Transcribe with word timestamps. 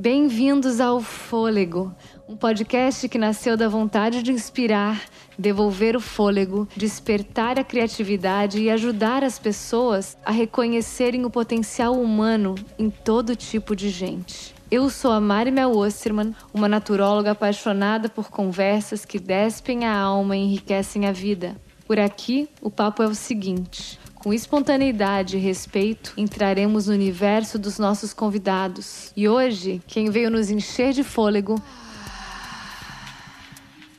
Bem-vindos 0.00 0.80
ao 0.80 1.02
Fôlego, 1.02 1.94
um 2.26 2.34
podcast 2.34 3.06
que 3.06 3.18
nasceu 3.18 3.54
da 3.54 3.68
vontade 3.68 4.22
de 4.22 4.32
inspirar, 4.32 4.98
devolver 5.38 5.94
o 5.94 6.00
fôlego, 6.00 6.66
despertar 6.74 7.58
a 7.58 7.64
criatividade 7.64 8.62
e 8.62 8.70
ajudar 8.70 9.22
as 9.22 9.38
pessoas 9.38 10.16
a 10.24 10.30
reconhecerem 10.30 11.26
o 11.26 11.30
potencial 11.30 12.00
humano 12.00 12.54
em 12.78 12.88
todo 12.88 13.36
tipo 13.36 13.76
de 13.76 13.90
gente. 13.90 14.54
Eu 14.70 14.88
sou 14.88 15.12
a 15.12 15.20
Mari 15.20 15.50
Mel 15.50 15.76
Osterman, 15.76 16.34
uma 16.54 16.66
naturóloga 16.66 17.32
apaixonada 17.32 18.08
por 18.08 18.30
conversas 18.30 19.04
que 19.04 19.18
despem 19.18 19.84
a 19.84 19.94
alma 19.94 20.34
e 20.34 20.40
enriquecem 20.40 21.06
a 21.06 21.12
vida. 21.12 21.60
Por 21.86 21.98
aqui, 21.98 22.48
o 22.62 22.70
papo 22.70 23.02
é 23.02 23.06
o 23.06 23.14
seguinte: 23.14 24.00
com 24.20 24.34
espontaneidade 24.34 25.38
e 25.38 25.40
respeito, 25.40 26.12
entraremos 26.14 26.86
no 26.86 26.92
universo 26.92 27.58
dos 27.58 27.78
nossos 27.78 28.12
convidados. 28.12 29.12
E 29.16 29.26
hoje, 29.26 29.80
quem 29.86 30.10
veio 30.10 30.30
nos 30.30 30.50
encher 30.50 30.92
de 30.92 31.02
fôlego. 31.02 31.54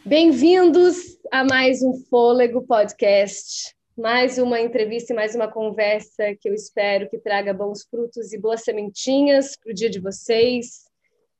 Bem-vindos 0.05 1.18
a 1.31 1.44
mais 1.44 1.81
um 1.81 1.94
Fôlego 2.08 2.62
Podcast. 2.62 3.76
Mais 3.98 4.38
uma 4.38 4.62
entrevista 4.62 5.12
e 5.12 5.16
mais 5.16 5.34
uma 5.34 5.48
conversa 5.48 6.36
que 6.40 6.48
eu 6.48 6.53
espero 6.53 7.09
que 7.09 7.17
traga 7.17 7.52
bons 7.52 7.84
frutos 7.90 8.31
e 8.31 8.40
boas 8.40 8.62
sementinhas 8.62 9.58
para 9.58 9.72
o 9.72 9.76
dia 9.76 9.90
de 9.90 10.00
vocês. 10.00 10.84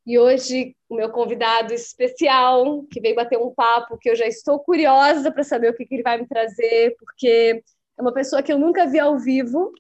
E 0.08 0.18
hoje, 0.18 0.76
o 0.90 0.96
meu 0.96 1.12
convidado 1.12 1.72
especial, 1.72 2.84
que 2.91 3.00
veio 3.00 3.16
bater 3.16 3.38
um 3.38 3.54
papo, 3.54 4.00
que 4.00 4.10
eu 4.10 4.16
já 4.16 4.26
estou 4.26 4.58
curiosa 4.58 5.32
para 5.32 5.44
saber 5.44 5.70
o 5.70 5.76
que, 5.76 5.86
que 5.86 5.94
ele 5.94 6.04
vai 6.04 6.20
me 6.20 6.27
trazer, 6.27 6.96
porque 6.98 7.62
é 8.02 8.04
uma 8.04 8.12
pessoa 8.12 8.41
que 8.41 8.52
eu 8.52 8.58
nunca 8.58 8.88
vi 8.88 9.00
ao 9.00 9.18
vivo, 9.18 9.72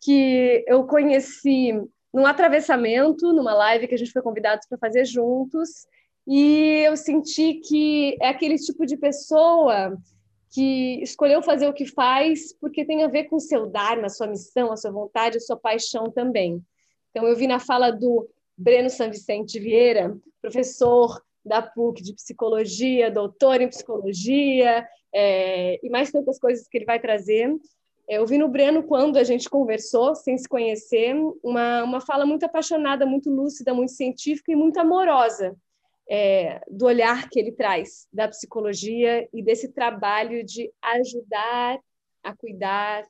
que 0.00 0.64
eu 0.66 0.84
conheci 0.86 1.72
num 2.12 2.26
atravessamento, 2.26 3.32
numa 3.32 3.54
live 3.54 3.86
que 3.86 3.94
a 3.94 3.98
gente 3.98 4.10
foi 4.10 4.20
convidados 4.20 4.66
para 4.66 4.76
fazer 4.76 5.04
juntos, 5.04 5.86
e 6.26 6.82
eu 6.84 6.96
senti 6.96 7.54
que 7.54 8.16
é 8.20 8.28
aquele 8.28 8.56
tipo 8.56 8.84
de 8.84 8.96
pessoa 8.96 9.96
que 10.52 11.00
escolheu 11.00 11.40
fazer 11.42 11.68
o 11.68 11.72
que 11.72 11.86
faz 11.86 12.52
porque 12.60 12.84
tem 12.84 13.04
a 13.04 13.08
ver 13.08 13.24
com 13.24 13.36
o 13.36 13.40
seu 13.40 13.66
dharma, 13.66 14.06
a 14.06 14.10
sua 14.10 14.26
missão, 14.26 14.72
a 14.72 14.76
sua 14.76 14.90
vontade, 14.90 15.36
a 15.36 15.40
sua 15.40 15.56
paixão 15.56 16.10
também. 16.10 16.60
Então, 17.10 17.26
eu 17.26 17.36
vi 17.36 17.46
na 17.46 17.60
fala 17.60 17.90
do 17.92 18.28
Breno 18.58 18.90
San 18.90 19.10
Vicente 19.10 19.60
Vieira, 19.60 20.16
professor 20.42 21.22
da 21.44 21.62
PUC 21.62 22.02
de 22.02 22.14
psicologia, 22.14 23.10
doutor 23.10 23.60
em 23.60 23.68
psicologia, 23.68 24.84
é, 25.12 25.78
e 25.84 25.90
mais 25.90 26.10
tantas 26.10 26.38
coisas 26.38 26.66
que 26.68 26.78
ele 26.78 26.84
vai 26.84 27.00
trazer. 27.00 27.54
É, 28.08 28.18
eu 28.18 28.26
vi 28.26 28.38
no 28.38 28.48
Breno, 28.48 28.82
quando 28.82 29.16
a 29.16 29.24
gente 29.24 29.48
conversou, 29.48 30.14
sem 30.14 30.36
se 30.36 30.48
conhecer, 30.48 31.14
uma, 31.42 31.84
uma 31.84 32.00
fala 32.00 32.26
muito 32.26 32.44
apaixonada, 32.44 33.06
muito 33.06 33.30
lúcida, 33.30 33.74
muito 33.74 33.92
científica 33.92 34.52
e 34.52 34.56
muito 34.56 34.78
amorosa 34.78 35.56
é, 36.10 36.60
do 36.68 36.86
olhar 36.86 37.28
que 37.30 37.38
ele 37.38 37.52
traz 37.52 38.08
da 38.12 38.26
psicologia 38.26 39.28
e 39.32 39.40
desse 39.40 39.68
trabalho 39.68 40.44
de 40.44 40.68
ajudar 40.82 41.78
a 42.20 42.34
cuidar, 42.34 43.06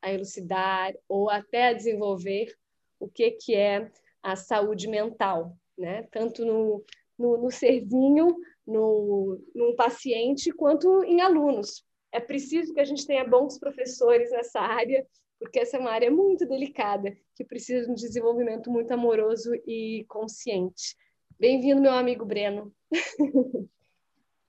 a 0.00 0.12
elucidar 0.12 0.94
ou 1.08 1.28
até 1.28 1.68
a 1.68 1.72
desenvolver 1.72 2.54
o 3.00 3.08
que, 3.08 3.32
que 3.32 3.56
é 3.56 3.90
a 4.22 4.36
saúde 4.36 4.86
mental, 4.86 5.56
né? 5.76 6.06
tanto 6.12 6.44
no, 6.44 6.84
no, 7.18 7.36
no 7.38 7.50
serzinho 7.50 8.36
no, 8.66 9.40
num 9.54 9.74
paciente 9.74 10.50
quanto 10.52 11.04
em 11.04 11.20
alunos. 11.20 11.84
É 12.12 12.20
preciso 12.20 12.72
que 12.72 12.80
a 12.80 12.84
gente 12.84 13.06
tenha 13.06 13.26
bons 13.26 13.58
professores 13.58 14.30
nessa 14.30 14.60
área, 14.60 15.06
porque 15.38 15.58
essa 15.58 15.76
é 15.76 15.80
uma 15.80 15.90
área 15.90 16.10
muito 16.10 16.46
delicada, 16.46 17.16
que 17.34 17.44
precisa 17.44 17.84
de 17.84 17.90
um 17.90 17.94
desenvolvimento 17.94 18.70
muito 18.70 18.92
amoroso 18.92 19.52
e 19.66 20.04
consciente. 20.08 20.96
Bem-vindo, 21.38 21.82
meu 21.82 21.92
amigo 21.92 22.24
Breno. 22.24 22.72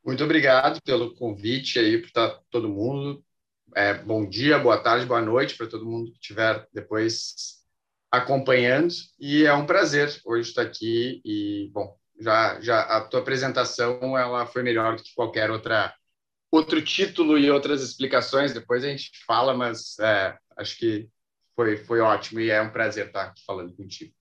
Muito 0.06 0.24
obrigado 0.24 0.80
pelo 0.84 1.16
convite 1.16 1.80
aí 1.80 2.00
para 2.00 2.40
todo 2.52 2.70
mundo. 2.70 3.26
É, 3.76 3.96
bom 3.96 4.24
dia, 4.30 4.60
boa 4.60 4.78
tarde, 4.78 5.08
boa 5.08 5.20
noite 5.20 5.58
para 5.58 5.68
todo 5.68 5.86
mundo 5.86 6.12
que 6.12 6.20
estiver 6.20 6.68
depois 6.72 7.66
acompanhando. 8.12 8.94
E 9.20 9.46
é 9.46 9.54
um 9.54 9.66
prazer 9.66 10.22
hoje 10.24 10.50
estar 10.50 10.62
aqui. 10.62 11.22
E, 11.26 11.72
bom, 11.74 11.98
já, 12.20 12.60
já 12.62 12.82
a 12.82 13.02
tua 13.02 13.20
apresentação 13.20 14.18
ela 14.18 14.46
foi 14.46 14.64
melhor 14.64 14.96
do 14.96 15.04
que 15.04 15.14
qualquer 15.14 15.52
outra 15.52 15.94
outro 16.52 16.82
título 16.82 17.38
e 17.38 17.52
outras 17.52 17.82
explicações. 17.82 18.54
Depois 18.54 18.84
a 18.84 18.88
gente 18.88 19.12
fala, 19.26 19.54
mas 19.54 20.00
é, 20.00 20.38
acho 20.58 20.78
que 20.78 21.10
foi 21.56 21.78
foi 21.78 22.00
ótimo 22.00 22.40
e 22.40 22.50
é 22.50 22.62
um 22.62 22.72
prazer 22.72 23.08
estar 23.08 23.34
falando 23.46 23.76
contigo. 23.76 24.14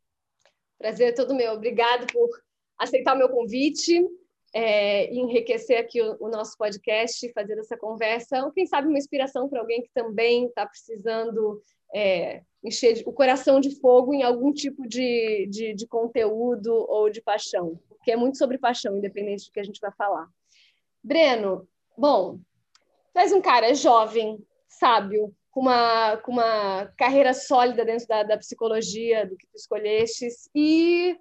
Prazer 0.78 1.08
é 1.08 1.12
todo 1.12 1.34
meu. 1.34 1.52
Obrigado 1.52 2.06
por 2.12 2.28
aceitar 2.78 3.14
o 3.14 3.18
meu 3.18 3.28
convite 3.28 4.04
é, 4.54 5.12
enriquecer 5.12 5.76
aqui 5.78 6.00
o, 6.00 6.16
o, 6.20 6.28
nosso 6.28 6.56
podcast, 6.56 7.28
fazer 7.32 7.58
essa 7.58 7.76
conversa, 7.76 8.44
ou 8.44 8.52
quem 8.52 8.64
sabe 8.64 8.86
uma 8.86 8.98
inspiração 8.98 9.48
para 9.48 9.60
alguém 9.60 9.82
que 9.82 9.90
também 9.92 10.46
está 10.46 10.64
precisando 10.64 11.60
é, 11.92 12.40
encher 12.62 13.02
o 13.04 13.12
coração 13.12 13.60
de 13.60 13.74
fogo 13.80 14.14
em 14.14 14.22
algum 14.22 14.52
tipo 14.52 14.86
de, 14.86 15.48
de, 15.50 15.74
de, 15.74 15.86
conteúdo 15.88 16.72
ou 16.88 17.10
de 17.10 17.20
paixão, 17.20 17.80
porque 17.88 18.12
é 18.12 18.16
muito 18.16 18.38
sobre 18.38 18.56
paixão, 18.56 18.96
independente 18.96 19.46
do 19.46 19.52
que 19.52 19.58
a 19.58 19.64
gente 19.64 19.80
vai 19.80 19.90
falar. 19.90 20.28
Breno, 21.02 21.68
bom, 21.98 22.38
és 23.12 23.32
um 23.32 23.40
cara 23.40 23.74
jovem, 23.74 24.38
sábio, 24.68 25.34
com 25.50 25.62
uma, 25.62 26.16
com 26.18 26.30
uma 26.30 26.86
carreira 26.96 27.34
sólida 27.34 27.84
dentro 27.84 28.06
da, 28.06 28.22
da 28.22 28.38
psicologia, 28.38 29.26
do 29.26 29.36
que 29.36 29.46
tu 29.48 29.56
escolhestes, 29.56 30.48
e 30.54 31.18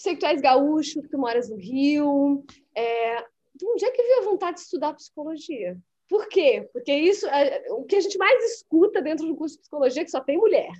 sei 0.00 0.14
que 0.14 0.20
tu 0.20 0.26
és 0.26 0.40
gaúcho, 0.40 1.02
que 1.02 1.08
tu 1.08 1.18
moras 1.18 1.48
no 1.48 1.56
Rio, 1.56 2.44
é, 2.74 3.24
onde 3.62 3.84
é 3.84 3.90
que 3.90 4.02
veio 4.02 4.20
a 4.20 4.24
vontade 4.24 4.56
de 4.56 4.62
estudar 4.62 4.94
psicologia? 4.94 5.76
Por 6.08 6.28
quê? 6.28 6.68
Porque 6.72 6.92
isso 6.92 7.26
é 7.28 7.66
o 7.70 7.84
que 7.84 7.96
a 7.96 8.00
gente 8.00 8.18
mais 8.18 8.56
escuta 8.56 9.00
dentro 9.00 9.26
do 9.26 9.36
curso 9.36 9.56
de 9.56 9.60
psicologia 9.60 10.02
é 10.02 10.04
que 10.04 10.10
só 10.10 10.20
tem 10.20 10.38
mulher. 10.38 10.72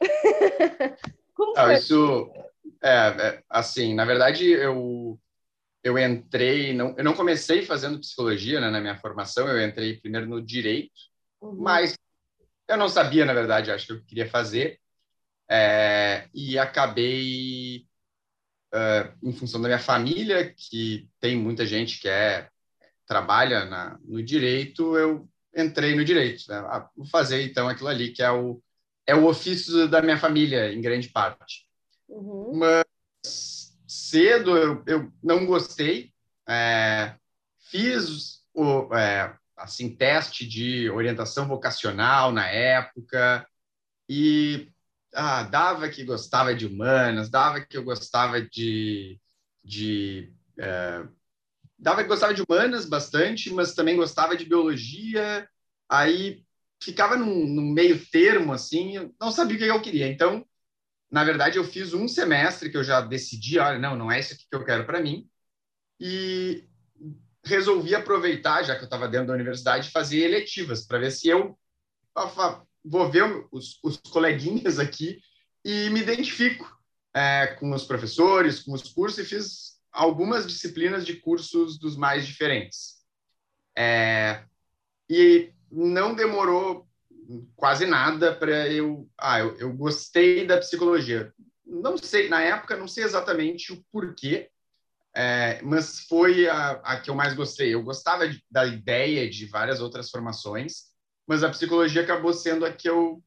Como 1.34 1.54
foi? 1.54 1.74
isso 1.74 2.30
é, 2.82 2.90
é, 2.90 3.42
assim, 3.48 3.94
na 3.94 4.04
verdade 4.04 4.48
eu 4.48 5.18
eu 5.82 5.98
entrei, 5.98 6.74
não, 6.74 6.94
eu 6.96 7.02
não 7.02 7.14
comecei 7.14 7.64
fazendo 7.64 8.00
psicologia 8.00 8.60
né, 8.60 8.68
na 8.70 8.80
minha 8.80 8.98
formação, 8.98 9.48
eu 9.48 9.66
entrei 9.66 9.96
primeiro 9.96 10.26
no 10.26 10.40
direito, 10.42 10.92
uhum. 11.40 11.56
mas 11.56 11.96
eu 12.68 12.76
não 12.76 12.88
sabia, 12.88 13.24
na 13.24 13.32
verdade, 13.32 13.70
acho 13.70 13.86
que 13.86 13.92
eu 13.94 14.04
queria 14.04 14.28
fazer, 14.28 14.78
é, 15.48 16.28
e 16.34 16.58
acabei, 16.58 17.86
uh, 18.74 19.28
em 19.28 19.32
função 19.32 19.60
da 19.60 19.68
minha 19.68 19.78
família, 19.78 20.52
que 20.56 21.08
tem 21.20 21.36
muita 21.36 21.66
gente 21.66 22.00
que 22.00 22.08
é 22.08 22.48
trabalha 23.06 23.64
na, 23.64 23.98
no 24.04 24.22
direito, 24.22 24.96
eu 24.96 25.28
entrei 25.56 25.96
no 25.96 26.04
direito. 26.04 26.44
Né? 26.48 26.58
Ah, 26.58 26.88
vou 26.96 27.06
fazer, 27.06 27.44
então, 27.44 27.68
aquilo 27.68 27.88
ali, 27.88 28.12
que 28.12 28.22
é 28.22 28.30
o, 28.30 28.62
é 29.04 29.14
o 29.14 29.26
ofício 29.26 29.88
da 29.88 30.00
minha 30.00 30.16
família, 30.16 30.72
em 30.72 30.80
grande 30.80 31.08
parte. 31.08 31.66
Uhum. 32.08 32.52
Mas 32.54 33.76
cedo 33.86 34.56
eu, 34.56 34.82
eu 34.86 35.12
não 35.22 35.44
gostei, 35.44 36.12
é, 36.48 37.16
fiz 37.70 38.44
o, 38.54 38.94
é, 38.94 39.36
assim, 39.56 39.94
teste 39.94 40.46
de 40.46 40.88
orientação 40.90 41.48
vocacional 41.48 42.30
na 42.30 42.46
época 42.48 43.44
e 44.08 44.68
ah, 45.14 45.42
dava 45.44 45.88
que 45.88 46.04
gostava 46.04 46.54
de 46.54 46.66
humanas, 46.66 47.28
dava 47.30 47.60
que 47.60 47.76
eu 47.76 47.84
gostava 47.84 48.40
de, 48.40 49.20
de 49.64 50.32
é, 50.58 51.04
dava 51.78 52.02
gostava 52.02 52.34
de 52.34 52.42
humanas 52.42 52.86
bastante, 52.86 53.52
mas 53.52 53.74
também 53.74 53.96
gostava 53.96 54.36
de 54.36 54.44
biologia. 54.44 55.48
Aí 55.88 56.44
ficava 56.82 57.16
num, 57.16 57.46
num 57.46 57.72
meio 57.72 58.04
termo 58.06 58.52
assim, 58.52 58.96
eu 58.96 59.14
não 59.20 59.32
sabia 59.32 59.56
o 59.56 59.58
que 59.58 59.66
eu 59.66 59.82
queria. 59.82 60.06
Então, 60.08 60.46
na 61.10 61.24
verdade, 61.24 61.58
eu 61.58 61.64
fiz 61.64 61.92
um 61.92 62.06
semestre 62.06 62.70
que 62.70 62.76
eu 62.76 62.84
já 62.84 63.00
decidi, 63.00 63.58
olha, 63.58 63.78
não, 63.78 63.96
não 63.96 64.12
é 64.12 64.20
isso 64.20 64.36
que 64.36 64.46
eu 64.52 64.64
quero 64.64 64.86
para 64.86 65.00
mim. 65.00 65.28
E 65.98 66.68
resolvi 67.44 67.94
aproveitar, 67.94 68.62
já 68.62 68.76
que 68.76 68.82
eu 68.82 68.86
estava 68.86 69.08
dentro 69.08 69.28
da 69.28 69.34
universidade, 69.34 69.90
fazer 69.90 70.20
eletivas 70.20 70.86
para 70.86 70.98
ver 70.98 71.10
se 71.10 71.28
eu 71.28 71.58
vou 72.84 73.10
ver 73.10 73.46
os, 73.50 73.78
os 73.82 73.96
coleguinhas 73.96 74.78
aqui 74.78 75.20
e 75.64 75.90
me 75.90 76.00
identifico 76.00 76.78
é, 77.14 77.48
com 77.58 77.72
os 77.72 77.84
professores, 77.84 78.60
com 78.60 78.72
os 78.72 78.92
cursos 78.92 79.18
e 79.18 79.24
fiz 79.24 79.80
algumas 79.92 80.46
disciplinas 80.46 81.04
de 81.04 81.16
cursos 81.16 81.78
dos 81.78 81.96
mais 81.96 82.26
diferentes. 82.26 83.00
É, 83.76 84.44
e 85.08 85.52
não 85.70 86.14
demorou 86.14 86.88
quase 87.54 87.86
nada 87.86 88.34
para 88.34 88.68
eu. 88.68 89.08
Ah, 89.18 89.40
eu, 89.40 89.56
eu, 89.58 89.72
gostei 89.72 90.46
da 90.46 90.58
psicologia. 90.58 91.32
Não 91.64 91.96
sei, 91.96 92.28
na 92.28 92.40
época, 92.42 92.76
não 92.76 92.88
sei 92.88 93.04
exatamente 93.04 93.72
o 93.72 93.84
porquê, 93.92 94.50
é, 95.14 95.60
mas 95.62 96.00
foi 96.00 96.48
a, 96.48 96.72
a, 96.82 97.00
que 97.00 97.10
eu 97.10 97.14
mais 97.14 97.34
gostei. 97.34 97.74
Eu 97.74 97.82
gostava 97.82 98.28
de, 98.28 98.42
da 98.50 98.66
ideia 98.66 99.28
de 99.28 99.46
várias 99.46 99.80
outras 99.80 100.10
formações, 100.10 100.89
mas 101.30 101.44
a 101.44 101.48
psicologia 101.48 102.02
acabou 102.02 102.34
sendo 102.34 102.66
a 102.66 102.72
que 102.72 102.90
eu 102.90 103.22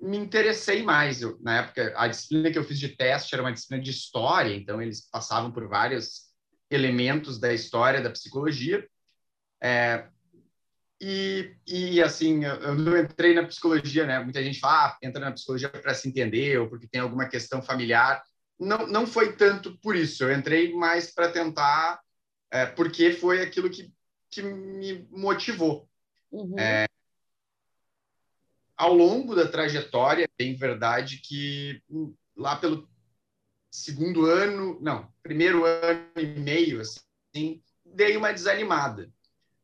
me 0.00 0.16
interessei 0.16 0.84
mais. 0.84 1.20
Eu, 1.20 1.36
na 1.40 1.58
época, 1.58 1.92
a 1.96 2.06
disciplina 2.06 2.52
que 2.52 2.56
eu 2.56 2.62
fiz 2.62 2.78
de 2.78 2.90
teste 2.90 3.34
era 3.34 3.42
uma 3.42 3.52
disciplina 3.52 3.82
de 3.82 3.90
história, 3.90 4.54
então 4.54 4.80
eles 4.80 5.10
passavam 5.10 5.50
por 5.50 5.66
vários 5.66 6.30
elementos 6.70 7.40
da 7.40 7.52
história 7.52 8.00
da 8.00 8.10
psicologia. 8.10 8.88
É, 9.60 10.06
e, 11.00 11.52
e, 11.66 12.00
assim, 12.00 12.44
eu 12.44 12.76
não 12.76 12.96
entrei 12.96 13.34
na 13.34 13.44
psicologia, 13.44 14.06
né? 14.06 14.20
Muita 14.20 14.40
gente 14.40 14.60
fala, 14.60 14.90
ah, 14.90 14.98
entra 15.02 15.24
na 15.24 15.32
psicologia 15.32 15.68
para 15.68 15.92
se 15.94 16.08
entender 16.08 16.60
ou 16.60 16.68
porque 16.68 16.86
tem 16.86 17.00
alguma 17.00 17.28
questão 17.28 17.60
familiar. 17.60 18.22
Não, 18.56 18.86
não 18.86 19.04
foi 19.04 19.34
tanto 19.34 19.76
por 19.78 19.96
isso. 19.96 20.22
Eu 20.22 20.32
entrei 20.32 20.72
mais 20.74 21.12
para 21.12 21.32
tentar, 21.32 21.98
é, 22.52 22.66
porque 22.66 23.10
foi 23.10 23.42
aquilo 23.42 23.68
que, 23.68 23.92
que 24.30 24.42
me 24.42 25.08
motivou. 25.10 25.90
Uhum. 26.30 26.56
É, 26.56 26.86
ao 28.80 28.94
longo 28.94 29.34
da 29.34 29.46
trajetória, 29.46 30.26
tem 30.38 30.56
verdade 30.56 31.18
que 31.18 31.82
hum, 31.90 32.14
lá 32.34 32.56
pelo 32.56 32.88
segundo 33.70 34.24
ano, 34.24 34.78
não, 34.80 35.12
primeiro 35.22 35.66
ano 35.66 36.08
e 36.16 36.24
meio, 36.24 36.80
assim, 36.80 37.62
dei 37.84 38.16
uma 38.16 38.32
desanimada. 38.32 39.12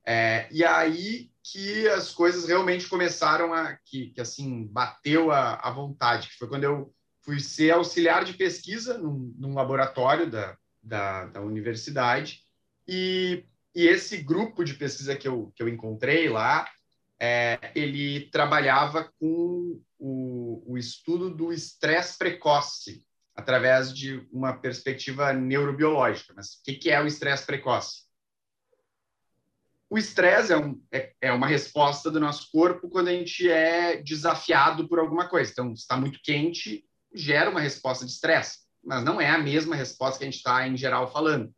É, 0.05 0.47
e 0.53 0.63
aí 0.63 1.31
que 1.43 1.89
as 1.89 2.13
coisas 2.13 2.47
realmente 2.47 2.89
começaram 2.89 3.55
a, 3.55 3.79
que, 3.87 4.11
que 4.11 4.21
assim, 4.21 4.67
bateu 4.67 5.33
a, 5.33 5.55
a 5.55 5.71
vontade, 5.71 6.29
que 6.29 6.37
foi 6.37 6.49
quando 6.49 6.65
eu 6.65 6.95
fui 7.23 7.41
ser 7.41 7.71
auxiliar 7.71 8.23
de 8.23 8.35
pesquisa 8.35 8.99
num, 8.99 9.35
num 9.39 9.55
laboratório 9.55 10.31
da, 10.31 10.59
da, 10.83 11.25
da 11.25 11.41
universidade, 11.41 12.43
e, 12.87 13.47
e 13.75 13.87
esse 13.87 14.19
grupo 14.19 14.63
de 14.63 14.75
pesquisa 14.75 15.17
que 15.17 15.27
eu, 15.27 15.51
que 15.57 15.63
eu 15.63 15.69
encontrei 15.69 16.29
lá, 16.29 16.69
é, 17.19 17.73
ele 17.75 18.29
trabalhava 18.31 19.11
com 19.19 19.81
o, 19.99 20.63
o 20.67 20.79
estudo 20.79 21.31
do 21.31 21.53
estresse 21.53 22.19
precoce, 22.19 23.05
através 23.35 23.95
de 23.95 24.27
uma 24.33 24.55
perspectiva 24.55 25.33
neurobiológica. 25.33 26.33
Mas 26.35 26.55
o 26.55 26.63
que, 26.65 26.75
que 26.75 26.91
é 26.91 27.01
o 27.03 27.07
estresse 27.07 27.45
precoce? 27.45 28.07
O 29.89 29.97
estresse 29.97 30.53
é, 30.53 30.57
um, 30.57 30.83
é, 30.91 31.13
é, 31.21 31.33
uma 31.33 31.47
resposta 31.47 32.11
do 32.11 32.19
nosso 32.19 32.51
corpo 32.51 32.89
quando 32.89 33.09
a 33.09 33.13
gente 33.13 33.49
é 33.49 34.03
desafiado 34.03 34.89
por 34.89 34.99
alguma 34.99 35.29
coisa. 35.29 35.53
Então, 35.53 35.73
está 35.73 35.97
muito 35.97 36.21
quente, 36.23 36.85
gera 37.15 37.51
uma 37.51 37.61
resposta 37.61 38.05
de 38.05 38.11
estresse, 38.11 38.61
mas 38.83 39.05
não 39.05 39.21
é 39.21 39.29
a 39.29 39.39
mesma 39.39 39.77
resposta 39.77 40.19
que 40.19 40.25
a 40.25 40.27
gente 40.27 40.39
está, 40.39 40.67
em 40.67 40.77
geral, 40.77 41.11
falando. 41.13 41.55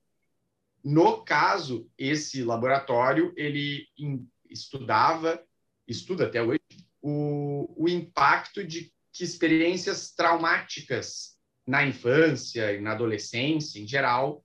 No 0.84 1.24
caso, 1.24 1.88
esse 1.96 2.44
laboratório, 2.44 3.32
ele 3.36 3.86
estudava 4.50 5.42
estuda 5.88 6.26
até 6.26 6.42
hoje, 6.42 6.60
o, 7.02 7.74
o 7.76 7.88
impacto 7.88 8.62
de 8.62 8.92
que 9.12 9.24
experiências 9.24 10.12
traumáticas 10.12 11.36
na 11.66 11.84
infância 11.84 12.72
e 12.72 12.80
na 12.80 12.92
adolescência, 12.92 13.80
em 13.80 13.86
geral, 13.86 14.44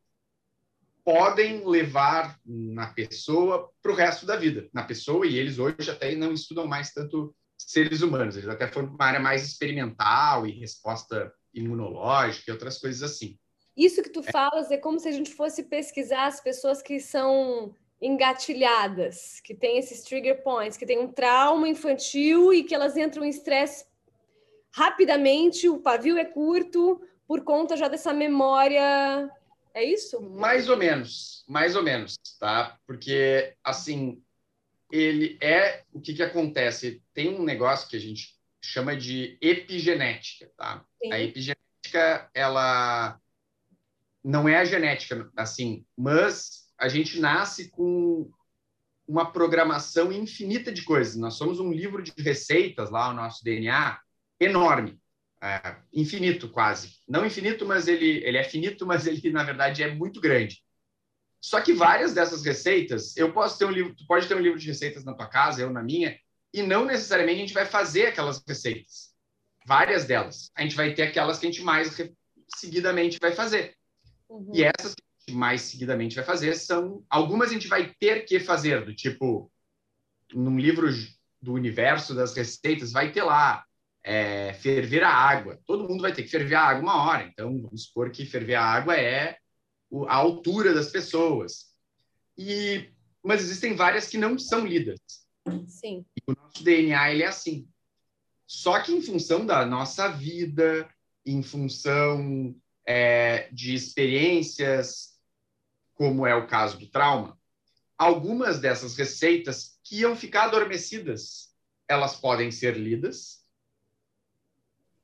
podem 1.03 1.65
levar 1.67 2.39
na 2.45 2.87
pessoa 2.87 3.69
para 3.81 3.91
o 3.91 3.95
resto 3.95 4.25
da 4.25 4.35
vida. 4.35 4.69
Na 4.73 4.83
pessoa, 4.83 5.27
e 5.27 5.37
eles 5.37 5.59
hoje 5.59 5.89
até 5.89 6.15
não 6.15 6.33
estudam 6.33 6.65
mais 6.65 6.91
tanto 6.91 7.35
seres 7.57 8.01
humanos, 8.01 8.35
eles 8.35 8.49
até 8.49 8.67
foram 8.67 8.87
para 8.87 8.95
uma 8.95 9.05
área 9.05 9.19
mais 9.19 9.43
experimental 9.43 10.47
e 10.47 10.51
resposta 10.51 11.33
imunológica 11.53 12.45
e 12.47 12.51
outras 12.51 12.77
coisas 12.77 13.03
assim. 13.03 13.37
Isso 13.75 14.03
que 14.03 14.09
tu 14.09 14.21
falas 14.21 14.69
é 14.69 14.77
como 14.77 14.99
se 14.99 15.07
a 15.07 15.11
gente 15.11 15.33
fosse 15.33 15.63
pesquisar 15.63 16.27
as 16.27 16.41
pessoas 16.41 16.81
que 16.81 16.99
são 16.99 17.73
engatilhadas, 18.03 19.39
que 19.39 19.55
tem 19.55 19.77
esses 19.77 20.03
trigger 20.03 20.43
points, 20.43 20.75
que 20.75 20.85
tem 20.85 20.99
um 20.99 21.07
trauma 21.07 21.69
infantil 21.69 22.53
e 22.53 22.63
que 22.63 22.75
elas 22.75 22.97
entram 22.97 23.23
em 23.23 23.29
estresse 23.29 23.85
rapidamente, 24.73 25.69
o 25.69 25.79
pavio 25.79 26.17
é 26.17 26.25
curto 26.25 27.01
por 27.25 27.41
conta 27.43 27.77
já 27.77 27.87
dessa 27.87 28.11
memória. 28.11 29.29
É 29.73 29.83
isso? 29.83 30.21
Mais 30.21 30.67
ou 30.67 30.75
menos, 30.75 31.45
mais 31.47 31.75
ou 31.77 31.83
menos, 31.83 32.15
tá? 32.39 32.77
Porque 32.85 33.55
assim, 33.63 34.21
ele 34.91 35.37
é 35.41 35.83
o 35.93 36.01
que 36.01 36.13
que 36.13 36.23
acontece? 36.23 37.01
Tem 37.13 37.29
um 37.29 37.43
negócio 37.43 37.87
que 37.87 37.95
a 37.95 37.99
gente 37.99 38.35
chama 38.61 38.97
de 38.97 39.37
epigenética, 39.41 40.51
tá? 40.57 40.85
Sim. 41.01 41.13
A 41.13 41.21
epigenética, 41.21 42.29
ela 42.33 43.19
não 44.23 44.47
é 44.47 44.57
a 44.57 44.65
genética, 44.65 45.31
assim, 45.35 45.85
mas 45.97 46.62
a 46.83 46.89
gente 46.89 47.17
nasce 47.17 47.69
com 47.69 48.29
uma 49.07 49.31
programação 49.31 50.11
infinita 50.11 50.69
de 50.69 50.83
coisas. 50.83 51.15
Nós 51.15 51.35
somos 51.35 51.57
um 51.57 51.71
livro 51.71 52.03
de 52.03 52.11
receitas 52.17 52.91
lá, 52.91 53.09
o 53.09 53.13
nosso 53.13 53.41
DNA, 53.41 53.97
enorme, 54.37 54.99
é, 55.41 55.77
infinito 55.93 56.49
quase. 56.49 56.97
Não 57.07 57.25
infinito, 57.25 57.65
mas 57.65 57.87
ele, 57.87 58.21
ele 58.25 58.37
é 58.37 58.43
finito, 58.43 58.85
mas 58.87 59.07
ele, 59.07 59.31
na 59.31 59.45
verdade, 59.45 59.81
é 59.81 59.95
muito 59.95 60.19
grande. 60.19 60.61
Só 61.39 61.61
que 61.61 61.71
várias 61.71 62.13
dessas 62.13 62.43
receitas, 62.43 63.15
eu 63.15 63.31
posso 63.31 63.57
ter 63.57 63.63
um 63.63 63.71
livro, 63.71 63.95
tu 63.95 64.05
pode 64.05 64.27
ter 64.27 64.35
um 64.35 64.41
livro 64.41 64.59
de 64.59 64.67
receitas 64.67 65.05
na 65.05 65.13
tua 65.13 65.27
casa, 65.27 65.61
eu 65.61 65.69
na 65.69 65.81
minha, 65.81 66.19
e 66.53 66.61
não 66.61 66.83
necessariamente 66.83 67.37
a 67.37 67.45
gente 67.45 67.53
vai 67.53 67.65
fazer 67.65 68.07
aquelas 68.07 68.43
receitas. 68.45 69.13
Várias 69.65 70.03
delas. 70.03 70.51
A 70.53 70.63
gente 70.63 70.75
vai 70.75 70.93
ter 70.93 71.03
aquelas 71.03 71.39
que 71.39 71.47
a 71.47 71.49
gente 71.49 71.63
mais 71.63 71.95
seguidamente 72.57 73.19
vai 73.21 73.31
fazer. 73.31 73.73
Uhum. 74.27 74.51
E 74.53 74.63
essas 74.65 74.93
mais 75.31 75.61
seguidamente 75.61 76.15
vai 76.15 76.23
fazer 76.23 76.55
são 76.55 77.03
algumas 77.09 77.49
a 77.49 77.53
gente 77.53 77.67
vai 77.67 77.93
ter 77.99 78.25
que 78.25 78.39
fazer 78.39 78.83
do 78.83 78.93
tipo 78.93 79.51
num 80.33 80.59
livro 80.59 80.89
do 81.41 81.53
universo 81.53 82.13
das 82.13 82.33
receitas 82.33 82.91
vai 82.91 83.11
ter 83.11 83.23
lá 83.23 83.63
é, 84.03 84.53
ferver 84.53 85.03
a 85.03 85.09
água. 85.09 85.59
Todo 85.65 85.87
mundo 85.87 86.01
vai 86.01 86.13
ter 86.13 86.23
que 86.23 86.29
ferver 86.29 86.55
a 86.55 86.63
água 86.63 86.81
uma 86.81 87.03
hora. 87.03 87.25
Então 87.25 87.61
vamos 87.61 87.85
supor 87.85 88.11
que 88.11 88.25
ferver 88.25 88.55
a 88.55 88.65
água 88.65 88.95
é 88.95 89.37
a 90.07 90.15
altura 90.15 90.73
das 90.73 90.89
pessoas. 90.89 91.73
E 92.37 92.89
mas 93.23 93.41
existem 93.41 93.73
várias 93.73 94.07
que 94.07 94.17
não 94.17 94.37
são 94.37 94.65
lidas. 94.65 94.99
Sim. 95.67 96.05
E 96.17 96.31
o 96.31 96.35
nosso 96.35 96.63
DNA 96.63 97.11
ele 97.11 97.23
é 97.23 97.27
assim. 97.27 97.67
Só 98.45 98.81
que 98.81 98.91
em 98.91 99.01
função 99.01 99.45
da 99.45 99.65
nossa 99.65 100.09
vida 100.09 100.89
em 101.25 101.41
função 101.41 102.53
é, 102.85 103.47
de 103.51 103.73
experiências 103.73 105.12
como 105.95 106.25
é 106.25 106.35
o 106.35 106.47
caso 106.47 106.77
do 106.77 106.87
trauma, 106.87 107.37
algumas 107.97 108.59
dessas 108.59 108.95
receitas 108.95 109.77
que 109.83 109.99
iam 109.99 110.15
ficar 110.15 110.45
adormecidas, 110.45 111.53
elas 111.87 112.15
podem 112.15 112.51
ser 112.51 112.77
lidas, 112.77 113.45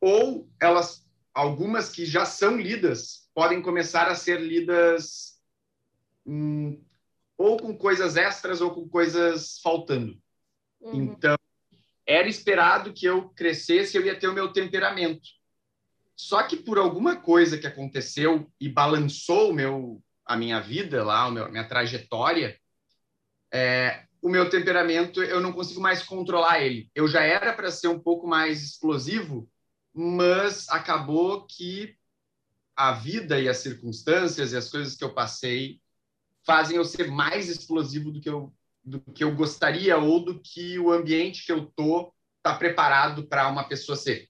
ou 0.02 0.50
elas, 0.60 1.06
algumas 1.34 1.90
que 1.90 2.06
já 2.06 2.26
são 2.26 2.58
lidas, 2.58 3.30
podem 3.34 3.62
começar 3.62 4.08
a 4.08 4.16
ser 4.16 4.42
lidas 4.42 5.40
hum, 6.26 6.84
ou 7.38 7.58
com 7.58 7.78
coisas 7.78 8.18
extras 8.18 8.62
ou 8.62 8.72
com 8.74 8.88
coisas 8.88 9.60
faltando. 9.62 10.20
Uhum. 10.82 11.04
Então, 11.04 11.38
era 12.06 12.28
esperado 12.28 12.94
que 12.94 13.06
eu 13.06 13.30
crescesse, 13.30 13.96
eu 13.96 14.06
ia 14.06 14.20
ter 14.20 14.28
o 14.28 14.34
meu 14.34 14.52
temperamento. 14.52 15.28
Só 16.16 16.44
que 16.44 16.58
por 16.58 16.78
alguma 16.78 17.16
coisa 17.16 17.58
que 17.58 17.68
aconteceu 17.68 18.52
e 18.60 18.68
balançou 18.68 19.52
o 19.52 19.54
meu 19.54 20.04
a 20.30 20.38
minha 20.38 20.60
vida 20.60 21.04
lá, 21.04 21.24
a 21.24 21.50
minha 21.50 21.68
trajetória, 21.68 22.56
é, 23.52 24.06
o 24.22 24.30
meu 24.30 24.48
temperamento, 24.48 25.24
eu 25.24 25.42
não 25.42 25.52
consigo 25.52 25.82
mais 25.82 26.04
controlar 26.04 26.62
ele. 26.62 26.88
Eu 26.94 27.08
já 27.08 27.24
era 27.24 27.52
para 27.52 27.72
ser 27.72 27.88
um 27.88 28.00
pouco 28.00 28.28
mais 28.28 28.62
explosivo, 28.62 29.50
mas 29.92 30.70
acabou 30.70 31.48
que 31.48 31.98
a 32.76 32.92
vida 32.92 33.40
e 33.40 33.50
as 33.50 33.58
circunstâncias 33.58 34.54
e 34.54 34.58
as 34.58 34.70
coisas 34.70 34.96
que 34.96 35.04
eu 35.04 35.16
passei 35.16 35.82
fazem 36.46 36.78
eu 36.78 36.86
ser 36.86 37.10
mais 37.10 37.50
explosivo 37.50 38.12
do 38.12 38.22
que 38.22 38.30
eu, 38.30 38.54
do 38.84 39.02
que 39.02 39.24
eu 39.24 39.36
gostaria 39.36 39.98
ou 39.98 40.24
do 40.24 40.40
que 40.40 40.78
o 40.78 40.92
ambiente 40.92 41.44
que 41.44 41.52
eu 41.52 41.66
tô 41.76 42.14
está 42.38 42.56
preparado 42.56 43.26
para 43.26 43.48
uma 43.48 43.68
pessoa 43.68 43.96
ser. 43.96 44.30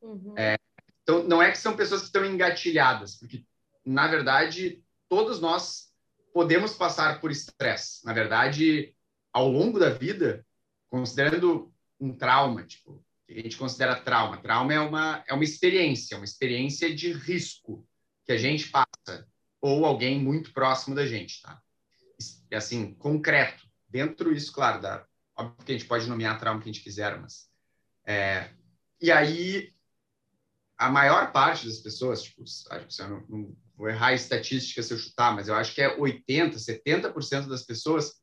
Uhum. 0.00 0.32
É, 0.38 0.56
então, 1.02 1.22
não 1.24 1.42
é 1.42 1.50
que 1.50 1.58
são 1.58 1.76
pessoas 1.76 2.00
que 2.00 2.06
estão 2.06 2.24
engatilhadas, 2.24 3.16
porque, 3.16 3.44
na 3.84 4.08
verdade, 4.08 4.82
todos 5.08 5.40
nós 5.40 5.92
podemos 6.32 6.74
passar 6.74 7.20
por 7.20 7.30
estresse. 7.30 8.04
Na 8.04 8.12
verdade, 8.12 8.94
ao 9.32 9.48
longo 9.48 9.78
da 9.78 9.90
vida, 9.90 10.44
considerando 10.88 11.72
um 12.00 12.16
trauma, 12.16 12.64
tipo, 12.64 13.04
a 13.28 13.32
gente 13.32 13.56
considera 13.56 14.00
trauma. 14.00 14.36
Trauma 14.36 14.74
é 14.74 14.80
uma, 14.80 15.24
é 15.26 15.32
uma 15.34 15.44
experiência, 15.44 16.16
uma 16.16 16.24
experiência 16.24 16.94
de 16.94 17.12
risco 17.12 17.86
que 18.24 18.32
a 18.32 18.36
gente 18.36 18.68
passa, 18.68 19.26
ou 19.60 19.84
alguém 19.84 20.20
muito 20.20 20.52
próximo 20.52 20.94
da 20.94 21.06
gente, 21.06 21.40
tá? 21.42 21.60
Assim, 22.52 22.94
concreto. 22.94 23.64
Dentro 23.88 24.34
disso, 24.34 24.52
claro, 24.52 24.80
da, 24.80 25.06
óbvio 25.36 25.64
que 25.64 25.72
a 25.72 25.76
gente 25.76 25.88
pode 25.88 26.06
nomear 26.08 26.38
trauma 26.38 26.60
que 26.60 26.68
a 26.68 26.72
gente 26.72 26.82
quiser, 26.82 27.18
mas... 27.20 27.48
É, 28.06 28.50
e 29.00 29.10
aí, 29.10 29.72
a 30.76 30.90
maior 30.90 31.32
parte 31.32 31.66
das 31.66 31.78
pessoas, 31.78 32.22
tipo, 32.22 32.42
acho 32.42 32.86
que 32.86 33.02
eu 33.02 33.08
não, 33.08 33.26
não 33.28 33.56
vou 33.76 33.88
errar 33.88 34.08
a 34.08 34.14
estatística 34.14 34.82
se 34.82 34.92
eu 34.92 34.98
chutar, 34.98 35.34
mas 35.34 35.48
eu 35.48 35.54
acho 35.54 35.74
que 35.74 35.82
é 35.82 35.96
80%, 35.96 36.54
70% 36.54 37.48
das 37.48 37.64
pessoas 37.64 38.14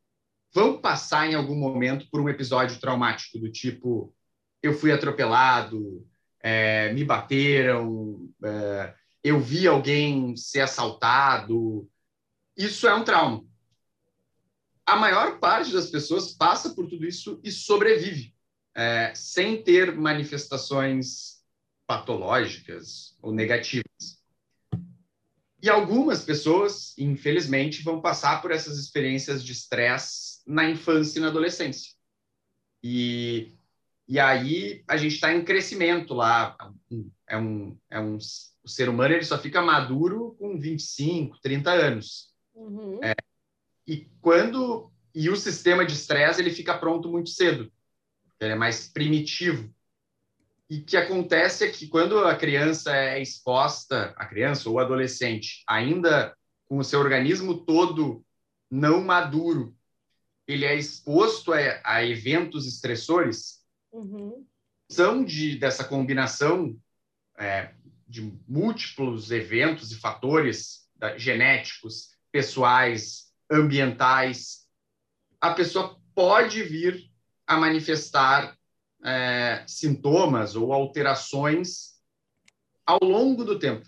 vão 0.52 0.80
passar 0.80 1.30
em 1.30 1.34
algum 1.34 1.54
momento 1.54 2.08
por 2.10 2.20
um 2.20 2.28
episódio 2.28 2.78
traumático, 2.78 3.38
do 3.38 3.50
tipo, 3.50 4.14
eu 4.62 4.74
fui 4.74 4.92
atropelado, 4.92 6.06
é, 6.40 6.92
me 6.92 7.04
bateram, 7.04 8.28
é, 8.44 8.94
eu 9.24 9.40
vi 9.40 9.66
alguém 9.66 10.36
ser 10.36 10.60
assaltado. 10.60 11.88
Isso 12.56 12.86
é 12.86 12.94
um 12.94 13.04
trauma. 13.04 13.44
A 14.84 14.96
maior 14.96 15.38
parte 15.38 15.72
das 15.72 15.90
pessoas 15.90 16.32
passa 16.32 16.74
por 16.74 16.88
tudo 16.88 17.06
isso 17.06 17.40
e 17.42 17.50
sobrevive, 17.50 18.34
é, 18.74 19.14
sem 19.14 19.62
ter 19.62 19.94
manifestações 19.96 21.42
patológicas 21.86 23.16
ou 23.22 23.32
negativas. 23.32 24.21
E 25.62 25.70
algumas 25.70 26.24
pessoas, 26.24 26.92
infelizmente, 26.98 27.84
vão 27.84 28.00
passar 28.00 28.42
por 28.42 28.50
essas 28.50 28.78
experiências 28.78 29.44
de 29.44 29.52
estresse 29.52 30.42
na 30.44 30.68
infância 30.68 31.18
e 31.18 31.22
na 31.22 31.28
adolescência. 31.28 31.92
E, 32.82 33.54
e 34.08 34.18
aí 34.18 34.82
a 34.88 34.96
gente 34.96 35.14
está 35.14 35.32
em 35.32 35.44
crescimento 35.44 36.14
lá. 36.14 36.56
É 37.28 37.38
um, 37.38 37.78
é 37.88 38.00
um, 38.00 38.18
o 38.64 38.68
ser 38.68 38.88
humano 38.88 39.14
ele 39.14 39.24
só 39.24 39.38
fica 39.38 39.62
maduro 39.62 40.34
com 40.36 40.58
25, 40.58 41.38
30 41.40 41.70
anos. 41.70 42.34
Uhum. 42.54 42.98
É, 43.00 43.14
e 43.86 44.08
quando 44.20 44.90
e 45.14 45.28
o 45.28 45.36
sistema 45.36 45.86
de 45.86 45.92
estresse 45.92 46.40
ele 46.40 46.50
fica 46.50 46.76
pronto 46.76 47.08
muito 47.08 47.30
cedo. 47.30 47.70
Ele 48.40 48.52
é 48.52 48.56
mais 48.56 48.88
primitivo. 48.88 49.72
E 50.72 50.78
o 50.78 50.84
que 50.86 50.96
acontece 50.96 51.66
é 51.66 51.70
que 51.70 51.86
quando 51.86 52.20
a 52.20 52.34
criança 52.34 52.96
é 52.96 53.20
exposta, 53.20 54.14
a 54.16 54.24
criança 54.24 54.70
ou 54.70 54.78
adolescente, 54.78 55.62
ainda 55.68 56.34
com 56.64 56.78
o 56.78 56.82
seu 56.82 56.98
organismo 56.98 57.62
todo 57.62 58.24
não 58.70 59.04
maduro, 59.04 59.76
ele 60.48 60.64
é 60.64 60.74
exposto 60.74 61.52
a, 61.52 61.58
a 61.84 62.02
eventos 62.02 62.66
estressores, 62.66 63.62
uhum. 63.92 64.46
são 64.88 65.22
de 65.22 65.58
dessa 65.58 65.84
combinação 65.84 66.74
é, 67.36 67.74
de 68.08 68.22
múltiplos 68.48 69.30
eventos 69.30 69.92
e 69.92 70.00
fatores 70.00 70.88
da, 70.96 71.18
genéticos, 71.18 72.16
pessoais, 72.30 73.30
ambientais, 73.50 74.66
a 75.38 75.52
pessoa 75.52 76.00
pode 76.14 76.62
vir 76.62 77.10
a 77.46 77.58
manifestar 77.58 78.56
é, 79.04 79.64
sintomas 79.66 80.54
ou 80.54 80.72
alterações 80.72 81.92
ao 82.86 82.98
longo 83.02 83.44
do 83.44 83.58
tempo, 83.58 83.86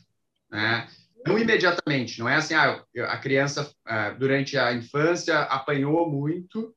né? 0.50 0.88
Não 1.26 1.38
imediatamente, 1.38 2.18
não 2.18 2.28
é 2.28 2.36
assim, 2.36 2.52
ah, 2.52 2.84
a 3.08 3.16
criança 3.16 3.74
é, 3.86 4.10
durante 4.14 4.58
a 4.58 4.74
infância 4.74 5.40
apanhou 5.40 6.10
muito 6.10 6.74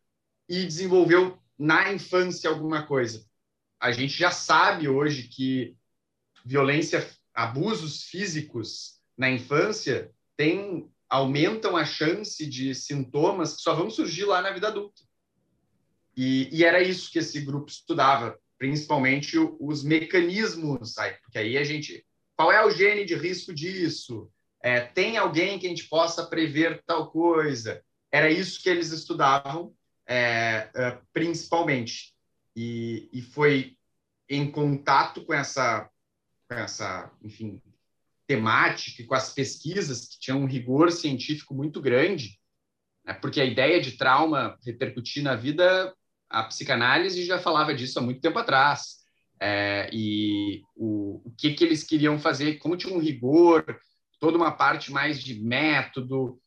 e 0.47 0.65
desenvolveu 0.65 1.37
na 1.59 1.91
infância 1.91 2.49
alguma 2.49 2.83
coisa. 2.83 3.25
A 3.79 3.91
gente 3.91 4.17
já 4.17 4.31
sabe 4.31 4.87
hoje 4.87 5.23
que 5.23 5.75
violência, 6.45 7.05
abusos 7.33 8.03
físicos 8.03 9.01
na 9.17 9.29
infância 9.29 10.11
tem, 10.37 10.89
aumentam 11.09 11.75
a 11.75 11.83
chance 11.83 12.45
de 12.45 12.73
sintomas 12.73 13.57
que 13.57 13.61
só 13.61 13.73
vão 13.75 13.89
surgir 13.89 14.23
lá 14.23 14.41
na 14.41 14.51
vida 14.51 14.69
adulta. 14.69 15.01
E, 16.17 16.49
e 16.51 16.65
era 16.65 16.81
isso 16.81 17.11
que 17.11 17.19
esse 17.19 17.39
grupo 17.41 17.69
estudava, 17.69 18.39
principalmente 18.57 19.37
os 19.37 19.83
mecanismos, 19.83 20.95
porque 21.21 21.37
aí 21.37 21.57
a 21.57 21.63
gente. 21.63 22.03
Qual 22.35 22.51
é 22.51 22.65
o 22.65 22.71
gene 22.71 23.05
de 23.05 23.15
risco 23.15 23.53
disso? 23.53 24.29
É, 24.61 24.81
tem 24.81 25.17
alguém 25.17 25.59
que 25.59 25.67
a 25.67 25.69
gente 25.69 25.87
possa 25.87 26.25
prever 26.25 26.81
tal 26.85 27.11
coisa? 27.11 27.83
Era 28.11 28.31
isso 28.31 28.61
que 28.61 28.69
eles 28.69 28.91
estudavam, 28.91 29.73
é, 30.07 30.69
é, 30.75 30.97
principalmente. 31.13 32.15
E, 32.55 33.07
e 33.13 33.21
foi 33.21 33.77
em 34.27 34.49
contato 34.49 35.23
com 35.23 35.33
essa, 35.33 35.87
com 36.49 36.55
essa, 36.55 37.11
enfim, 37.23 37.61
temática, 38.25 39.03
com 39.05 39.13
as 39.13 39.33
pesquisas 39.33 40.07
que 40.07 40.19
tinham 40.19 40.41
um 40.41 40.47
rigor 40.47 40.91
científico 40.91 41.53
muito 41.53 41.79
grande, 41.79 42.39
né? 43.05 43.13
porque 43.13 43.39
a 43.39 43.45
ideia 43.45 43.79
de 43.79 43.97
trauma 43.97 44.57
repercutir 44.65 45.23
na 45.23 45.35
vida 45.35 45.95
a 46.29 46.43
psicanálise 46.43 47.25
já 47.25 47.39
falava 47.39 47.73
disso 47.73 47.99
há 47.99 48.01
muito 48.01 48.21
tempo 48.21 48.39
atrás. 48.39 48.97
É, 49.39 49.89
e 49.93 50.63
o, 50.75 51.21
o 51.25 51.31
que, 51.37 51.53
que 51.53 51.63
eles 51.63 51.83
queriam 51.83 52.19
fazer, 52.19 52.57
como 52.57 52.75
tinha 52.75 52.93
um 52.93 52.99
rigor, 52.99 53.63
toda 54.19 54.37
uma 54.37 54.51
parte 54.51 54.91
mais 54.91 55.21
de 55.21 55.39
método, 55.39 56.39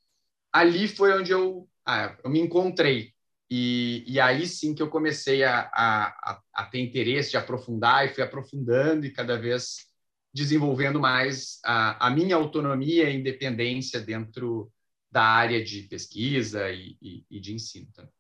ali 0.53 0.89
foi 0.89 1.13
onde 1.19 1.31
eu, 1.31 1.69
ah, 1.87 2.17
eu 2.23 2.31
me 2.31 2.41
encontrei. 2.41 3.13
E, 3.51 4.05
e 4.07 4.21
aí 4.21 4.47
sim 4.47 4.75
que 4.75 4.83
eu 4.83 4.89
comecei 4.89 5.43
a, 5.43 5.69
a, 5.73 6.41
a 6.55 6.65
ter 6.67 6.81
interesse 6.81 7.31
de 7.31 7.37
aprofundar 7.37 8.07
e 8.07 8.15
fui 8.15 8.23
aprofundando 8.23 9.07
e 9.07 9.13
cada 9.13 9.37
vez 9.37 9.87
desenvolvendo 10.33 11.01
mais 11.01 11.59
a, 11.65 12.07
a 12.07 12.11
minha 12.11 12.37
autonomia 12.37 13.11
e 13.11 13.17
independência 13.17 14.01
dentro 14.01 14.73
da 15.11 15.25
área 15.25 15.63
de 15.63 15.83
pesquisa 15.83 16.71
e, 16.71 16.97
e, 17.03 17.27
e 17.29 17.41
de 17.41 17.53
ensino 17.53 17.89
também. 17.93 18.20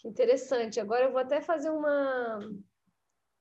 Que 0.00 0.08
interessante. 0.08 0.80
Agora 0.80 1.04
eu 1.04 1.12
vou 1.12 1.20
até 1.20 1.42
fazer 1.42 1.68
uma, 1.68 2.38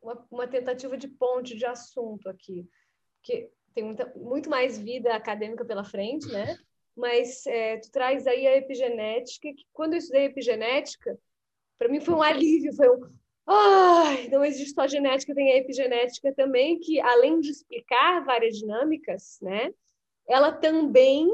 uma, 0.01 0.27
uma 0.29 0.47
tentativa 0.47 0.97
de 0.97 1.07
ponte 1.07 1.55
de 1.55 1.65
assunto 1.65 2.27
aqui, 2.29 2.67
porque 3.15 3.49
tem 3.73 3.85
muita, 3.85 4.11
muito 4.15 4.49
mais 4.49 4.77
vida 4.77 5.15
acadêmica 5.15 5.63
pela 5.63 5.85
frente, 5.85 6.27
né? 6.27 6.57
Mas 6.95 7.45
é, 7.47 7.77
tu 7.77 7.89
traz 7.91 8.27
aí 8.27 8.45
a 8.45 8.57
epigenética, 8.57 9.53
que 9.53 9.65
quando 9.71 9.93
eu 9.93 9.99
estudei 9.99 10.25
epigenética, 10.25 11.17
para 11.77 11.87
mim 11.87 12.01
foi 12.01 12.13
um 12.13 12.21
alívio, 12.21 12.75
foi 12.75 12.89
um... 12.89 13.09
Ai, 13.47 14.27
não 14.27 14.43
existe 14.43 14.73
só 14.73 14.85
genética, 14.85 15.33
tem 15.33 15.53
a 15.53 15.57
epigenética 15.57 16.33
também, 16.35 16.77
que 16.77 16.99
além 16.99 17.39
de 17.39 17.51
explicar 17.51 18.25
várias 18.25 18.57
dinâmicas, 18.57 19.39
né? 19.41 19.73
Ela 20.27 20.51
também 20.51 21.25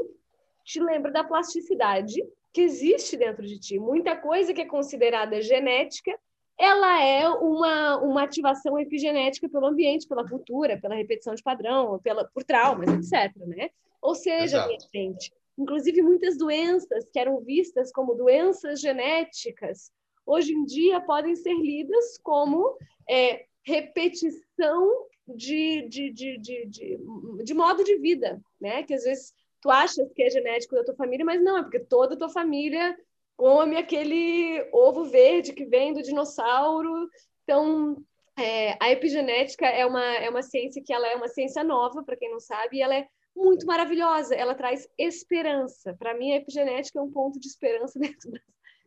te 0.64 0.80
lembra 0.80 1.10
da 1.10 1.24
plasticidade 1.24 2.22
que 2.56 2.62
existe 2.62 3.18
dentro 3.18 3.44
de 3.44 3.60
ti. 3.60 3.78
Muita 3.78 4.16
coisa 4.16 4.54
que 4.54 4.62
é 4.62 4.64
considerada 4.64 5.42
genética, 5.42 6.18
ela 6.58 7.02
é 7.04 7.28
uma, 7.28 7.98
uma 7.98 8.22
ativação 8.22 8.78
epigenética 8.78 9.46
pelo 9.46 9.66
ambiente, 9.66 10.08
pela 10.08 10.26
cultura, 10.26 10.80
pela 10.80 10.94
repetição 10.94 11.34
de 11.34 11.42
padrão, 11.42 12.00
pela, 12.02 12.24
por 12.24 12.42
traumas, 12.42 12.88
etc. 12.88 13.36
Né? 13.46 13.68
Ou 14.00 14.14
seja, 14.14 14.66
minha 14.66 14.78
gente, 14.90 15.30
inclusive 15.58 16.00
muitas 16.00 16.38
doenças 16.38 17.06
que 17.12 17.18
eram 17.18 17.42
vistas 17.42 17.92
como 17.92 18.14
doenças 18.14 18.80
genéticas, 18.80 19.92
hoje 20.24 20.54
em 20.54 20.64
dia 20.64 20.98
podem 21.02 21.36
ser 21.36 21.52
lidas 21.52 22.16
como 22.22 22.74
é, 23.06 23.44
repetição 23.66 25.04
de, 25.28 25.86
de, 25.90 26.10
de, 26.10 26.38
de, 26.38 26.66
de, 26.66 26.98
de 27.44 27.52
modo 27.52 27.84
de 27.84 27.98
vida, 27.98 28.40
né? 28.58 28.82
Que 28.82 28.94
às 28.94 29.04
vezes 29.04 29.34
tu 29.60 29.70
achas 29.70 30.12
que 30.14 30.22
é 30.22 30.30
genético 30.30 30.74
da 30.74 30.84
tua 30.84 30.94
família, 30.94 31.24
mas 31.24 31.42
não, 31.42 31.58
é 31.58 31.62
porque 31.62 31.80
toda 31.80 32.14
a 32.14 32.18
tua 32.18 32.28
família 32.28 32.96
come 33.36 33.76
aquele 33.76 34.66
ovo 34.72 35.04
verde 35.04 35.52
que 35.52 35.64
vem 35.66 35.92
do 35.92 36.02
dinossauro. 36.02 37.08
Então, 37.44 37.96
é, 38.38 38.76
a 38.80 38.90
epigenética 38.90 39.66
é 39.66 39.84
uma, 39.84 40.04
é 40.04 40.28
uma 40.28 40.42
ciência 40.42 40.82
que 40.84 40.92
ela 40.92 41.06
é 41.06 41.14
uma 41.14 41.28
ciência 41.28 41.62
nova, 41.62 42.02
para 42.02 42.16
quem 42.16 42.30
não 42.30 42.40
sabe, 42.40 42.76
e 42.78 42.82
ela 42.82 42.94
é 42.94 43.06
muito 43.34 43.66
maravilhosa. 43.66 44.34
Ela 44.34 44.54
traz 44.54 44.88
esperança. 44.98 45.94
Para 45.98 46.14
mim, 46.14 46.32
a 46.32 46.36
epigenética 46.36 46.98
é 46.98 47.02
um 47.02 47.10
ponto 47.10 47.38
de 47.38 47.46
esperança 47.46 47.98
dentro 48.00 48.30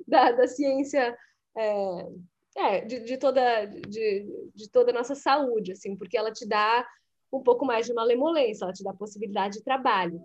da, 0.07 0.31
da, 0.31 0.47
ciência 0.47 1.15
é, 1.55 2.07
é, 2.57 2.81
de, 2.81 2.99
de, 3.01 3.17
toda, 3.17 3.65
de, 3.65 4.51
de 4.55 4.69
toda 4.69 4.91
a 4.91 4.93
nossa 4.93 5.15
saúde, 5.15 5.73
assim, 5.73 5.95
porque 5.95 6.17
ela 6.17 6.31
te 6.31 6.47
dá 6.47 6.87
um 7.31 7.41
pouco 7.41 7.65
mais 7.65 7.85
de 7.85 7.93
malemolência, 7.93 8.65
ela 8.65 8.73
te 8.73 8.83
dá 8.83 8.93
possibilidade 8.93 9.59
de 9.59 9.63
trabalho. 9.63 10.19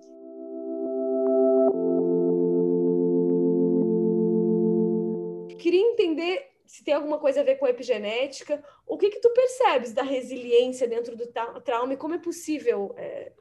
Queria 5.57 5.81
entender 5.81 6.55
se 6.67 6.83
tem 6.83 6.95
alguma 6.95 7.19
coisa 7.19 7.41
a 7.41 7.45
ver 7.45 7.57
com 7.57 7.67
epigenética. 7.67 8.63
O 8.87 8.97
que 8.97 9.11
que 9.11 9.21
tu 9.21 9.31
percebes 9.31 9.93
da 9.93 10.03
resiliência 10.03 10.89
dentro 10.89 11.17
do 11.17 11.27
trauma 11.63 11.95
e 11.95 11.97
como 11.97 12.15
é 12.15 12.19
possível 12.19 12.95
é, 12.97 13.33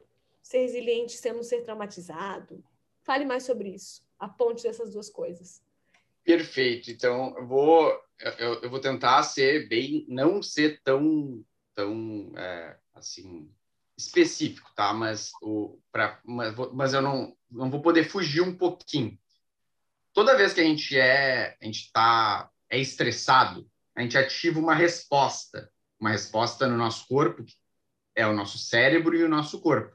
ser 0.42 0.58
resiliente 0.58 1.16
sem 1.16 1.32
não 1.32 1.42
ser 1.42 1.62
traumatizado? 1.62 2.62
Fale 3.02 3.24
mais 3.24 3.44
sobre 3.44 3.70
isso, 3.70 4.02
a 4.18 4.28
ponte 4.28 4.62
dessas 4.62 4.92
duas 4.92 5.10
coisas. 5.10 5.62
Perfeito. 6.22 6.90
Então, 6.90 7.34
eu 7.36 7.46
vou, 7.46 8.00
eu, 8.38 8.62
eu 8.62 8.70
vou 8.70 8.80
tentar 8.80 9.22
ser 9.22 9.68
bem, 9.68 10.06
não 10.08 10.42
ser 10.42 10.80
tão, 10.82 11.44
tão 11.74 12.32
é, 12.36 12.76
assim, 12.94 13.50
específico, 13.96 14.70
tá? 14.74 14.94
Mas, 14.94 15.32
o, 15.42 15.78
pra, 15.92 16.20
mas, 16.24 16.54
mas 16.72 16.94
eu 16.94 17.02
não, 17.02 17.36
não 17.50 17.70
vou 17.70 17.82
poder 17.82 18.04
fugir 18.04 18.40
um 18.40 18.56
pouquinho 18.56 19.18
toda 20.14 20.36
vez 20.36 20.54
que 20.54 20.60
a 20.60 20.64
gente 20.64 20.98
é, 20.98 21.56
a 21.60 21.64
gente 21.64 21.92
tá 21.92 22.48
é 22.70 22.78
estressado, 22.78 23.68
a 23.94 24.00
gente 24.00 24.16
ativa 24.16 24.58
uma 24.58 24.74
resposta, 24.74 25.70
uma 26.00 26.10
resposta 26.10 26.66
no 26.66 26.76
nosso 26.76 27.06
corpo, 27.06 27.44
que 27.44 27.54
é 28.16 28.26
o 28.26 28.32
nosso 28.32 28.56
cérebro 28.58 29.14
e 29.14 29.22
o 29.22 29.28
nosso 29.28 29.60
corpo. 29.60 29.94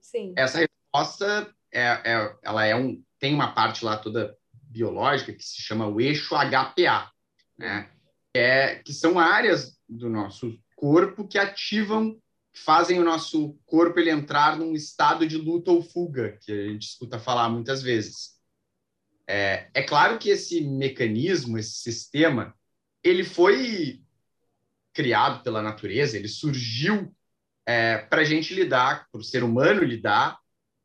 Sim. 0.00 0.34
Essa 0.36 0.58
resposta 0.58 1.54
é, 1.72 1.82
é, 1.82 2.36
ela 2.42 2.64
é 2.64 2.74
um 2.74 3.02
tem 3.20 3.34
uma 3.34 3.52
parte 3.52 3.84
lá 3.84 3.96
toda 3.96 4.36
biológica 4.52 5.32
que 5.32 5.42
se 5.42 5.60
chama 5.60 5.86
o 5.86 6.00
eixo 6.00 6.34
HPA, 6.34 7.10
né? 7.58 7.90
É, 8.34 8.76
que 8.76 8.92
são 8.92 9.18
áreas 9.18 9.76
do 9.88 10.08
nosso 10.08 10.56
corpo 10.76 11.26
que 11.26 11.38
ativam, 11.38 12.16
fazem 12.54 13.00
o 13.00 13.04
nosso 13.04 13.58
corpo 13.66 13.98
ele 13.98 14.10
entrar 14.10 14.56
num 14.56 14.74
estado 14.74 15.26
de 15.26 15.36
luta 15.36 15.72
ou 15.72 15.82
fuga, 15.82 16.38
que 16.40 16.52
a 16.52 16.68
gente 16.68 16.86
escuta 16.86 17.18
falar 17.18 17.48
muitas 17.48 17.82
vezes. 17.82 18.37
É, 19.30 19.68
é 19.74 19.82
claro 19.82 20.18
que 20.18 20.30
esse 20.30 20.62
mecanismo, 20.62 21.58
esse 21.58 21.74
sistema, 21.74 22.54
ele 23.04 23.22
foi 23.22 24.02
criado 24.94 25.42
pela 25.42 25.62
natureza, 25.62 26.16
ele 26.16 26.28
surgiu 26.28 27.14
é, 27.66 27.98
para 27.98 28.22
a 28.22 28.24
gente 28.24 28.54
lidar, 28.54 29.06
para 29.12 29.20
o 29.20 29.24
ser 29.24 29.44
humano 29.44 29.84
lidar 29.84 30.38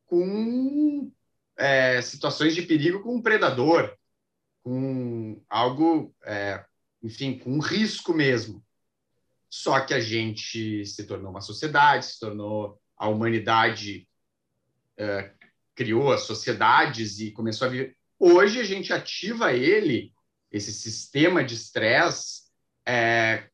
com 0.04 1.10
é, 1.56 2.02
situações 2.02 2.54
de 2.54 2.62
perigo 2.62 3.02
com 3.02 3.16
um 3.16 3.22
predador, 3.22 3.96
com 4.62 5.42
algo, 5.48 6.14
é, 6.22 6.62
enfim, 7.02 7.38
com 7.38 7.54
um 7.54 7.60
risco 7.60 8.12
mesmo. 8.12 8.62
Só 9.48 9.80
que 9.80 9.94
a 9.94 10.00
gente 10.00 10.84
se 10.84 11.06
tornou 11.06 11.30
uma 11.30 11.40
sociedade, 11.40 12.04
se 12.04 12.20
tornou 12.20 12.78
a 12.96 13.08
humanidade 13.08 14.06
é, 14.96 15.32
criou 15.74 16.12
as 16.12 16.22
sociedades 16.22 17.18
e 17.20 17.30
começou 17.30 17.66
a 17.66 17.70
viver. 17.70 17.96
Hoje 18.18 18.60
a 18.60 18.64
gente 18.64 18.92
ativa 18.92 19.52
ele, 19.52 20.12
esse 20.50 20.72
sistema 20.72 21.42
de 21.42 21.54
estresse, 21.54 22.44
é, 22.86 23.48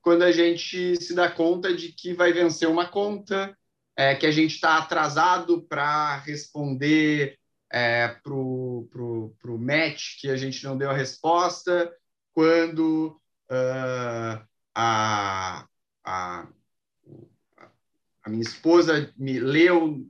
quando 0.00 0.22
a 0.22 0.32
gente 0.32 0.96
se 0.96 1.14
dá 1.14 1.30
conta 1.30 1.74
de 1.74 1.92
que 1.92 2.12
vai 2.12 2.32
vencer 2.32 2.68
uma 2.68 2.86
conta, 2.86 3.56
é, 3.96 4.14
que 4.14 4.26
a 4.26 4.30
gente 4.30 4.54
está 4.54 4.78
atrasado 4.78 5.62
para 5.62 6.18
responder 6.18 7.38
é, 7.70 8.08
para 8.08 8.34
o 8.34 9.58
match 9.58 10.20
que 10.20 10.28
a 10.28 10.36
gente 10.36 10.62
não 10.64 10.76
deu 10.76 10.90
a 10.90 10.94
resposta, 10.94 11.90
quando 12.34 13.18
uh, 13.50 14.46
a, 14.74 15.66
a, 16.04 16.48
a 18.24 18.30
minha 18.30 18.42
esposa 18.42 19.12
me 19.16 19.38
leu, 19.38 20.06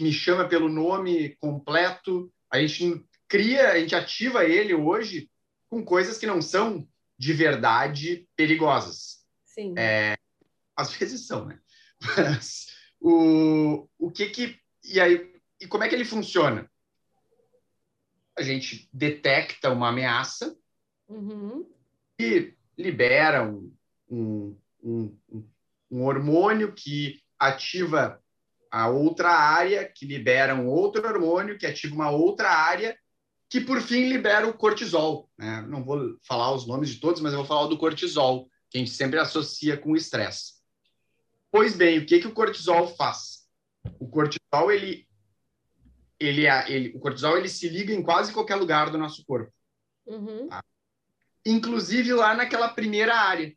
me 0.00 0.12
chama 0.12 0.48
pelo 0.48 0.68
nome 0.68 1.36
completo, 1.36 2.32
a 2.50 2.58
gente 2.58 3.04
cria, 3.32 3.70
a 3.70 3.78
gente 3.78 3.94
ativa 3.94 4.44
ele 4.44 4.74
hoje 4.74 5.30
com 5.70 5.82
coisas 5.82 6.18
que 6.18 6.26
não 6.26 6.42
são 6.42 6.86
de 7.18 7.32
verdade 7.32 8.28
perigosas. 8.36 9.24
Sim. 9.42 9.72
É, 9.78 10.18
às 10.76 10.92
vezes 10.92 11.26
são, 11.26 11.46
né? 11.46 11.58
Mas 12.18 12.66
o, 13.00 13.88
o 13.98 14.10
que 14.10 14.26
que 14.26 14.60
e 14.84 15.00
aí 15.00 15.32
e 15.58 15.66
como 15.66 15.82
é 15.82 15.88
que 15.88 15.94
ele 15.94 16.04
funciona? 16.04 16.70
A 18.36 18.42
gente 18.42 18.86
detecta 18.92 19.70
uma 19.70 19.88
ameaça 19.88 20.54
uhum. 21.08 21.66
e 22.20 22.54
libera 22.76 23.42
um, 23.42 23.74
um, 24.10 24.58
um, 24.82 25.18
um 25.90 26.04
hormônio 26.04 26.74
que 26.74 27.22
ativa 27.38 28.22
a 28.70 28.88
outra 28.88 29.30
área, 29.30 29.90
que 29.90 30.04
libera 30.04 30.54
um 30.54 30.66
outro 30.66 31.06
hormônio, 31.06 31.56
que 31.56 31.66
ativa 31.66 31.94
uma 31.94 32.10
outra 32.10 32.50
área, 32.50 32.98
que 33.52 33.60
por 33.60 33.82
fim 33.82 34.08
libera 34.08 34.48
o 34.48 34.54
cortisol. 34.54 35.28
Né? 35.36 35.60
Não 35.68 35.84
vou 35.84 36.16
falar 36.22 36.54
os 36.54 36.66
nomes 36.66 36.88
de 36.88 36.98
todos, 36.98 37.20
mas 37.20 37.34
eu 37.34 37.40
vou 37.40 37.46
falar 37.46 37.66
do 37.66 37.76
cortisol, 37.76 38.48
que 38.70 38.78
a 38.78 38.80
gente 38.80 38.90
sempre 38.90 39.18
associa 39.18 39.76
com 39.76 39.92
o 39.92 39.96
estresse. 39.96 40.54
Pois 41.50 41.76
bem, 41.76 41.98
o 41.98 42.06
que, 42.06 42.18
que 42.18 42.26
o 42.26 42.32
cortisol 42.32 42.88
faz? 42.96 43.46
O 44.00 44.08
cortisol, 44.08 44.72
ele, 44.72 45.06
ele, 46.18 46.46
ele, 46.66 46.96
o 46.96 46.98
cortisol, 46.98 47.36
ele 47.36 47.50
se 47.50 47.68
liga 47.68 47.92
em 47.92 48.02
quase 48.02 48.32
qualquer 48.32 48.54
lugar 48.54 48.88
do 48.88 48.96
nosso 48.96 49.22
corpo. 49.26 49.52
Uhum. 50.06 50.48
Tá? 50.48 50.64
Inclusive 51.44 52.14
lá 52.14 52.34
naquela 52.34 52.70
primeira 52.70 53.14
área 53.14 53.54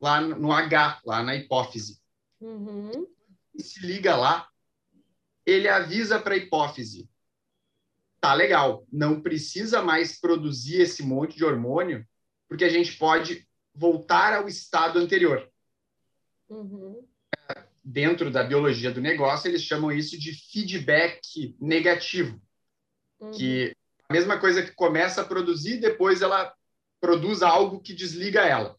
lá 0.00 0.20
no 0.20 0.50
H, 0.50 1.00
lá 1.04 1.22
na 1.22 1.36
hipófise. 1.36 2.02
Uhum. 2.40 3.06
Se 3.56 3.86
liga 3.86 4.16
lá, 4.16 4.48
ele 5.46 5.68
avisa 5.68 6.18
para 6.18 6.34
a 6.34 6.36
hipófise: 6.36 7.08
tá 8.26 8.34
legal, 8.34 8.84
não 8.92 9.22
precisa 9.22 9.80
mais 9.82 10.18
produzir 10.18 10.80
esse 10.80 11.00
monte 11.00 11.36
de 11.36 11.44
hormônio, 11.44 12.04
porque 12.48 12.64
a 12.64 12.68
gente 12.68 12.96
pode 12.98 13.46
voltar 13.72 14.34
ao 14.34 14.48
estado 14.48 14.98
anterior. 14.98 15.48
Uhum. 16.48 17.06
Dentro 17.84 18.28
da 18.28 18.42
biologia 18.42 18.90
do 18.90 19.00
negócio, 19.00 19.46
eles 19.48 19.62
chamam 19.62 19.92
isso 19.92 20.18
de 20.18 20.32
feedback 20.32 21.54
negativo, 21.60 22.42
uhum. 23.20 23.30
que 23.30 23.72
a 24.08 24.12
mesma 24.12 24.40
coisa 24.40 24.60
que 24.60 24.72
começa 24.72 25.22
a 25.22 25.24
produzir, 25.24 25.76
depois 25.76 26.20
ela 26.20 26.52
produz 27.00 27.42
algo 27.42 27.80
que 27.80 27.94
desliga 27.94 28.40
ela. 28.40 28.76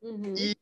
Uhum. 0.00 0.32
E 0.38 0.54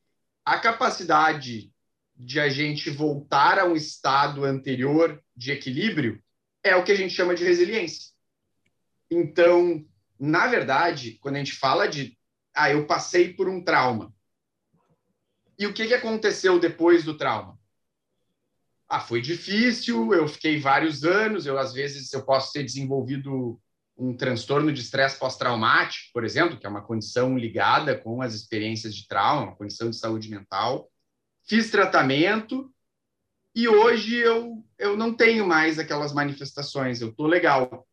a 0.46 0.58
capacidade 0.58 1.70
de 2.16 2.40
a 2.40 2.48
gente 2.48 2.88
voltar 2.88 3.58
a 3.58 3.66
um 3.66 3.76
estado 3.76 4.46
anterior 4.46 5.22
de 5.36 5.52
equilíbrio 5.52 6.22
é 6.62 6.76
o 6.76 6.84
que 6.84 6.92
a 6.92 6.96
gente 6.96 7.14
chama 7.14 7.34
de 7.34 7.44
resiliência. 7.44 8.10
Então, 9.10 9.84
na 10.18 10.46
verdade, 10.46 11.18
quando 11.20 11.36
a 11.36 11.38
gente 11.38 11.52
fala 11.52 11.88
de 11.88 12.18
ah, 12.54 12.70
eu 12.70 12.86
passei 12.86 13.32
por 13.32 13.48
um 13.48 13.62
trauma. 13.62 14.12
E 15.58 15.66
o 15.66 15.72
que, 15.72 15.86
que 15.86 15.94
aconteceu 15.94 16.58
depois 16.58 17.04
do 17.04 17.16
trauma? 17.16 17.58
Ah, 18.88 19.00
foi 19.00 19.20
difícil, 19.20 20.12
eu 20.12 20.26
fiquei 20.26 20.58
vários 20.58 21.04
anos, 21.04 21.46
eu 21.46 21.58
às 21.58 21.72
vezes 21.72 22.12
eu 22.12 22.24
posso 22.24 22.52
ter 22.52 22.64
desenvolvido 22.64 23.60
um 23.96 24.16
transtorno 24.16 24.72
de 24.72 24.80
estresse 24.80 25.18
pós-traumático, 25.18 26.10
por 26.12 26.24
exemplo, 26.24 26.58
que 26.58 26.66
é 26.66 26.68
uma 26.68 26.82
condição 26.82 27.36
ligada 27.38 27.96
com 27.96 28.22
as 28.22 28.34
experiências 28.34 28.94
de 28.94 29.06
trauma, 29.06 29.48
uma 29.48 29.56
condição 29.56 29.90
de 29.90 29.96
saúde 29.96 30.30
mental. 30.30 30.90
Fiz 31.46 31.70
tratamento 31.70 32.72
e 33.54 33.68
hoje 33.68 34.16
eu, 34.16 34.64
eu 34.78 34.96
não 34.96 35.14
tenho 35.14 35.46
mais 35.46 35.78
aquelas 35.78 36.12
manifestações, 36.12 37.00
eu 37.00 37.08
estou 37.08 37.26
legal. 37.26 37.86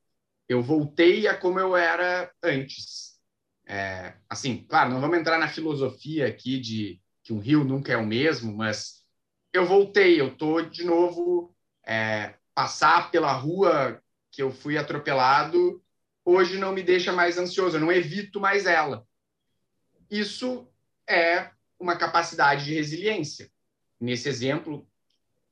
Eu 0.47 0.61
voltei 0.61 1.27
a 1.27 1.35
como 1.35 1.59
eu 1.59 1.75
era 1.75 2.31
antes. 2.41 3.17
É, 3.65 4.13
assim, 4.29 4.65
claro, 4.69 4.91
não 4.91 5.01
vamos 5.01 5.17
entrar 5.17 5.37
na 5.37 5.47
filosofia 5.47 6.27
aqui 6.27 6.59
de 6.59 7.01
que 7.23 7.33
um 7.33 7.39
rio 7.39 7.63
nunca 7.63 7.91
é 7.91 7.97
o 7.97 8.05
mesmo, 8.05 8.55
mas 8.55 9.03
eu 9.51 9.65
voltei, 9.65 10.21
eu 10.21 10.29
estou 10.29 10.61
de 10.61 10.85
novo 10.85 11.53
é, 11.85 12.35
passar 12.55 13.11
pela 13.11 13.33
rua 13.33 14.01
que 14.31 14.41
eu 14.41 14.51
fui 14.51 14.77
atropelado 14.77 15.83
hoje 16.27 16.57
não 16.57 16.73
me 16.73 16.83
deixa 16.83 17.13
mais 17.13 17.37
ansioso, 17.37 17.77
eu 17.77 17.81
não 17.81 17.91
evito 17.91 18.37
mais 18.37 18.65
ela. 18.65 19.07
Isso 20.11 20.67
é 21.09 21.51
uma 21.79 21.95
capacidade 21.95 22.65
de 22.65 22.73
resiliência. 22.73 23.49
Nesse 23.97 24.27
exemplo 24.27 24.85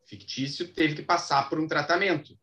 fictício, 0.06 0.74
teve 0.74 0.96
que 0.96 1.02
passar 1.02 1.50
por 1.50 1.60
um 1.60 1.68
tratamento. 1.68 2.38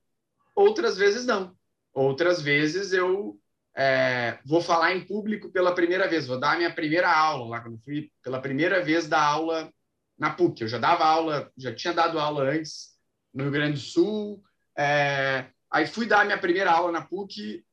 Outras 0.54 0.96
vezes 0.96 1.24
não. 1.24 1.56
Outras 1.92 2.40
vezes 2.40 2.92
eu 2.92 3.38
é, 3.76 4.38
vou 4.44 4.60
falar 4.60 4.94
em 4.94 5.04
público 5.04 5.50
pela 5.50 5.74
primeira 5.74 6.08
vez, 6.08 6.26
vou 6.26 6.38
dar 6.38 6.52
a 6.52 6.56
minha 6.56 6.74
primeira 6.74 7.10
aula, 7.10 7.48
lá 7.48 7.60
quando 7.60 7.78
fui 7.78 8.10
pela 8.22 8.40
primeira 8.40 8.82
vez 8.82 9.06
dar 9.06 9.22
aula 9.22 9.72
na 10.18 10.30
PUC. 10.30 10.62
Eu 10.62 10.68
já 10.68 10.78
dava 10.78 11.04
aula, 11.04 11.50
já 11.56 11.74
tinha 11.74 11.92
dado 11.92 12.18
aula 12.18 12.44
antes 12.44 12.96
no 13.32 13.44
Rio 13.44 13.52
Grande 13.52 13.74
do 13.74 13.80
Sul. 13.80 14.42
É, 14.76 15.46
aí 15.70 15.86
fui 15.86 16.06
dar 16.06 16.22
a 16.22 16.24
minha 16.24 16.38
primeira 16.38 16.70
aula 16.70 16.92
na 16.92 17.02
PUC 17.02 17.64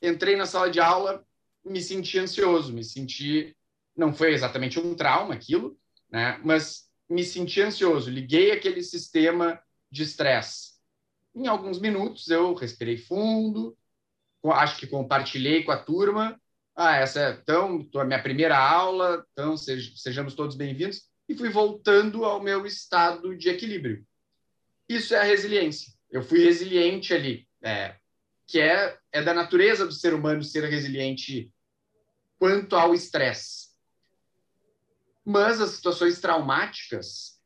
entrei 0.00 0.36
na 0.36 0.46
sala 0.46 0.70
de 0.70 0.80
aula, 0.80 1.24
me 1.64 1.80
senti 1.80 2.18
ansioso, 2.18 2.72
me 2.72 2.84
senti. 2.84 3.56
Não 3.96 4.12
foi 4.12 4.32
exatamente 4.32 4.78
um 4.78 4.94
trauma 4.94 5.34
aquilo, 5.34 5.78
né? 6.10 6.38
mas 6.44 6.85
me 7.08 7.24
senti 7.24 7.60
ansioso. 7.60 8.10
Liguei 8.10 8.52
aquele 8.52 8.82
sistema 8.82 9.60
de 9.90 10.02
estresse. 10.02 10.76
Em 11.34 11.46
alguns 11.46 11.78
minutos 11.78 12.28
eu 12.28 12.54
respirei 12.54 12.96
fundo, 12.96 13.76
acho 14.44 14.78
que 14.78 14.86
compartilhei 14.86 15.62
com 15.62 15.72
a 15.72 15.82
turma. 15.82 16.40
Ah, 16.74 16.96
essa 16.96 17.20
é, 17.20 17.30
então, 17.32 17.88
a 17.94 18.04
minha 18.04 18.22
primeira 18.22 18.58
aula, 18.58 19.24
então 19.32 19.56
sejamos 19.56 20.34
todos 20.34 20.56
bem-vindos. 20.56 21.02
E 21.28 21.34
fui 21.34 21.48
voltando 21.48 22.24
ao 22.24 22.40
meu 22.42 22.64
estado 22.66 23.36
de 23.36 23.48
equilíbrio. 23.48 24.06
Isso 24.88 25.14
é 25.14 25.18
a 25.18 25.24
resiliência. 25.24 25.92
Eu 26.10 26.22
fui 26.22 26.44
resiliente 26.44 27.12
ali. 27.12 27.46
É, 27.62 27.96
que 28.46 28.60
é, 28.60 28.96
é 29.10 29.22
da 29.22 29.34
natureza 29.34 29.84
do 29.86 29.92
ser 29.92 30.14
humano 30.14 30.42
ser 30.42 30.64
resiliente 30.64 31.50
quanto 32.38 32.76
ao 32.76 32.94
estresse. 32.94 33.65
Mas 35.28 35.60
as 35.60 35.70
situações 35.70 36.20
traumáticas, 36.20 37.40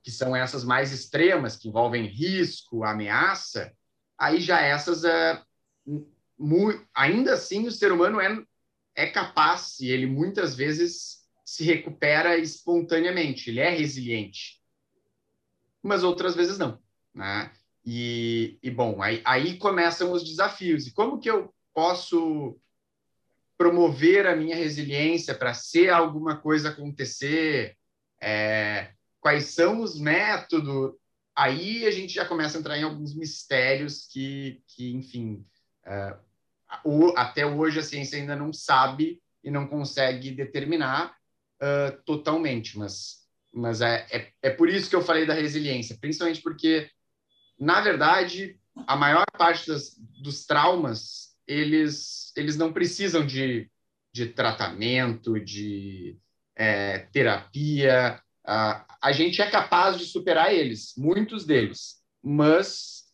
que 0.00 0.12
são 0.12 0.36
essas 0.36 0.62
mais 0.62 0.92
extremas, 0.92 1.56
que 1.56 1.68
envolvem 1.68 2.06
risco, 2.06 2.84
ameaça, 2.84 3.76
aí 4.16 4.40
já 4.40 4.60
essas, 4.60 5.02
é, 5.02 5.42
ainda 6.94 7.34
assim, 7.34 7.66
o 7.66 7.72
ser 7.72 7.90
humano 7.90 8.20
é, 8.20 8.40
é 8.94 9.06
capaz, 9.08 9.80
e 9.80 9.88
ele 9.88 10.06
muitas 10.06 10.54
vezes 10.54 11.28
se 11.44 11.64
recupera 11.64 12.38
espontaneamente, 12.38 13.50
ele 13.50 13.58
é 13.58 13.70
resiliente. 13.70 14.62
Mas 15.82 16.04
outras 16.04 16.36
vezes 16.36 16.58
não. 16.58 16.80
Né? 17.12 17.50
E, 17.84 18.56
e 18.62 18.70
bom, 18.70 19.02
aí, 19.02 19.20
aí 19.24 19.58
começam 19.58 20.12
os 20.12 20.22
desafios. 20.22 20.86
E 20.86 20.92
como 20.92 21.18
que 21.18 21.28
eu 21.28 21.52
posso 21.74 22.56
promover 23.60 24.26
a 24.26 24.34
minha 24.34 24.56
resiliência 24.56 25.34
para 25.34 25.52
ser 25.52 25.90
alguma 25.90 26.34
coisa 26.34 26.70
acontecer? 26.70 27.76
É, 28.18 28.92
quais 29.20 29.48
são 29.48 29.82
os 29.82 30.00
métodos, 30.00 30.94
aí 31.36 31.84
a 31.84 31.90
gente 31.90 32.14
já 32.14 32.24
começa 32.24 32.56
a 32.56 32.60
entrar 32.60 32.78
em 32.78 32.84
alguns 32.84 33.14
mistérios 33.14 34.06
que, 34.10 34.62
que 34.66 34.94
enfim, 34.94 35.44
uh, 35.86 36.18
o, 36.82 37.12
até 37.14 37.44
hoje 37.44 37.78
a 37.78 37.82
ciência 37.82 38.18
ainda 38.18 38.34
não 38.34 38.50
sabe 38.50 39.20
e 39.44 39.50
não 39.50 39.66
consegue 39.66 40.30
determinar 40.30 41.14
uh, 41.60 42.02
totalmente, 42.06 42.78
mas, 42.78 43.26
mas 43.52 43.82
é, 43.82 44.06
é, 44.10 44.32
é 44.40 44.48
por 44.48 44.70
isso 44.70 44.88
que 44.88 44.96
eu 44.96 45.02
falei 45.02 45.26
da 45.26 45.34
resiliência, 45.34 45.98
principalmente 46.00 46.40
porque, 46.40 46.90
na 47.58 47.82
verdade, 47.82 48.58
a 48.86 48.96
maior 48.96 49.26
parte 49.36 49.68
das, 49.68 49.94
dos 49.98 50.46
traumas, 50.46 51.29
eles, 51.50 52.32
eles 52.36 52.56
não 52.56 52.72
precisam 52.72 53.26
de, 53.26 53.68
de 54.12 54.26
tratamento, 54.26 55.40
de 55.40 56.16
é, 56.54 57.00
terapia, 57.12 58.22
a, 58.46 58.86
a 59.02 59.10
gente 59.10 59.42
é 59.42 59.50
capaz 59.50 59.98
de 59.98 60.04
superar 60.04 60.54
eles, 60.54 60.94
muitos 60.96 61.44
deles, 61.44 62.04
mas 62.22 63.04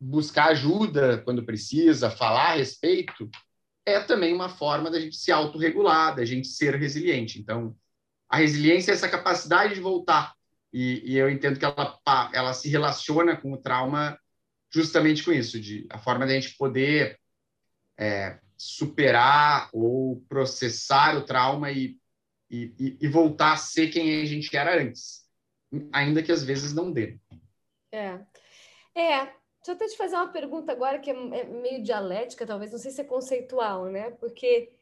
buscar 0.00 0.46
ajuda 0.46 1.18
quando 1.18 1.44
precisa, 1.44 2.08
falar 2.10 2.52
a 2.52 2.56
respeito, 2.56 3.28
é 3.84 4.00
também 4.00 4.34
uma 4.34 4.48
forma 4.48 4.90
da 4.90 4.98
gente 4.98 5.16
se 5.16 5.30
autorregular, 5.30 6.16
da 6.16 6.24
gente 6.24 6.48
ser 6.48 6.76
resiliente. 6.76 7.38
Então, 7.38 7.76
a 8.28 8.38
resiliência 8.38 8.92
é 8.92 8.94
essa 8.94 9.08
capacidade 9.08 9.74
de 9.74 9.80
voltar. 9.80 10.34
E, 10.72 11.12
e, 11.12 11.16
eu 11.16 11.28
entendo 11.28 11.58
que 11.58 11.64
ela, 11.64 11.98
ela 12.32 12.52
se 12.54 12.68
relaciona 12.68 13.36
com 13.36 13.52
o 13.52 13.56
trauma 13.58 14.18
justamente 14.72 15.24
com 15.24 15.32
isso, 15.32 15.60
de 15.60 15.86
a 15.90 15.98
forma 15.98 16.26
da 16.26 16.32
gente 16.32 16.56
poder 16.56 17.18
é, 17.98 18.38
superar 18.56 19.68
ou 19.72 20.24
processar 20.28 21.16
o 21.16 21.24
trauma 21.24 21.70
e 21.70 21.98
e, 22.50 22.96
e, 23.00 23.08
voltar 23.08 23.52
a 23.52 23.56
ser 23.56 23.88
quem 23.88 24.22
a 24.22 24.24
gente 24.24 24.54
era 24.56 24.80
antes, 24.80 25.26
ainda 25.92 26.22
que 26.22 26.32
às 26.32 26.42
vezes 26.42 26.72
não 26.72 26.90
dê. 26.90 27.18
É. 27.92 28.18
É, 28.94 29.16
deixa 29.26 29.68
eu 29.68 29.74
até 29.74 29.86
te 29.86 29.96
fazer 29.96 30.16
uma 30.16 30.32
pergunta 30.32 30.72
agora 30.72 30.98
que 30.98 31.10
é, 31.10 31.14
é 31.14 31.44
meio 31.44 31.82
dialética, 31.82 32.46
talvez, 32.46 32.72
não 32.72 32.78
sei 32.78 32.90
se 32.90 33.00
é 33.00 33.04
conceitual, 33.04 33.86
né? 33.86 34.10
Porque 34.12 34.72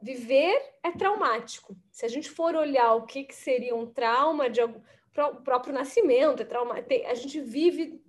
viver 0.00 0.56
é 0.82 0.92
traumático. 0.92 1.76
Se 1.90 2.06
a 2.06 2.08
gente 2.08 2.30
for 2.30 2.54
olhar 2.54 2.94
o 2.94 3.06
que, 3.06 3.24
que 3.24 3.34
seria 3.34 3.74
um 3.74 3.86
trauma 3.86 4.48
de 4.48 4.60
algum, 4.60 4.80
o 5.16 5.42
próprio 5.42 5.74
nascimento 5.74 6.42
é 6.42 6.44
trauma, 6.44 6.76
a 7.06 7.14
gente 7.14 7.40
vive 7.40 8.00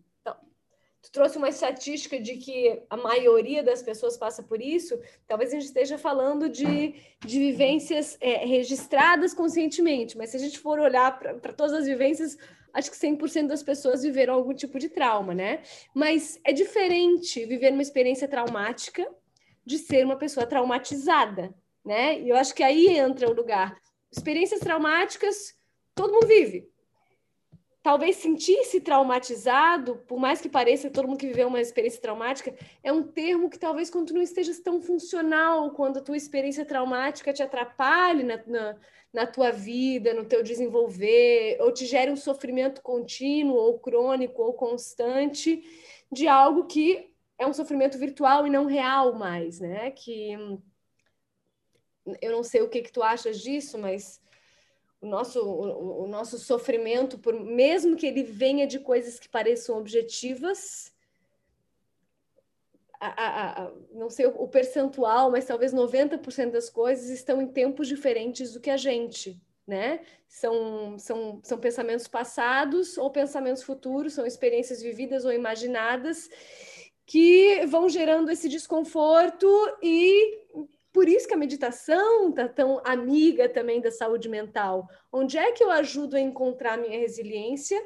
tu 1.05 1.11
trouxe 1.11 1.37
uma 1.37 1.49
estatística 1.49 2.19
de 2.19 2.35
que 2.37 2.81
a 2.89 2.97
maioria 2.97 3.61
das 3.61 3.83
pessoas 3.83 4.17
passa 4.17 4.41
por 4.41 4.59
isso, 4.59 4.99
talvez 5.27 5.51
a 5.51 5.53
gente 5.53 5.65
esteja 5.65 5.99
falando 5.99 6.49
de, 6.49 6.95
de 7.23 7.39
vivências 7.39 8.17
é, 8.19 8.43
registradas 8.43 9.31
conscientemente, 9.31 10.17
mas 10.17 10.31
se 10.31 10.37
a 10.37 10.39
gente 10.39 10.57
for 10.57 10.79
olhar 10.79 11.19
para 11.19 11.53
todas 11.53 11.73
as 11.73 11.85
vivências, 11.85 12.35
acho 12.73 12.89
que 12.89 12.97
100% 12.97 13.45
das 13.45 13.61
pessoas 13.61 14.01
viveram 14.01 14.33
algum 14.33 14.53
tipo 14.53 14.79
de 14.79 14.89
trauma, 14.89 15.35
né? 15.35 15.61
Mas 15.93 16.39
é 16.43 16.51
diferente 16.51 17.45
viver 17.45 17.71
uma 17.71 17.83
experiência 17.83 18.27
traumática 18.27 19.07
de 19.63 19.77
ser 19.77 20.03
uma 20.03 20.17
pessoa 20.17 20.47
traumatizada, 20.47 21.53
né? 21.85 22.19
E 22.19 22.29
eu 22.29 22.35
acho 22.35 22.55
que 22.55 22.63
aí 22.63 22.97
entra 22.97 23.29
o 23.29 23.33
lugar. 23.33 23.79
Experiências 24.11 24.59
traumáticas, 24.59 25.53
todo 25.93 26.13
mundo 26.13 26.25
vive, 26.25 26.67
talvez 27.85 28.15
sentir-se 28.15 28.81
traumatizado, 28.81 29.97
por 30.07 30.19
mais 30.19 30.41
que 30.41 30.49
pareça 30.49 30.89
todo 30.89 31.07
mundo 31.07 31.19
que 31.19 31.27
viveu 31.27 31.47
uma 31.47 31.61
experiência 31.61 32.01
traumática, 32.01 32.51
é 32.83 32.91
um 32.91 33.03
termo 33.03 33.47
que 33.47 33.59
talvez 33.59 33.91
quando 33.91 34.07
tu 34.07 34.15
não 34.15 34.23
estejas 34.23 34.59
tão 34.59 34.81
funcional, 34.81 35.69
quando 35.69 35.99
a 35.99 36.01
tua 36.01 36.17
experiência 36.17 36.65
traumática 36.65 37.31
te 37.31 37.43
atrapalhe 37.43 38.23
na, 38.23 38.41
na, 38.47 38.75
na 39.13 39.27
tua 39.27 39.51
vida, 39.51 40.15
no 40.15 40.25
teu 40.25 40.41
desenvolver, 40.41 41.57
ou 41.61 41.71
te 41.71 41.85
gere 41.85 42.09
um 42.09 42.15
sofrimento 42.15 42.81
contínuo, 42.81 43.55
ou 43.55 43.77
crônico, 43.77 44.41
ou 44.41 44.53
constante, 44.53 45.63
de 46.11 46.27
algo 46.27 46.65
que 46.65 47.13
é 47.37 47.45
um 47.45 47.53
sofrimento 47.53 47.99
virtual 47.99 48.47
e 48.47 48.49
não 48.49 48.65
real 48.65 49.13
mais, 49.13 49.59
né? 49.59 49.91
Que 49.91 50.31
eu 52.19 52.31
não 52.31 52.41
sei 52.41 52.63
o 52.63 52.67
que, 52.67 52.81
que 52.81 52.91
tu 52.91 53.03
achas 53.03 53.39
disso, 53.39 53.77
mas 53.77 54.19
o 55.05 55.07
nosso, 55.07 55.39
o, 55.39 56.03
o, 56.03 56.07
nosso 56.07 56.39
sofrimento, 56.39 57.19
por 57.19 57.33
mesmo 57.39 57.95
que 57.95 58.07
ele 58.07 58.23
venha 58.23 58.65
de 58.65 58.79
coisas 58.79 59.19
que 59.19 59.29
pareçam 59.29 59.77
objetivas, 59.77 60.91
a, 62.99 63.07
a, 63.07 63.63
a, 63.65 63.71
não 63.93 64.09
sei 64.09 64.25
o 64.25 64.47
percentual, 64.47 65.29
mas 65.29 65.45
talvez 65.45 65.71
90% 65.71 66.49
das 66.49 66.71
coisas 66.71 67.09
estão 67.09 67.39
em 67.39 67.47
tempos 67.47 67.87
diferentes 67.87 68.53
do 68.53 68.59
que 68.59 68.71
a 68.71 68.77
gente, 68.77 69.39
né? 69.67 70.01
São, 70.27 70.97
são, 70.97 71.39
são 71.43 71.59
pensamentos 71.59 72.07
passados 72.07 72.97
ou 72.97 73.11
pensamentos 73.11 73.61
futuros, 73.61 74.13
são 74.13 74.25
experiências 74.25 74.81
vividas 74.81 75.23
ou 75.23 75.31
imaginadas 75.31 76.29
que 77.05 77.63
vão 77.67 77.87
gerando 77.87 78.31
esse 78.31 78.49
desconforto 78.49 79.47
e 79.83 80.39
por 80.95 81.09
isso 81.09 81.27
que 81.27 81.33
a 81.33 81.37
meditação 81.37 82.29
está 82.29 82.47
tão 82.47 82.81
amiga 82.85 83.49
também 83.49 83.81
da 83.81 83.91
saúde 83.91 84.29
mental. 84.29 84.87
Onde 85.11 85.37
é 85.37 85.51
que 85.51 85.61
eu 85.61 85.69
ajudo 85.69 86.15
a 86.15 86.21
encontrar 86.21 86.77
minha 86.77 86.97
resiliência? 86.97 87.77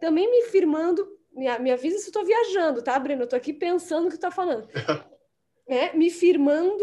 Também 0.00 0.30
me 0.30 0.44
firmando, 0.44 1.06
me, 1.30 1.46
me 1.58 1.70
avisa 1.70 1.98
se 1.98 2.06
estou 2.06 2.24
viajando, 2.24 2.80
tá, 2.80 2.98
Breno? 2.98 3.20
Eu 3.20 3.24
estou 3.24 3.36
aqui 3.36 3.52
pensando 3.52 4.06
o 4.06 4.08
que 4.08 4.14
está 4.14 4.30
falando. 4.30 4.66
é, 5.68 5.94
me 5.94 6.08
firmando 6.08 6.82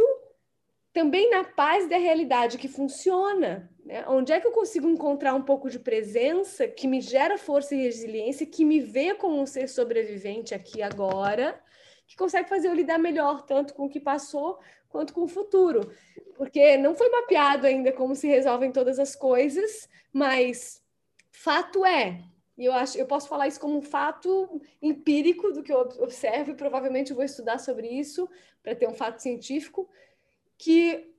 também 0.93 1.31
na 1.31 1.43
paz 1.43 1.89
da 1.89 1.97
realidade 1.97 2.59
que 2.59 2.67
funciona. 2.67 3.67
Né? 3.83 4.05
Onde 4.07 4.31
é 4.31 4.39
que 4.39 4.45
eu 4.45 4.51
consigo 4.51 4.87
encontrar 4.87 5.33
um 5.33 5.41
pouco 5.41 5.67
de 5.67 5.79
presença 5.79 6.67
que 6.67 6.87
me 6.87 7.01
gera 7.01 7.39
força 7.39 7.73
e 7.73 7.81
resiliência, 7.81 8.45
que 8.45 8.63
me 8.63 8.79
vê 8.79 9.15
como 9.15 9.41
um 9.41 9.47
ser 9.47 9.67
sobrevivente 9.67 10.53
aqui 10.53 10.83
agora, 10.83 11.59
que 12.11 12.17
consegue 12.17 12.49
fazer 12.49 12.67
eu 12.67 12.73
lidar 12.73 12.97
melhor 12.97 13.41
tanto 13.43 13.73
com 13.73 13.85
o 13.85 13.89
que 13.89 13.99
passou 13.99 14.59
quanto 14.89 15.13
com 15.13 15.21
o 15.21 15.29
futuro, 15.29 15.89
porque 16.35 16.75
não 16.75 16.93
foi 16.93 17.09
mapeado 17.09 17.65
ainda 17.65 17.93
como 17.93 18.13
se 18.13 18.27
resolvem 18.27 18.69
todas 18.69 18.99
as 18.99 19.15
coisas, 19.15 19.87
mas 20.11 20.83
fato 21.31 21.85
é, 21.85 22.21
e 22.57 22.65
eu 22.65 22.73
acho, 22.73 22.97
eu 22.97 23.05
posso 23.05 23.29
falar 23.29 23.47
isso 23.47 23.61
como 23.61 23.77
um 23.77 23.81
fato 23.81 24.61
empírico 24.81 25.53
do 25.53 25.63
que 25.63 25.71
eu 25.71 25.79
observo 25.99 26.51
e 26.51 26.55
provavelmente 26.55 27.11
eu 27.11 27.15
vou 27.15 27.23
estudar 27.23 27.59
sobre 27.59 27.87
isso 27.87 28.29
para 28.61 28.75
ter 28.75 28.89
um 28.89 28.93
fato 28.93 29.21
científico 29.21 29.89
que 30.57 31.15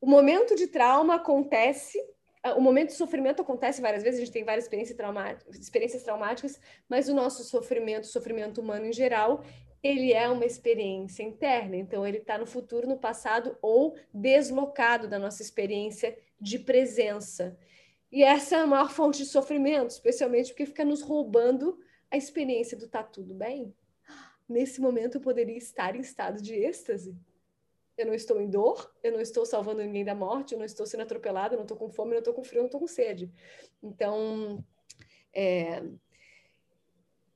o 0.00 0.08
momento 0.08 0.56
de 0.56 0.68
trauma 0.68 1.16
acontece 1.16 2.02
o 2.52 2.60
momento 2.60 2.88
de 2.88 2.94
sofrimento 2.94 3.40
acontece 3.40 3.80
várias 3.80 4.02
vezes, 4.02 4.20
a 4.20 4.24
gente 4.24 4.32
tem 4.32 4.44
várias 4.44 4.64
experiências, 4.64 4.96
traumáticas, 4.96 5.58
experiências 5.58 6.02
traumáticas, 6.02 6.60
mas 6.88 7.08
o 7.08 7.14
nosso 7.14 7.42
sofrimento, 7.42 8.06
sofrimento 8.06 8.60
humano 8.60 8.86
em 8.86 8.92
geral, 8.92 9.42
ele 9.82 10.12
é 10.12 10.28
uma 10.28 10.44
experiência 10.44 11.22
interna, 11.22 11.76
então 11.76 12.06
ele 12.06 12.18
está 12.18 12.38
no 12.38 12.46
futuro, 12.46 12.86
no 12.86 12.98
passado 12.98 13.56
ou 13.60 13.96
deslocado 14.12 15.08
da 15.08 15.18
nossa 15.18 15.42
experiência 15.42 16.18
de 16.40 16.58
presença. 16.58 17.58
E 18.10 18.22
essa 18.22 18.56
é 18.56 18.58
a 18.60 18.66
maior 18.66 18.90
fonte 18.90 19.18
de 19.18 19.26
sofrimento, 19.26 19.90
especialmente 19.90 20.50
porque 20.50 20.66
fica 20.66 20.84
nos 20.84 21.02
roubando 21.02 21.78
a 22.10 22.16
experiência 22.16 22.76
do 22.76 22.88
tá 22.88 23.02
tudo 23.02 23.34
bem. 23.34 23.74
Nesse 24.48 24.80
momento 24.80 25.16
eu 25.16 25.20
poderia 25.20 25.56
estar 25.56 25.96
em 25.96 26.00
estado 26.00 26.40
de 26.40 26.54
êxtase. 26.54 27.16
Eu 27.96 28.06
não 28.06 28.14
estou 28.14 28.40
em 28.40 28.50
dor, 28.50 28.92
eu 29.02 29.12
não 29.12 29.20
estou 29.20 29.46
salvando 29.46 29.82
ninguém 29.82 30.04
da 30.04 30.14
morte, 30.14 30.52
eu 30.52 30.58
não 30.58 30.66
estou 30.66 30.84
sendo 30.84 31.02
atropelado, 31.02 31.54
eu 31.54 31.58
não 31.58 31.64
estou 31.64 31.76
com 31.76 31.88
fome, 31.88 32.10
eu 32.10 32.14
não 32.14 32.18
estou 32.18 32.34
com 32.34 32.42
frio, 32.42 32.58
eu 32.58 32.62
não 32.62 32.66
estou 32.66 32.80
com 32.80 32.86
sede. 32.86 33.30
Então, 33.82 34.64
é, 35.32 35.82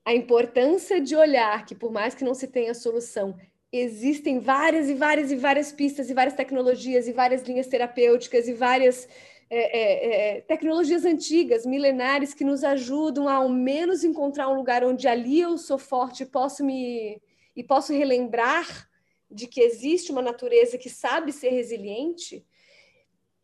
a 0.03 0.13
importância 0.13 0.99
de 0.99 1.15
olhar 1.15 1.65
que, 1.65 1.75
por 1.75 1.91
mais 1.91 2.15
que 2.15 2.23
não 2.23 2.33
se 2.33 2.47
tenha 2.47 2.73
solução, 2.73 3.37
existem 3.71 4.39
várias 4.39 4.89
e 4.89 4.93
várias 4.93 5.31
e 5.31 5.35
várias 5.35 5.71
pistas 5.71 6.09
e 6.09 6.13
várias 6.13 6.33
tecnologias 6.33 7.07
e 7.07 7.13
várias 7.13 7.43
linhas 7.43 7.67
terapêuticas 7.67 8.47
e 8.47 8.53
várias 8.53 9.07
é, 9.49 9.57
é, 9.57 10.37
é, 10.37 10.41
tecnologias 10.41 11.05
antigas, 11.05 11.65
milenares, 11.65 12.33
que 12.33 12.43
nos 12.43 12.63
ajudam 12.63 13.27
a, 13.27 13.33
ao 13.33 13.49
menos 13.49 14.03
encontrar 14.03 14.49
um 14.49 14.55
lugar 14.55 14.83
onde 14.83 15.07
ali 15.07 15.39
eu 15.39 15.57
sou 15.57 15.77
forte 15.77 16.25
posso 16.25 16.63
me 16.63 17.21
e 17.55 17.63
posso 17.63 17.91
relembrar 17.91 18.88
de 19.29 19.47
que 19.47 19.61
existe 19.61 20.11
uma 20.11 20.21
natureza 20.21 20.77
que 20.77 20.89
sabe 20.89 21.31
ser 21.31 21.49
resiliente. 21.49 22.45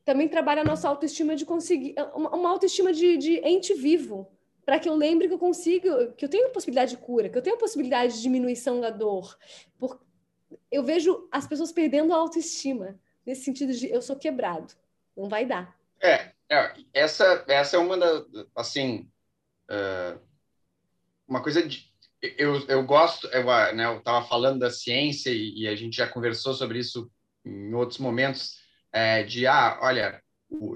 Também 0.03 0.27
trabalha 0.27 0.61
a 0.61 0.65
nossa 0.65 0.87
autoestima 0.87 1.35
de 1.35 1.45
conseguir 1.45 1.95
uma, 2.13 2.49
autoestima 2.49 2.91
de, 2.93 3.17
de 3.17 3.37
ente 3.39 3.73
vivo, 3.73 4.31
para 4.65 4.79
que 4.79 4.89
eu 4.89 4.95
lembre 4.95 5.27
que 5.27 5.33
eu 5.33 5.39
consigo, 5.39 6.13
que 6.13 6.25
eu 6.25 6.29
tenho 6.29 6.51
possibilidade 6.51 6.91
de 6.91 6.97
cura, 6.97 7.29
que 7.29 7.37
eu 7.37 7.41
tenho 7.41 7.57
possibilidade 7.57 8.15
de 8.15 8.21
diminuição 8.21 8.81
da 8.81 8.89
dor. 8.89 9.37
Por, 9.77 9.99
eu 10.71 10.83
vejo 10.83 11.27
as 11.31 11.47
pessoas 11.47 11.71
perdendo 11.71 12.13
a 12.13 12.17
autoestima, 12.17 12.99
nesse 13.25 13.43
sentido 13.43 13.73
de 13.73 13.89
eu 13.89 14.01
sou 14.01 14.15
quebrado, 14.15 14.73
não 15.15 15.29
vai 15.29 15.45
dar. 15.45 15.77
É, 16.01 16.31
é 16.49 16.73
essa, 16.93 17.43
essa 17.47 17.75
é 17.75 17.79
uma 17.79 17.97
da, 17.97 18.25
assim, 18.55 19.09
uh, 19.69 20.19
uma 21.27 21.41
coisa 21.41 21.61
de, 21.61 21.91
eu, 22.37 22.65
eu 22.67 22.83
gosto, 22.83 23.27
eu 23.27 23.45
né, 23.73 23.97
estava 23.97 24.25
falando 24.27 24.59
da 24.59 24.71
ciência 24.71 25.29
e, 25.29 25.61
e, 25.61 25.67
a 25.67 25.75
gente 25.75 25.97
já 25.97 26.07
conversou 26.07 26.53
sobre 26.53 26.79
isso 26.79 27.11
em 27.45 27.73
outros 27.73 27.99
momentos, 27.99 28.57
é, 28.91 29.23
de, 29.23 29.45
ah, 29.45 29.79
olha, 29.81 30.21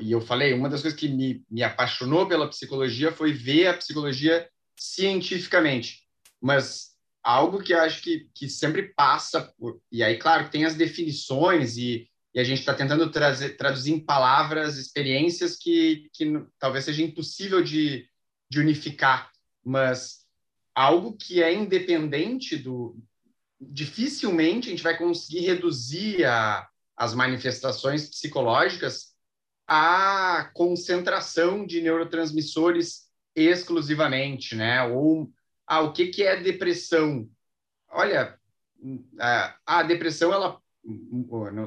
e 0.02 0.12
eu 0.12 0.22
falei, 0.22 0.54
uma 0.54 0.70
das 0.70 0.82
coisas 0.82 1.00
que 1.00 1.08
me, 1.08 1.44
me 1.50 1.64
apaixonou 1.64 2.28
pela 2.28 2.50
psicologia 2.50 3.12
foi 3.12 3.32
ver 3.32 3.68
a 3.68 3.78
psicologia 3.78 4.48
cientificamente. 4.76 6.04
Mas 6.42 6.90
algo 7.24 7.62
que 7.62 7.74
eu 7.74 7.80
acho 7.80 8.02
que, 8.02 8.30
que 8.34 8.50
sempre 8.50 8.94
passa 8.94 9.54
por, 9.58 9.82
e 9.92 10.04
aí 10.04 10.18
claro 10.18 10.50
tem 10.50 10.66
as 10.66 10.76
definições 10.76 11.78
e, 11.78 12.08
e 12.34 12.40
a 12.40 12.44
gente 12.44 12.60
está 12.60 12.74
tentando 12.74 13.10
trazer, 13.12 13.58
traduzir 13.58 13.94
em 13.94 14.00
palavras 14.00 14.78
experiências 14.78 15.58
que, 15.58 16.10
que 16.14 16.26
talvez 16.58 16.86
seja 16.86 17.04
impossível 17.04 17.62
de, 17.62 18.08
de 18.50 18.60
unificar 18.60 19.30
mas 19.64 20.26
algo 20.74 21.16
que 21.18 21.42
é 21.42 21.54
independente 21.54 22.58
do 22.58 22.98
dificilmente 23.60 24.68
a 24.68 24.72
gente 24.72 24.84
vai 24.84 24.98
conseguir 24.98 25.42
reduzir 25.42 26.24
a, 26.24 26.68
as 26.96 27.14
manifestações 27.14 28.10
psicológicas 28.10 29.14
à 29.68 30.50
concentração 30.54 31.66
de 31.66 31.82
neurotransmissores 31.82 33.10
exclusivamente, 33.36 34.56
né? 34.56 34.84
Ou 34.84 35.30
ah, 35.68 35.82
o 35.82 35.94
que, 35.94 36.08
que 36.08 36.24
é 36.24 36.42
depressão? 36.42 37.30
Olha, 37.92 38.40
a, 39.66 39.84
depressão, 39.84 40.34
ela, 40.34 40.60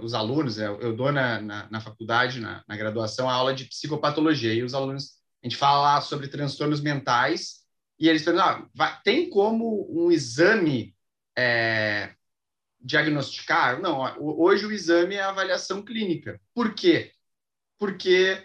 os 0.02 0.14
alunos, 0.14 0.58
eu, 0.58 0.80
eu 0.80 0.96
dou 0.96 1.12
na, 1.12 1.40
na, 1.40 1.70
na 1.70 1.80
faculdade, 1.80 2.40
na, 2.40 2.64
na, 2.66 2.76
graduação, 2.76 3.28
a 3.28 3.34
aula 3.34 3.54
de 3.54 3.66
psicopatologia, 3.66 4.52
e 4.52 4.62
os 4.62 4.74
alunos, 4.74 5.12
a 5.42 5.46
gente 5.46 5.56
fala 5.56 6.00
sobre 6.00 6.28
transtornos 6.28 6.80
mentais, 6.80 7.61
e 8.02 8.08
eles 8.08 8.24
perguntam, 8.24 8.68
ah, 8.80 9.00
tem 9.04 9.30
como 9.30 9.86
um 9.88 10.10
exame 10.10 10.92
é, 11.38 12.12
diagnosticar? 12.80 13.80
Não, 13.80 14.02
hoje 14.20 14.66
o 14.66 14.72
exame 14.72 15.14
é 15.14 15.22
avaliação 15.22 15.80
clínica. 15.84 16.40
Por 16.52 16.74
quê? 16.74 17.12
Porque 17.78 18.42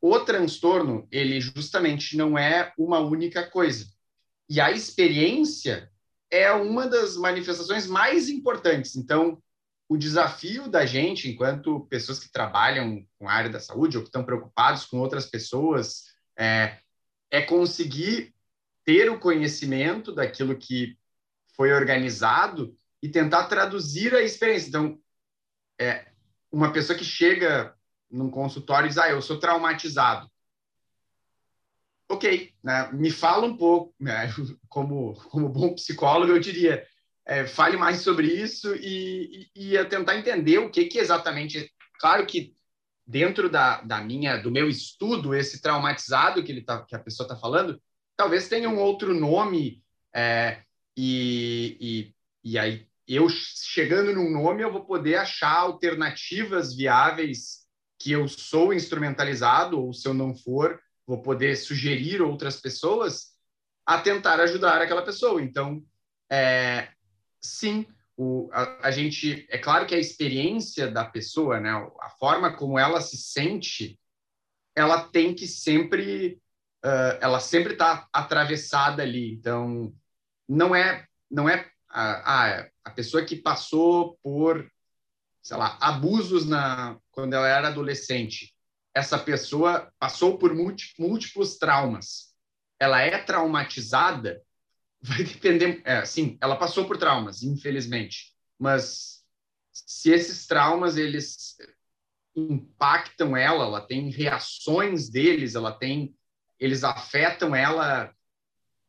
o 0.00 0.18
transtorno, 0.18 1.06
ele 1.12 1.40
justamente 1.40 2.16
não 2.16 2.36
é 2.36 2.72
uma 2.76 2.98
única 2.98 3.48
coisa. 3.48 3.86
E 4.48 4.60
a 4.60 4.72
experiência 4.72 5.88
é 6.28 6.50
uma 6.50 6.88
das 6.88 7.16
manifestações 7.16 7.86
mais 7.86 8.28
importantes. 8.28 8.96
Então, 8.96 9.40
o 9.88 9.96
desafio 9.96 10.68
da 10.68 10.84
gente, 10.84 11.30
enquanto 11.30 11.86
pessoas 11.86 12.18
que 12.18 12.32
trabalham 12.32 13.06
com 13.16 13.28
a 13.28 13.32
área 13.32 13.50
da 13.50 13.60
saúde 13.60 13.96
ou 13.96 14.02
que 14.02 14.08
estão 14.08 14.24
preocupados 14.24 14.86
com 14.86 14.98
outras 14.98 15.26
pessoas, 15.26 16.06
é, 16.36 16.78
é 17.30 17.42
conseguir 17.42 18.34
ter 18.84 19.10
o 19.10 19.18
conhecimento 19.18 20.12
daquilo 20.12 20.56
que 20.56 20.96
foi 21.56 21.72
organizado 21.72 22.76
e 23.02 23.08
tentar 23.08 23.46
traduzir 23.46 24.14
a 24.14 24.22
experiência. 24.22 24.68
Então, 24.68 24.98
é, 25.80 26.06
uma 26.50 26.72
pessoa 26.72 26.98
que 26.98 27.04
chega 27.04 27.74
num 28.10 28.30
consultório 28.30 28.86
e 28.86 28.88
diz, 28.88 28.98
ah, 28.98 29.10
eu 29.10 29.22
sou 29.22 29.38
traumatizado. 29.38 30.30
Ok, 32.08 32.52
né? 32.62 32.90
me 32.92 33.10
fala 33.10 33.46
um 33.46 33.56
pouco, 33.56 33.94
né? 33.98 34.28
como, 34.68 35.14
como 35.30 35.48
bom 35.48 35.74
psicólogo, 35.74 36.32
eu 36.32 36.38
diria, 36.38 36.86
é, 37.24 37.46
fale 37.46 37.76
mais 37.76 38.00
sobre 38.00 38.26
isso 38.26 38.74
e, 38.76 39.48
e, 39.56 39.76
e 39.76 39.84
tentar 39.86 40.16
entender 40.16 40.58
o 40.58 40.70
que, 40.70 40.86
que 40.86 40.98
exatamente... 40.98 41.72
Claro 41.98 42.26
que 42.26 42.54
dentro 43.06 43.48
da, 43.48 43.80
da 43.82 44.00
minha, 44.00 44.36
do 44.36 44.50
meu 44.50 44.68
estudo, 44.68 45.34
esse 45.34 45.60
traumatizado 45.60 46.42
que, 46.42 46.52
ele 46.52 46.62
tá, 46.62 46.84
que 46.84 46.94
a 46.94 46.98
pessoa 46.98 47.26
está 47.26 47.36
falando, 47.36 47.80
talvez 48.22 48.48
tenha 48.48 48.70
um 48.70 48.78
outro 48.78 49.12
nome 49.12 49.82
é, 50.14 50.62
e, 50.96 51.76
e, 52.44 52.52
e 52.52 52.56
aí 52.56 52.86
eu 53.08 53.28
chegando 53.28 54.14
num 54.14 54.30
nome 54.30 54.62
eu 54.62 54.70
vou 54.70 54.84
poder 54.84 55.16
achar 55.16 55.50
alternativas 55.50 56.72
viáveis 56.72 57.66
que 57.98 58.12
eu 58.12 58.28
sou 58.28 58.72
instrumentalizado 58.72 59.76
ou 59.76 59.92
se 59.92 60.06
eu 60.06 60.14
não 60.14 60.36
for 60.36 60.80
vou 61.04 61.20
poder 61.20 61.56
sugerir 61.56 62.22
outras 62.22 62.60
pessoas 62.60 63.32
a 63.84 63.98
tentar 63.98 64.38
ajudar 64.38 64.80
aquela 64.80 65.02
pessoa. 65.02 65.42
Então 65.42 65.82
é, 66.30 66.90
sim 67.40 67.88
o, 68.16 68.48
a, 68.52 68.86
a, 68.86 68.90
gente 68.92 69.48
é 69.50 69.58
claro 69.58 69.84
que 69.84 69.96
a 69.96 70.00
experiência 70.00 70.88
da 70.88 71.04
pessoa 71.04 71.58
né 71.58 71.72
a 72.00 72.10
forma 72.20 72.56
como 72.56 72.78
ela 72.78 73.00
se 73.00 73.16
sente 73.16 73.98
ela 74.76 75.08
tem 75.08 75.34
que 75.34 75.48
sempre 75.48 76.40
uh, 76.84 77.18
ela 77.20 77.40
sempre 77.40 77.72
está 77.74 78.08
atravessada 78.12 79.02
ali. 79.02 79.32
Então, 79.32 79.92
não 80.48 80.74
é, 80.74 81.06
não 81.30 81.48
é 81.48 81.70
a, 81.88 82.60
a, 82.60 82.68
a 82.84 82.90
pessoa 82.90 83.24
que 83.24 83.36
passou 83.36 84.18
por, 84.22 84.70
sei 85.42 85.56
lá, 85.56 85.78
abusos 85.80 86.46
na, 86.46 86.98
quando 87.10 87.34
ela 87.34 87.48
era 87.48 87.68
adolescente. 87.68 88.54
Essa 88.94 89.18
pessoa 89.18 89.90
passou 89.98 90.38
por 90.38 90.54
múltiplos 90.54 91.56
traumas. 91.56 92.34
Ela 92.78 93.00
é 93.00 93.18
traumatizada, 93.18 94.42
vai 95.00 95.22
depender. 95.22 95.80
É, 95.84 96.04
sim, 96.04 96.36
ela 96.40 96.56
passou 96.56 96.86
por 96.86 96.98
traumas, 96.98 97.42
infelizmente. 97.42 98.34
Mas 98.58 99.22
se 99.72 100.10
esses 100.10 100.46
traumas 100.46 100.96
eles 100.96 101.56
impactam 102.34 103.36
ela, 103.36 103.64
ela 103.64 103.80
tem 103.80 104.10
reações 104.10 105.08
deles, 105.08 105.54
ela 105.54 105.72
tem 105.72 106.14
eles 106.62 106.84
afetam 106.84 107.56
ela 107.56 108.14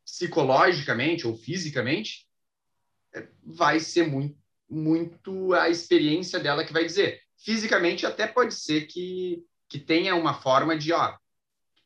psicologicamente 0.05 1.25
ou 1.25 1.35
fisicamente, 1.35 2.27
é, 3.15 3.27
vai 3.43 3.79
ser 3.79 4.07
muito, 4.07 4.37
muito 4.69 5.53
a 5.53 5.69
experiência 5.69 6.39
dela 6.39 6.63
que 6.63 6.71
vai 6.71 6.85
dizer. 6.85 7.21
Fisicamente, 7.35 8.05
até 8.05 8.27
pode 8.27 8.53
ser 8.53 8.81
que, 8.85 9.43
que 9.67 9.79
tenha 9.79 10.13
uma 10.13 10.35
forma 10.35 10.77
de, 10.77 10.93
ó, 10.93 11.17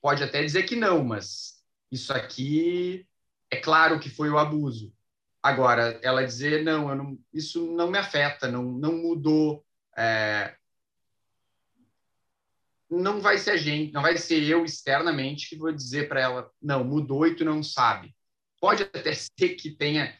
pode 0.02 0.22
até 0.22 0.44
dizer 0.44 0.64
que 0.64 0.76
não, 0.76 1.06
mas 1.06 1.64
isso 1.90 2.12
aqui 2.12 3.08
é 3.50 3.56
claro 3.56 3.98
que 3.98 4.10
foi 4.10 4.30
o 4.30 4.38
abuso. 4.38 4.94
Agora, 5.42 5.98
ela 6.04 6.26
dizer, 6.26 6.66
não, 6.66 6.94
não 6.94 7.18
isso 7.34 7.74
não 7.74 7.90
me 7.90 7.98
afeta, 7.98 8.52
não, 8.52 8.64
não 8.64 8.98
mudou, 8.98 9.66
é, 9.98 10.54
não 12.90 13.20
vai 13.20 13.38
ser 13.38 13.52
a 13.52 13.58
gente, 13.58 13.92
não 13.92 14.02
vai 14.02 14.18
ser 14.18 14.44
eu 14.44 14.64
externamente 14.64 15.50
que 15.50 15.58
vou 15.58 15.72
dizer 15.72 16.08
para 16.08 16.22
ela, 16.22 16.52
não, 16.62 16.84
mudou 16.84 17.28
e 17.28 17.36
tu 17.36 17.44
não 17.44 17.62
sabe. 17.62 18.16
Pode 18.60 18.84
até 18.84 19.14
ser 19.14 19.56
que 19.56 19.72
tenha 19.72 20.18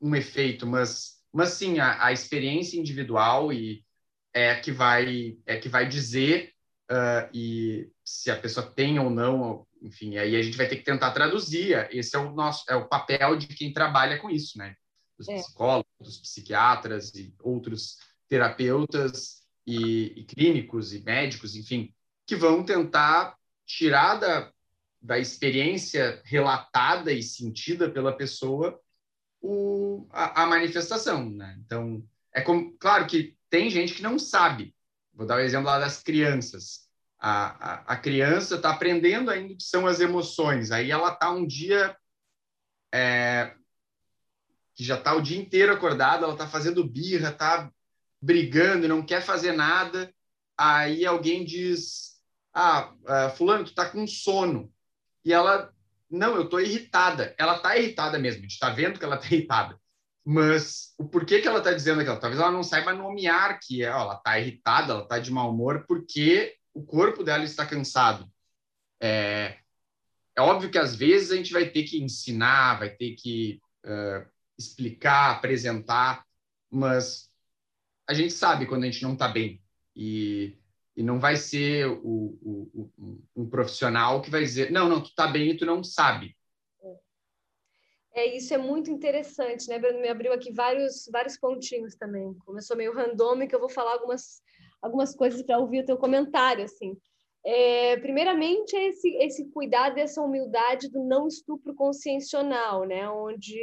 um 0.00 0.14
efeito, 0.14 0.66
mas, 0.66 1.22
mas 1.32 1.50
sim, 1.50 1.78
a, 1.78 2.04
a 2.04 2.12
experiência 2.12 2.78
individual 2.78 3.52
e 3.52 3.84
é 4.32 4.54
que 4.56 4.70
vai 4.70 5.38
é 5.46 5.56
que 5.56 5.68
vai 5.68 5.88
dizer 5.88 6.52
uh, 6.90 7.28
e 7.32 7.90
se 8.04 8.30
a 8.30 8.38
pessoa 8.38 8.70
tem 8.70 8.98
ou 8.98 9.08
não, 9.08 9.66
enfim, 9.80 10.18
aí 10.18 10.36
a 10.36 10.42
gente 10.42 10.58
vai 10.58 10.68
ter 10.68 10.76
que 10.76 10.84
tentar 10.84 11.12
traduzir. 11.12 11.88
Esse 11.90 12.14
é 12.14 12.18
o 12.18 12.32
nosso 12.32 12.64
é 12.68 12.76
o 12.76 12.86
papel 12.86 13.36
de 13.36 13.48
quem 13.48 13.72
trabalha 13.72 14.18
com 14.18 14.28
isso, 14.28 14.58
né? 14.58 14.76
Dos 15.16 15.28
é. 15.28 15.36
psicólogos, 15.36 15.86
dos 15.98 16.18
psiquiatras 16.18 17.14
e 17.14 17.34
outros 17.40 17.96
terapeutas 18.28 19.45
e, 19.66 20.20
e 20.20 20.24
clínicos 20.24 20.92
e 20.92 21.02
médicos, 21.02 21.56
enfim, 21.56 21.92
que 22.26 22.36
vão 22.36 22.64
tentar 22.64 23.36
tirar 23.66 24.16
da, 24.16 24.52
da 25.02 25.18
experiência 25.18 26.22
relatada 26.24 27.12
e 27.12 27.22
sentida 27.22 27.90
pela 27.90 28.16
pessoa 28.16 28.80
o, 29.40 30.06
a, 30.10 30.42
a, 30.42 30.46
manifestação, 30.46 31.28
né? 31.30 31.56
Então, 31.64 32.02
é 32.32 32.40
como, 32.40 32.76
claro 32.78 33.06
que 33.06 33.36
tem 33.50 33.70
gente 33.70 33.94
que 33.94 34.02
não 34.02 34.18
sabe. 34.18 34.74
Vou 35.12 35.26
dar 35.26 35.36
o 35.36 35.38
um 35.38 35.42
exemplo 35.42 35.66
lá 35.66 35.78
das 35.78 36.02
crianças. 36.02 36.86
A, 37.18 37.72
a, 37.72 37.94
a 37.94 37.96
criança 37.96 38.56
está 38.56 38.70
aprendendo 38.70 39.30
ainda 39.30 39.54
o 39.54 39.56
que 39.56 39.64
são 39.64 39.86
as 39.86 40.00
emoções. 40.00 40.70
Aí 40.70 40.90
ela 40.90 41.12
está 41.12 41.30
um 41.30 41.46
dia 41.46 41.96
é, 42.92 43.54
que 44.74 44.84
já 44.84 44.96
está 44.96 45.14
o 45.14 45.22
dia 45.22 45.38
inteiro 45.38 45.72
acordada, 45.72 46.24
ela 46.24 46.34
está 46.34 46.46
fazendo 46.46 46.86
birra, 46.86 47.30
está 47.30 47.70
brigando, 48.26 48.88
não 48.88 49.06
quer 49.06 49.22
fazer 49.22 49.52
nada. 49.52 50.12
Aí 50.58 51.06
alguém 51.06 51.44
diz: 51.44 52.20
Ah, 52.52 52.92
uh, 53.04 53.36
Fulano, 53.36 53.64
tu 53.64 53.70
está 53.70 53.88
com 53.88 54.06
sono. 54.06 54.72
E 55.24 55.32
ela, 55.32 55.72
não, 56.10 56.34
eu 56.34 56.42
estou 56.42 56.60
irritada. 56.60 57.34
Ela 57.38 57.56
está 57.56 57.76
irritada 57.76 58.18
mesmo, 58.18 58.40
a 58.40 58.42
gente 58.42 58.52
está 58.52 58.70
vendo 58.70 58.98
que 58.98 59.04
ela 59.04 59.16
está 59.16 59.28
irritada. 59.32 59.80
Mas 60.24 60.92
o 60.98 61.08
porquê 61.08 61.40
que 61.40 61.46
ela 61.46 61.58
está 61.58 61.72
dizendo 61.72 62.00
aquilo? 62.00 62.18
Talvez 62.18 62.40
ela 62.40 62.50
não 62.50 62.64
saiba 62.64 62.92
nomear 62.92 63.60
que 63.62 63.84
é, 63.84 63.86
ela 63.86 64.14
está 64.14 64.38
irritada, 64.40 64.92
ela 64.92 65.02
está 65.02 65.20
de 65.20 65.30
mau 65.30 65.52
humor, 65.52 65.84
porque 65.86 66.56
o 66.74 66.84
corpo 66.84 67.22
dela 67.22 67.44
está 67.44 67.64
cansado. 67.64 68.28
É, 69.00 69.56
é 70.34 70.40
óbvio 70.42 70.68
que 70.68 70.78
às 70.78 70.96
vezes 70.96 71.30
a 71.30 71.36
gente 71.36 71.52
vai 71.52 71.66
ter 71.66 71.84
que 71.84 72.02
ensinar, 72.02 72.80
vai 72.80 72.90
ter 72.90 73.14
que 73.14 73.60
uh, 73.84 74.26
explicar, 74.58 75.30
apresentar, 75.30 76.24
mas 76.68 77.25
a 78.08 78.14
gente 78.14 78.32
sabe 78.32 78.66
quando 78.66 78.84
a 78.84 78.86
gente 78.86 79.02
não 79.02 79.14
está 79.14 79.28
bem. 79.28 79.60
E, 79.94 80.56
e 80.96 81.02
não 81.02 81.18
vai 81.18 81.36
ser 81.36 81.86
o, 81.86 82.38
o, 82.42 82.90
o, 82.98 83.22
um 83.34 83.48
profissional 83.48 84.22
que 84.22 84.30
vai 84.30 84.42
dizer, 84.42 84.70
não, 84.70 84.88
não, 84.88 85.02
tu 85.02 85.08
está 85.08 85.26
bem 85.26 85.50
e 85.50 85.56
tu 85.56 85.66
não 85.66 85.82
sabe. 85.82 86.36
É, 88.14 88.34
isso 88.34 88.54
é 88.54 88.56
muito 88.56 88.90
interessante, 88.90 89.68
né, 89.68 89.78
Bruno? 89.78 90.00
Me 90.00 90.08
abriu 90.08 90.32
aqui 90.32 90.50
vários, 90.50 91.06
vários 91.12 91.38
pontinhos 91.38 91.96
também. 91.96 92.32
Começou 92.46 92.74
meio 92.74 92.94
randômico, 92.94 93.54
eu 93.54 93.60
vou 93.60 93.68
falar 93.68 93.92
algumas, 93.92 94.40
algumas 94.80 95.14
coisas 95.14 95.42
para 95.42 95.58
ouvir 95.58 95.80
o 95.80 95.84
teu 95.84 95.98
comentário, 95.98 96.64
assim. 96.64 96.96
É, 97.44 97.98
primeiramente, 97.98 98.74
é 98.74 98.88
esse, 98.88 99.08
esse 99.18 99.50
cuidado, 99.50 99.98
essa 99.98 100.22
humildade 100.22 100.90
do 100.90 101.04
não 101.04 101.28
estupro 101.28 101.74
consciencial, 101.74 102.84
né? 102.84 103.08
onde 103.08 103.54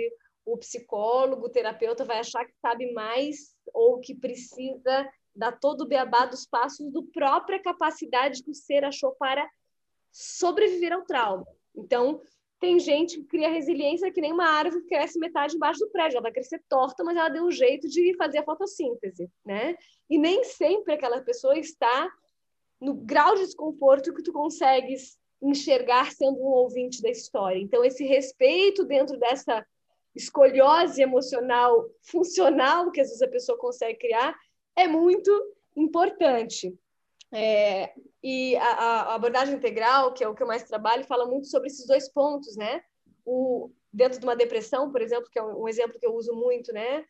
o 0.45 0.55
psicólogo, 0.57 1.47
o 1.47 1.49
terapeuta 1.49 2.05
vai 2.05 2.19
achar 2.19 2.45
que 2.45 2.53
sabe 2.61 2.93
mais 2.93 3.52
ou 3.73 3.99
que 3.99 4.15
precisa 4.15 5.09
dar 5.35 5.51
todo 5.53 5.81
o 5.81 5.87
beabá 5.87 6.25
dos 6.25 6.45
passos 6.45 6.91
do 6.91 7.03
própria 7.03 7.61
capacidade 7.61 8.43
que 8.43 8.51
o 8.51 8.55
ser 8.55 8.83
achou 8.83 9.11
para 9.13 9.47
sobreviver 10.11 10.93
ao 10.93 11.03
trauma. 11.03 11.45
Então, 11.75 12.21
tem 12.59 12.79
gente 12.79 13.17
que 13.17 13.25
cria 13.25 13.49
resiliência 13.49 14.11
que 14.11 14.21
nem 14.21 14.31
uma 14.31 14.47
árvore 14.47 14.83
que 14.83 14.89
cresce 14.89 15.19
metade 15.19 15.55
embaixo 15.55 15.79
do 15.79 15.89
prédio. 15.89 16.15
Ela 16.15 16.23
vai 16.23 16.31
crescer 16.31 16.61
torta, 16.69 17.03
mas 17.03 17.17
ela 17.17 17.29
deu 17.29 17.45
um 17.45 17.51
jeito 17.51 17.89
de 17.89 18.15
fazer 18.15 18.37
a 18.37 18.43
fotossíntese, 18.43 19.29
né? 19.45 19.75
E 20.09 20.17
nem 20.17 20.43
sempre 20.43 20.93
aquela 20.93 21.19
pessoa 21.21 21.57
está 21.57 22.09
no 22.79 22.93
grau 22.93 23.35
de 23.35 23.41
desconforto 23.41 24.13
que 24.13 24.23
tu 24.23 24.31
consegues 24.31 25.17
enxergar 25.41 26.13
sendo 26.13 26.39
um 26.39 26.53
ouvinte 26.53 27.01
da 27.01 27.09
história. 27.09 27.59
Então, 27.59 27.83
esse 27.83 28.05
respeito 28.05 28.85
dentro 28.85 29.17
dessa 29.17 29.65
escoliose 30.15 31.01
emocional 31.01 31.85
funcional 32.01 32.91
que 32.91 33.01
às 33.01 33.07
vezes 33.07 33.21
a 33.21 33.27
pessoa 33.27 33.57
consegue 33.57 33.99
criar 33.99 34.35
é 34.75 34.87
muito 34.87 35.31
importante. 35.75 36.77
É, 37.31 37.93
e 38.21 38.55
a, 38.57 38.67
a, 38.67 39.15
abordagem 39.15 39.55
integral, 39.55 40.13
que 40.13 40.23
é 40.23 40.27
o 40.27 40.35
que 40.35 40.43
eu 40.43 40.47
mais 40.47 40.63
trabalho, 40.63 41.03
fala 41.03 41.25
muito 41.25 41.47
sobre 41.47 41.67
esses 41.67 41.85
dois 41.87 42.07
pontos, 42.07 42.55
né? 42.55 42.83
O, 43.25 43.71
dentro 43.91 44.19
de 44.19 44.25
uma 44.25 44.35
depressão, 44.35 44.91
por 44.91 45.01
exemplo, 45.01 45.29
que 45.31 45.39
é 45.39 45.43
um, 45.43 45.63
um 45.63 45.67
exemplo 45.67 45.99
que 45.99 46.05
eu 46.05 46.13
uso 46.13 46.33
muito, 46.33 46.71
né? 46.71 47.05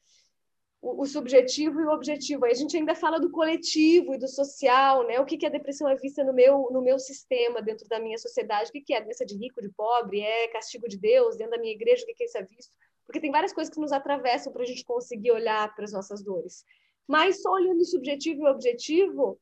o, 0.84 1.06
subjetivo 1.06 1.80
e 1.80 1.86
o 1.86 1.92
objetivo. 1.92 2.44
Aí 2.44 2.52
a 2.52 2.56
gente 2.56 2.76
ainda 2.76 2.94
fala 2.94 3.18
do 3.18 3.32
coletivo 3.32 4.14
e 4.14 4.18
do 4.18 4.28
social, 4.28 5.08
né? 5.08 5.18
O 5.20 5.26
que, 5.26 5.38
que 5.38 5.46
a 5.46 5.50
depressão 5.50 5.88
é 5.88 5.96
vista 5.96 6.26
no 6.26 6.34
meu, 6.34 6.68
no 6.72 6.82
meu 6.82 7.00
sistema, 7.00 7.62
dentro 7.62 7.88
da 7.88 8.00
minha 8.00 8.18
sociedade, 8.18 8.70
o 8.70 8.74
que, 8.74 8.82
que 8.82 8.94
é 8.94 9.02
doença 9.02 9.26
de 9.26 9.36
rico, 9.36 9.62
de 9.62 9.70
pobre, 9.70 10.20
é 10.20 10.50
castigo 10.50 10.90
de 10.90 10.98
Deus, 10.98 11.38
dentro 11.38 11.52
da 11.52 11.58
minha 11.58 11.72
igreja, 11.72 12.04
o 12.04 12.06
que, 12.06 12.14
que 12.14 12.26
isso 12.26 12.38
é 12.38 12.44
visto. 12.44 12.76
Porque 13.06 13.20
tem 13.20 13.32
várias 13.32 13.54
coisas 13.54 13.74
que 13.74 13.80
nos 13.80 13.92
atravessam 13.92 14.52
para 14.52 14.64
a 14.64 14.66
gente 14.66 14.86
conseguir 14.86 15.32
olhar 15.32 15.74
para 15.76 15.86
as 15.86 15.92
nossas 15.92 16.24
dores. 16.24 16.66
Mas 17.08 17.42
só 17.42 17.52
olhando 17.52 17.82
o 17.82 17.86
subjetivo 17.86 18.44
e 18.44 18.46
o 18.46 18.52
objetivo, 18.52 19.40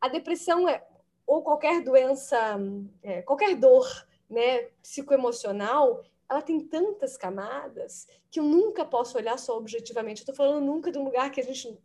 a 0.00 0.08
depressão 0.08 0.68
é, 0.68 0.86
ou 1.26 1.42
qualquer 1.42 1.82
doença, 1.82 2.58
é, 3.02 3.22
qualquer 3.22 3.56
dor 3.56 3.86
né, 4.28 4.64
psicoemocional, 4.82 6.04
ela 6.28 6.42
tem 6.42 6.60
tantas 6.60 7.16
camadas 7.16 8.06
que 8.30 8.40
eu 8.40 8.44
nunca 8.44 8.84
posso 8.84 9.16
olhar 9.16 9.38
só 9.38 9.56
objetivamente. 9.56 10.20
Eu 10.20 10.22
estou 10.22 10.34
falando 10.34 10.64
nunca 10.64 10.90
de 10.90 10.98
um 10.98 11.04
lugar 11.04 11.30
que 11.30 11.40
a 11.40 11.44
gente. 11.44 11.78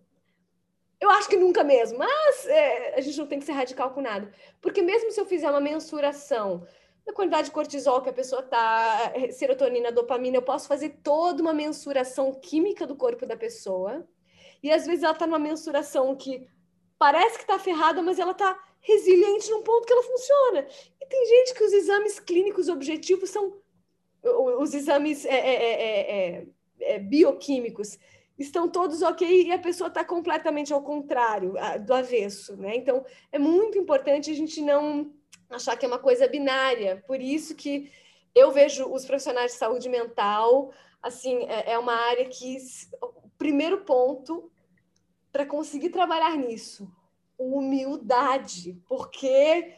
Eu 1.00 1.10
acho 1.12 1.30
que 1.30 1.38
nunca 1.38 1.64
mesmo, 1.64 1.98
mas 1.98 2.46
é, 2.46 2.96
a 2.96 3.02
gente 3.02 3.18
não 3.18 3.28
tem 3.28 3.40
que 3.40 3.46
ser 3.46 3.54
radical 3.54 3.94
com 3.94 4.02
nada. 4.02 4.32
Porque 4.62 4.82
mesmo 4.82 5.12
se 5.12 5.20
eu 5.20 5.26
fizer 5.26 5.50
uma 5.50 5.62
mensuração 5.62 6.68
da 7.06 7.14
quantidade 7.14 7.48
de 7.48 7.54
cortisol 7.54 8.02
que 8.02 8.10
a 8.10 8.14
pessoa 8.14 8.44
tá, 8.44 9.12
é, 9.16 9.32
serotonina, 9.32 9.92
dopamina, 9.92 10.38
eu 10.38 10.42
posso 10.42 10.68
fazer 10.68 11.00
toda 11.04 11.42
uma 11.42 11.54
mensuração 11.54 12.34
química 12.34 12.86
do 12.86 12.96
corpo 12.96 13.26
da 13.26 13.36
pessoa. 13.36 14.08
E 14.62 14.72
às 14.72 14.86
vezes 14.86 15.04
ela 15.04 15.14
está 15.14 15.26
numa 15.26 15.40
mensuração 15.40 16.16
que 16.16 16.48
parece 16.98 17.38
que 17.38 17.44
está 17.44 17.58
ferrada, 17.58 18.02
mas 18.02 18.20
ela 18.20 18.32
está 18.32 18.60
resiliente 18.82 19.50
num 19.50 19.64
ponto 19.64 19.86
que 19.86 19.94
ela 19.94 20.04
funciona. 20.04 20.68
E 21.02 21.06
tem 21.06 21.26
gente 21.26 21.54
que 21.54 21.64
os 21.64 21.74
exames 21.74 22.20
clínicos 22.20 22.68
objetivos 22.68 23.30
são 23.30 23.58
os 24.22 24.74
exames 24.74 25.26
é 25.26 25.34
é, 25.34 25.64
é, 25.64 26.38
é, 26.42 26.48
é, 26.82 27.00
bioquímicos 27.00 27.98
estão 28.38 28.70
todos 28.70 29.02
ok 29.02 29.48
e 29.48 29.52
a 29.52 29.60
pessoa 29.60 29.90
está 29.90 30.04
completamente 30.04 30.74
ao 30.74 30.82
contrário, 30.82 31.56
do 31.86 31.94
avesso, 31.94 32.56
né? 32.56 32.76
Então, 32.76 33.06
é 33.32 33.40
muito 33.40 33.78
importante 33.78 34.32
a 34.32 34.34
gente 34.34 34.62
não 34.62 35.12
achar 35.50 35.76
que 35.78 35.86
é 35.86 35.88
uma 35.88 36.00
coisa 36.00 36.28
binária. 36.28 37.04
Por 37.08 37.22
isso 37.22 37.56
que 37.56 37.92
eu 38.36 38.52
vejo 38.52 38.86
os 38.92 39.06
profissionais 39.06 39.54
de 39.54 39.58
saúde 39.58 39.90
mental, 39.90 40.72
assim, 41.02 41.46
é, 41.48 41.78
uma 41.78 41.94
área 41.94 42.26
que 42.26 42.58
o 43.02 43.30
primeiro 43.38 43.80
ponto 43.80 44.52
para 45.32 45.46
conseguir 45.46 45.90
trabalhar 45.90 46.36
nisso, 46.36 46.92
humildade, 47.38 48.78
porque 48.88 49.76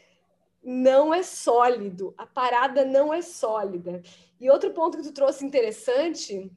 não 0.63 1.13
é 1.13 1.23
sólido, 1.23 2.13
a 2.17 2.25
parada 2.25 2.85
não 2.85 3.13
é 3.13 3.21
sólida. 3.21 4.01
E 4.39 4.49
outro 4.49 4.71
ponto 4.71 4.97
que 4.97 5.03
tu 5.03 5.13
trouxe 5.13 5.45
interessante 5.45 6.51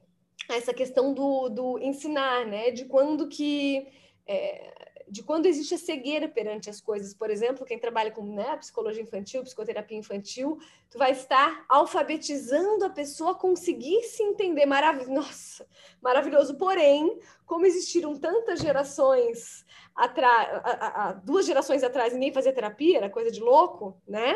é 0.49 0.57
essa 0.57 0.73
questão 0.73 1.13
do, 1.13 1.49
do 1.49 1.79
ensinar, 1.79 2.45
né? 2.45 2.71
De 2.71 2.85
quando 2.85 3.27
que 3.27 3.87
é, 4.27 4.84
de 5.07 5.23
quando 5.23 5.45
existe 5.45 5.75
a 5.75 5.77
cegueira 5.77 6.27
perante 6.27 6.69
as 6.69 6.81
coisas. 6.81 7.13
Por 7.13 7.29
exemplo, 7.29 7.65
quem 7.65 7.77
trabalha 7.77 8.11
com 8.11 8.23
né, 8.23 8.57
psicologia 8.57 9.01
infantil, 9.01 9.43
psicoterapia 9.43 9.97
infantil, 9.97 10.57
tu 10.89 10.97
vai 10.97 11.11
estar 11.11 11.65
alfabetizando 11.69 12.85
a 12.85 12.89
pessoa 12.89 13.31
a 13.31 13.35
conseguir 13.35 14.03
se 14.03 14.23
entender. 14.23 14.65
Maravilhoso. 14.65 15.11
Nossa, 15.11 15.67
maravilhoso. 16.01 16.57
Porém, 16.57 17.19
como 17.45 17.65
existiram 17.65 18.15
tantas 18.15 18.59
gerações 18.59 19.65
atrás, 19.95 21.21
duas 21.23 21.45
gerações 21.45 21.83
atrás, 21.83 22.13
ninguém 22.13 22.33
fazia 22.33 22.53
terapia, 22.53 22.97
era 22.97 23.09
coisa 23.09 23.31
de 23.31 23.39
louco, 23.39 24.01
né? 24.07 24.35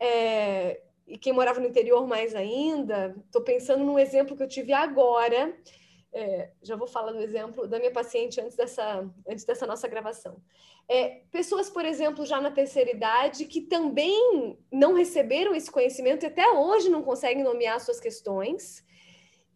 É, 0.00 0.82
e 1.06 1.16
quem 1.16 1.32
morava 1.32 1.58
no 1.58 1.66
interior 1.66 2.06
mais 2.06 2.34
ainda, 2.34 3.16
estou 3.24 3.42
pensando 3.42 3.82
num 3.82 3.98
exemplo 3.98 4.36
que 4.36 4.42
eu 4.42 4.48
tive 4.48 4.72
agora, 4.74 5.56
é, 6.12 6.50
já 6.62 6.76
vou 6.76 6.86
falar 6.86 7.12
do 7.12 7.20
exemplo 7.20 7.66
da 7.66 7.78
minha 7.78 7.92
paciente 7.92 8.40
antes 8.40 8.56
dessa, 8.56 9.08
antes 9.28 9.44
dessa 9.44 9.66
nossa 9.66 9.86
gravação. 9.86 10.40
É, 10.88 11.22
pessoas, 11.30 11.68
por 11.68 11.84
exemplo, 11.84 12.24
já 12.24 12.40
na 12.40 12.50
terceira 12.50 12.90
idade, 12.90 13.44
que 13.44 13.60
também 13.60 14.58
não 14.72 14.94
receberam 14.94 15.54
esse 15.54 15.70
conhecimento 15.70 16.24
e 16.24 16.26
até 16.26 16.48
hoje 16.50 16.88
não 16.88 17.02
conseguem 17.02 17.44
nomear 17.44 17.78
suas 17.80 18.00
questões, 18.00 18.84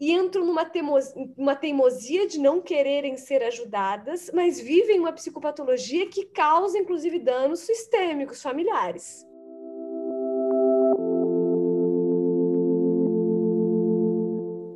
e 0.03 0.11
entram 0.11 0.45
numa 0.45 0.65
teimosia, 0.65 1.15
uma 1.37 1.55
teimosia 1.55 2.27
de 2.27 2.41
não 2.41 2.61
quererem 2.61 3.17
ser 3.17 3.41
ajudadas, 3.45 4.33
mas 4.35 4.59
vivem 4.59 4.99
uma 4.99 5.13
psicopatologia 5.13 6.09
que 6.09 6.25
causa, 6.25 6.77
inclusive, 6.77 7.21
danos 7.21 7.61
sistêmicos 7.61 8.43
familiares. 8.43 9.25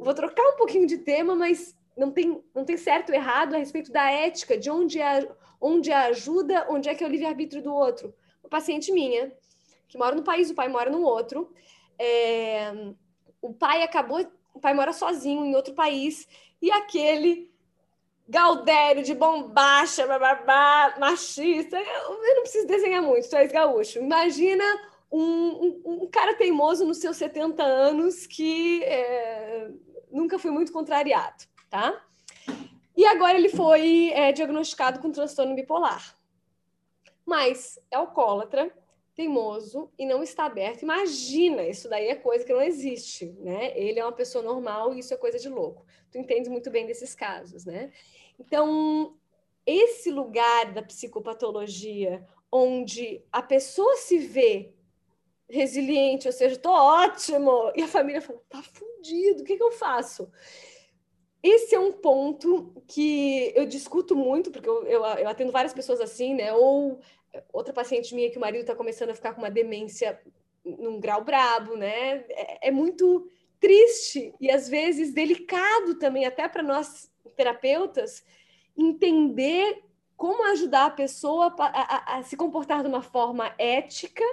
Vou 0.07 0.15
trocar 0.15 0.47
um 0.51 0.57
pouquinho 0.57 0.87
de 0.87 0.99
tema, 0.99 1.35
mas 1.35 1.77
não 1.97 2.13
tem, 2.13 2.41
não 2.55 2.65
tem 2.65 2.77
certo 2.77 3.11
ou 3.11 3.15
errado 3.17 3.55
a 3.55 3.59
respeito 3.59 3.91
da 3.91 4.09
ética, 4.09 4.57
de 4.57 4.71
onde 4.71 5.01
é, 5.01 5.29
onde 5.61 5.91
é 5.91 5.95
a 5.95 6.07
ajuda, 6.07 6.65
onde 6.71 6.89
é 6.89 6.95
que 6.95 7.03
é 7.03 7.07
o 7.07 7.11
livre-arbítrio 7.11 7.61
do 7.61 7.75
outro. 7.75 8.15
Uma 8.41 8.49
paciente 8.49 8.93
minha, 8.93 9.33
que 9.89 9.99
mora 9.99 10.15
no 10.15 10.23
país, 10.23 10.49
o 10.49 10.55
pai 10.55 10.69
mora 10.69 10.91
no 10.91 11.03
outro, 11.03 11.53
é, 11.99 12.73
o 13.43 13.53
pai 13.53 13.83
acabou, 13.83 14.25
o 14.55 14.61
pai 14.61 14.75
mora 14.75 14.93
sozinho 14.93 15.45
em 15.45 15.57
outro 15.57 15.75
país, 15.75 16.29
e 16.63 16.71
aquele 16.71 17.51
Galdério 18.29 19.03
de 19.05 19.15
bombacha, 19.15 20.07
bababá, 20.07 20.97
machista, 20.99 21.77
eu, 21.77 22.25
eu 22.25 22.35
não 22.35 22.43
preciso 22.43 22.67
desenhar 22.67 23.03
muito, 23.03 23.29
tu 23.29 23.37
és 23.37 23.51
gaúcho. 23.53 24.01
Imagina 24.01 24.65
um, 25.11 25.23
um, 25.23 25.83
um, 25.85 26.07
cara 26.09 26.35
teimoso 26.35 26.85
nos 26.85 26.99
seus 26.99 27.17
70 27.17 27.63
anos 27.63 28.27
que 28.27 28.83
é, 28.83 29.71
nunca 30.11 30.39
fui 30.39 30.51
muito 30.51 30.73
contrariado, 30.73 31.45
tá? 31.69 32.05
E 32.97 33.05
agora 33.05 33.37
ele 33.37 33.49
foi 33.49 34.11
é, 34.13 34.33
diagnosticado 34.33 35.01
com 35.01 35.11
transtorno 35.11 35.55
bipolar. 35.55 36.17
Mas 37.25 37.79
é 37.91 37.97
alcoólatra, 37.97 38.73
teimoso 39.15 39.91
e 39.99 40.07
não 40.07 40.23
está 40.23 40.45
aberto. 40.45 40.83
Imagina, 40.83 41.63
isso 41.63 41.89
daí 41.89 42.09
é 42.09 42.15
coisa 42.15 42.45
que 42.45 42.53
não 42.53 42.63
existe, 42.63 43.35
né? 43.41 43.77
Ele 43.79 43.99
é 43.99 44.05
uma 44.05 44.13
pessoa 44.13 44.45
normal 44.45 44.95
e 44.95 45.01
isso 45.01 45.13
é 45.13 45.17
coisa 45.17 45.39
de 45.39 45.49
louco. 45.49 45.85
Tu 46.13 46.19
entende 46.19 46.49
muito 46.49 46.71
bem 46.71 46.87
desses 46.87 47.15
casos, 47.15 47.65
né? 47.65 47.91
Então, 48.39 49.17
esse 49.67 50.11
lugar 50.11 50.73
da 50.73 50.83
psicopatologia 50.83 52.27
onde 52.53 53.23
a 53.33 53.43
pessoa 53.43 53.97
se 53.97 54.19
vê 54.19 54.73
resiliente, 55.49 56.27
ou 56.27 56.33
seja, 56.33 56.57
tô 56.57 56.71
ótimo. 56.71 57.73
E 57.75 57.83
a 57.83 57.89
família 57.89 58.21
fala, 58.21 58.41
tá 58.49 58.63
fudido, 58.63 59.43
o 59.43 59.45
que, 59.45 59.57
que 59.57 59.63
eu 59.63 59.73
faço? 59.73 60.31
Esse 61.43 61.75
é 61.75 61.79
um 61.79 61.93
ponto 61.93 62.73
que 62.89 63.53
eu 63.55 63.67
discuto 63.67 64.17
muito, 64.17 64.51
porque 64.51 64.69
eu, 64.69 64.85
eu, 64.85 65.05
eu 65.05 65.29
atendo 65.29 65.53
várias 65.53 65.73
pessoas 65.73 66.01
assim, 66.01 66.35
né? 66.35 66.53
Ou 66.53 67.01
outra 67.53 67.73
paciente 67.73 68.15
minha 68.15 68.31
que 68.31 68.39
o 68.39 68.41
marido 68.41 68.63
está 68.63 68.75
começando 68.75 69.11
a 69.11 69.15
ficar 69.15 69.33
com 69.33 69.41
uma 69.43 69.51
demência 69.51 70.21
num 70.65 70.99
grau 70.99 71.23
brabo, 71.23 71.77
né? 71.77 72.25
É, 72.31 72.69
é 72.69 72.71
muito 72.71 73.31
triste 73.61 74.35
e 74.41 74.51
às 74.51 74.69
vezes 74.69 75.15
delicado 75.15 75.99
também, 75.99 76.27
até 76.27 76.49
para 76.49 76.63
nós 76.63 77.11
terapeutas, 77.37 78.25
entender 78.77 79.85
como 80.17 80.45
ajudar 80.51 80.87
a 80.87 80.91
pessoa 80.91 81.55
a, 81.59 82.15
a, 82.15 82.19
a 82.19 82.23
se 82.23 82.37
comportar 82.37 82.83
de 82.83 82.89
uma 82.89 83.03
forma 83.03 83.55
ética 83.59 84.25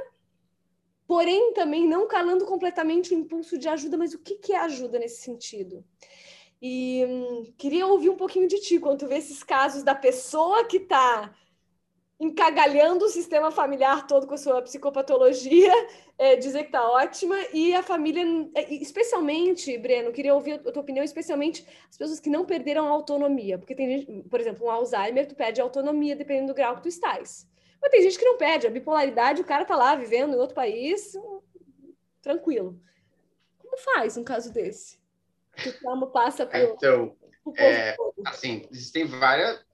porém 1.07 1.53
também 1.53 1.87
não 1.87 2.07
calando 2.07 2.45
completamente 2.45 3.13
o 3.13 3.17
impulso 3.17 3.57
de 3.57 3.67
ajuda, 3.67 3.97
mas 3.97 4.13
o 4.13 4.19
que, 4.19 4.53
é 4.53 4.57
ajuda 4.57 4.99
nesse 4.99 5.21
sentido? 5.21 5.83
E 6.61 7.05
hum, 7.05 7.53
queria 7.57 7.85
ouvir 7.85 8.09
um 8.09 8.15
pouquinho 8.15 8.47
de 8.47 8.59
ti, 8.59 8.79
quando 8.79 8.99
tu 8.99 9.07
vê 9.07 9.17
esses 9.17 9.43
casos 9.43 9.83
da 9.83 9.93
pessoa 9.93 10.65
que 10.65 10.77
está 10.77 11.33
encagalhando 12.19 13.05
o 13.05 13.09
sistema 13.09 13.51
familiar 13.51 14.07
todo 14.07 14.25
com 14.25 14.33
a 14.33 14.37
sua 14.37 14.61
psicopatologia, 14.61 15.73
é, 16.17 16.35
dizer 16.35 16.59
que 16.59 16.67
está 16.67 16.89
ótima, 16.89 17.35
e 17.53 17.75
a 17.75 17.83
família, 17.83 18.23
é, 18.55 18.73
especialmente, 18.75 19.77
Breno, 19.77 20.11
queria 20.11 20.33
ouvir 20.33 20.53
a 20.53 20.59
tua 20.59 20.81
opinião, 20.81 21.03
especialmente 21.03 21.65
as 21.89 21.97
pessoas 21.97 22.19
que 22.19 22.29
não 22.29 22.45
perderam 22.45 22.87
a 22.87 22.91
autonomia, 22.91 23.57
porque 23.57 23.75
tem 23.75 23.99
gente, 23.99 24.29
por 24.29 24.39
exemplo, 24.39 24.65
um 24.65 24.71
Alzheimer, 24.71 25.27
tu 25.27 25.35
perde 25.35 25.59
autonomia 25.59 26.15
dependendo 26.15 26.47
do 26.47 26.55
grau 26.55 26.75
que 26.75 26.83
tu 26.83 26.87
estás. 26.87 27.45
Mas 27.83 27.91
tem 27.91 28.01
gente 28.01 28.17
que 28.17 28.23
não 28.23 28.37
perde, 28.37 28.65
a 28.65 28.69
bipolaridade, 28.69 29.41
o 29.41 29.45
cara 29.45 29.65
tá 29.65 29.75
lá 29.75 29.93
vivendo 29.93 30.33
em 30.33 30.39
outro 30.39 30.55
país, 30.55 31.17
tranquilo. 32.21 32.81
Como 33.59 33.77
faz 33.77 34.15
um 34.15 34.23
caso 34.23 34.53
desse? 34.53 34.97
Que 35.57 35.67
o 35.67 35.79
trauma 35.79 36.07
passa 36.07 36.45
por... 36.45 36.57
Então, 36.57 37.13
é, 37.57 37.97
assim, 38.25 38.65
existem 38.71 39.05
várias, 39.05 39.65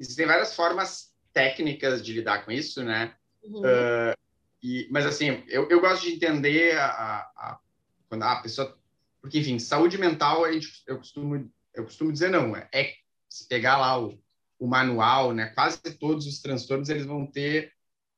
existem 0.00 0.24
várias 0.24 0.56
formas 0.56 1.14
técnicas 1.34 2.02
de 2.02 2.14
lidar 2.14 2.42
com 2.42 2.50
isso, 2.50 2.82
né? 2.82 3.14
Uhum. 3.44 3.60
Uh, 3.60 4.16
e, 4.62 4.88
mas 4.90 5.04
assim, 5.04 5.44
eu, 5.46 5.68
eu 5.68 5.78
gosto 5.78 6.04
de 6.04 6.14
entender 6.14 6.78
a, 6.78 6.86
a, 6.86 7.60
quando 8.08 8.22
a 8.22 8.36
pessoa, 8.36 8.78
porque 9.20 9.40
enfim, 9.40 9.58
saúde 9.58 9.98
mental 9.98 10.42
a 10.42 10.52
gente, 10.52 10.82
eu 10.86 10.96
costumo 10.96 11.52
eu 11.74 11.84
costumo 11.84 12.12
dizer 12.12 12.30
não, 12.30 12.56
é, 12.56 12.68
é 12.72 12.94
se 13.28 13.46
pegar 13.46 13.76
lá 13.76 14.00
o, 14.00 14.18
o 14.62 14.68
manual, 14.68 15.32
né? 15.32 15.46
Quase 15.46 15.78
todos 15.98 16.26
os 16.26 16.40
transtornos 16.40 16.88
eles 16.88 17.06
vão 17.06 17.26
ter 17.26 17.72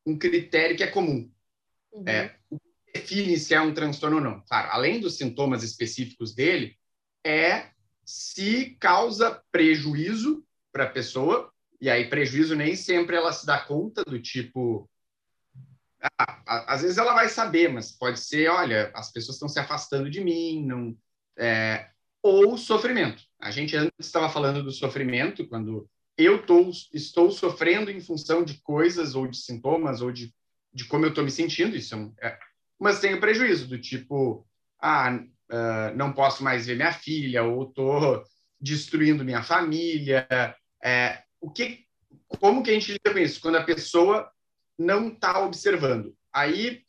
um 0.05 0.19
critério 0.19 0.77
que 0.77 0.83
é 0.83 0.89
comum. 0.89 1.31
Uhum. 1.93 2.05
É, 2.07 2.37
define 2.93 3.39
se 3.39 3.55
é 3.55 3.61
um 3.61 3.73
transtorno 3.73 4.17
ou 4.17 4.23
não. 4.23 4.41
Claro, 4.43 4.69
além 4.71 5.01
dos 5.01 5.17
sintomas 5.17 5.63
específicos 5.63 6.35
dele, 6.35 6.77
é 7.25 7.71
se 8.05 8.77
causa 8.79 9.43
prejuízo 9.51 10.45
para 10.71 10.85
a 10.85 10.91
pessoa 10.91 11.55
e 11.85 11.91
aí, 11.91 12.09
prejuízo 12.09 12.57
nem 12.57 12.75
sempre 12.77 13.15
ela 13.15 13.31
se 13.31 13.45
dá 13.45 13.59
conta 13.59 14.03
do 14.05 14.19
tipo. 14.19 14.89
Ah, 16.19 16.73
às 16.75 16.81
vezes 16.81 16.97
ela 16.97 17.13
vai 17.13 17.29
saber, 17.29 17.69
mas 17.69 17.93
pode 17.93 18.21
ser: 18.21 18.49
olha, 18.49 18.91
as 18.95 19.13
pessoas 19.13 19.37
estão 19.37 19.51
se 19.51 19.59
afastando 19.59 20.09
de 20.09 20.23
mim, 20.23 20.65
não. 20.65 20.97
É, 21.37 21.91
ou 22.23 22.57
sofrimento. 22.57 23.23
A 23.39 23.51
gente 23.51 23.77
antes 23.77 23.93
estava 23.99 24.31
falando 24.31 24.63
do 24.63 24.71
sofrimento, 24.71 25.47
quando 25.47 25.87
eu 26.17 26.45
tô, 26.45 26.71
estou 26.93 27.31
sofrendo 27.31 27.91
em 27.91 28.01
função 28.01 28.45
de 28.45 28.61
coisas, 28.63 29.15
ou 29.15 29.27
de 29.27 29.37
sintomas, 29.37 30.01
ou 30.01 30.13
de, 30.13 30.33
de 30.73 30.85
como 30.85 31.05
eu 31.05 31.11
estou 31.11 31.25
me 31.25 31.31
sentindo. 31.31 31.77
Isso 31.77 31.95
é, 31.95 31.99
um, 31.99 32.15
é, 32.21 32.39
mas 32.79 33.01
tem 33.01 33.15
o 33.15 33.21
prejuízo 33.21 33.67
do 33.67 33.81
tipo: 33.81 34.47
ah, 34.81 35.13
uh, 35.15 35.97
não 35.97 36.13
posso 36.13 36.43
mais 36.45 36.67
ver 36.67 36.77
minha 36.77 36.93
filha, 36.93 37.43
ou 37.43 37.69
estou 37.69 38.23
destruindo 38.61 39.25
minha 39.25 39.43
família. 39.43 40.27
É, 40.83 41.23
o 41.41 41.51
que, 41.51 41.85
como 42.41 42.63
que 42.63 42.71
a 42.71 42.75
gente 42.75 42.93
lida 42.93 43.13
com 43.13 43.19
isso? 43.19 43.41
Quando 43.41 43.57
a 43.57 43.65
pessoa 43.65 44.31
não 44.79 45.09
está 45.09 45.41
observando. 45.41 46.17
Aí, 46.33 46.83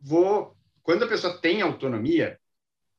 vou, 0.00 0.56
quando 0.82 1.04
a 1.04 1.08
pessoa 1.08 1.40
tem 1.40 1.60
autonomia, 1.60 2.38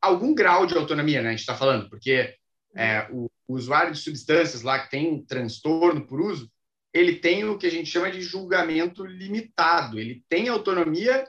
algum 0.01 0.33
grau 0.33 0.65
de 0.65 0.75
autonomia, 0.75 1.21
né? 1.21 1.29
A 1.29 1.31
gente 1.31 1.41
está 1.41 1.55
falando, 1.55 1.89
porque 1.89 2.35
é, 2.75 3.07
o, 3.11 3.29
o, 3.47 3.55
usuário 3.55 3.93
de 3.93 3.99
substâncias 3.99 4.61
lá 4.61 4.79
que 4.79 4.91
tem 4.91 5.23
transtorno 5.25 6.05
por 6.05 6.21
uso, 6.21 6.51
ele 6.93 7.17
tem 7.17 7.43
o 7.43 7.57
que 7.57 7.67
a 7.67 7.71
gente 7.71 7.89
chama 7.89 8.09
de 8.09 8.21
julgamento 8.21 9.05
limitado. 9.05 9.99
Ele 9.99 10.23
tem 10.29 10.47
autonomia 10.47 11.27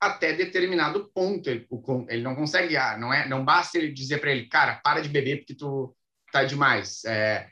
até 0.00 0.32
determinado 0.32 1.10
ponto. 1.14 1.48
Ele, 1.48 1.66
ele 2.08 2.22
não 2.22 2.34
consegue, 2.34 2.76
ah, 2.76 2.96
não 2.98 3.12
é, 3.12 3.28
não 3.28 3.44
basta 3.44 3.78
ele 3.78 3.92
dizer 3.92 4.20
para 4.20 4.32
ele, 4.32 4.48
cara, 4.48 4.80
para 4.82 5.00
de 5.00 5.08
beber 5.08 5.38
porque 5.38 5.54
tu 5.54 5.94
tá 6.32 6.42
demais. 6.42 7.04
É, 7.04 7.48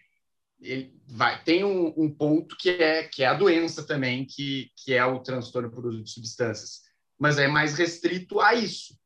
ele 0.63 0.95
vai 1.07 1.43
tem 1.43 1.65
um, 1.65 1.93
um, 1.97 2.11
ponto 2.11 2.57
que 2.57 2.71
é 2.71 3.03
que 3.03 3.23
é 3.23 3.27
a 3.27 3.35
doença 3.35 3.85
também 3.85 4.25
que 4.25 4.71
que 4.77 4.95
é 4.95 5.05
o 5.05 5.19
transtorno 5.19 5.71
por 5.71 5.85
uso 5.85 6.03
de 6.03 6.11
substâncias 6.11 6.83
mas 7.19 7.39
é 7.39 7.49
mais 7.49 7.75
restrito 7.75 8.41
a 8.41 8.55
isso 8.55 8.97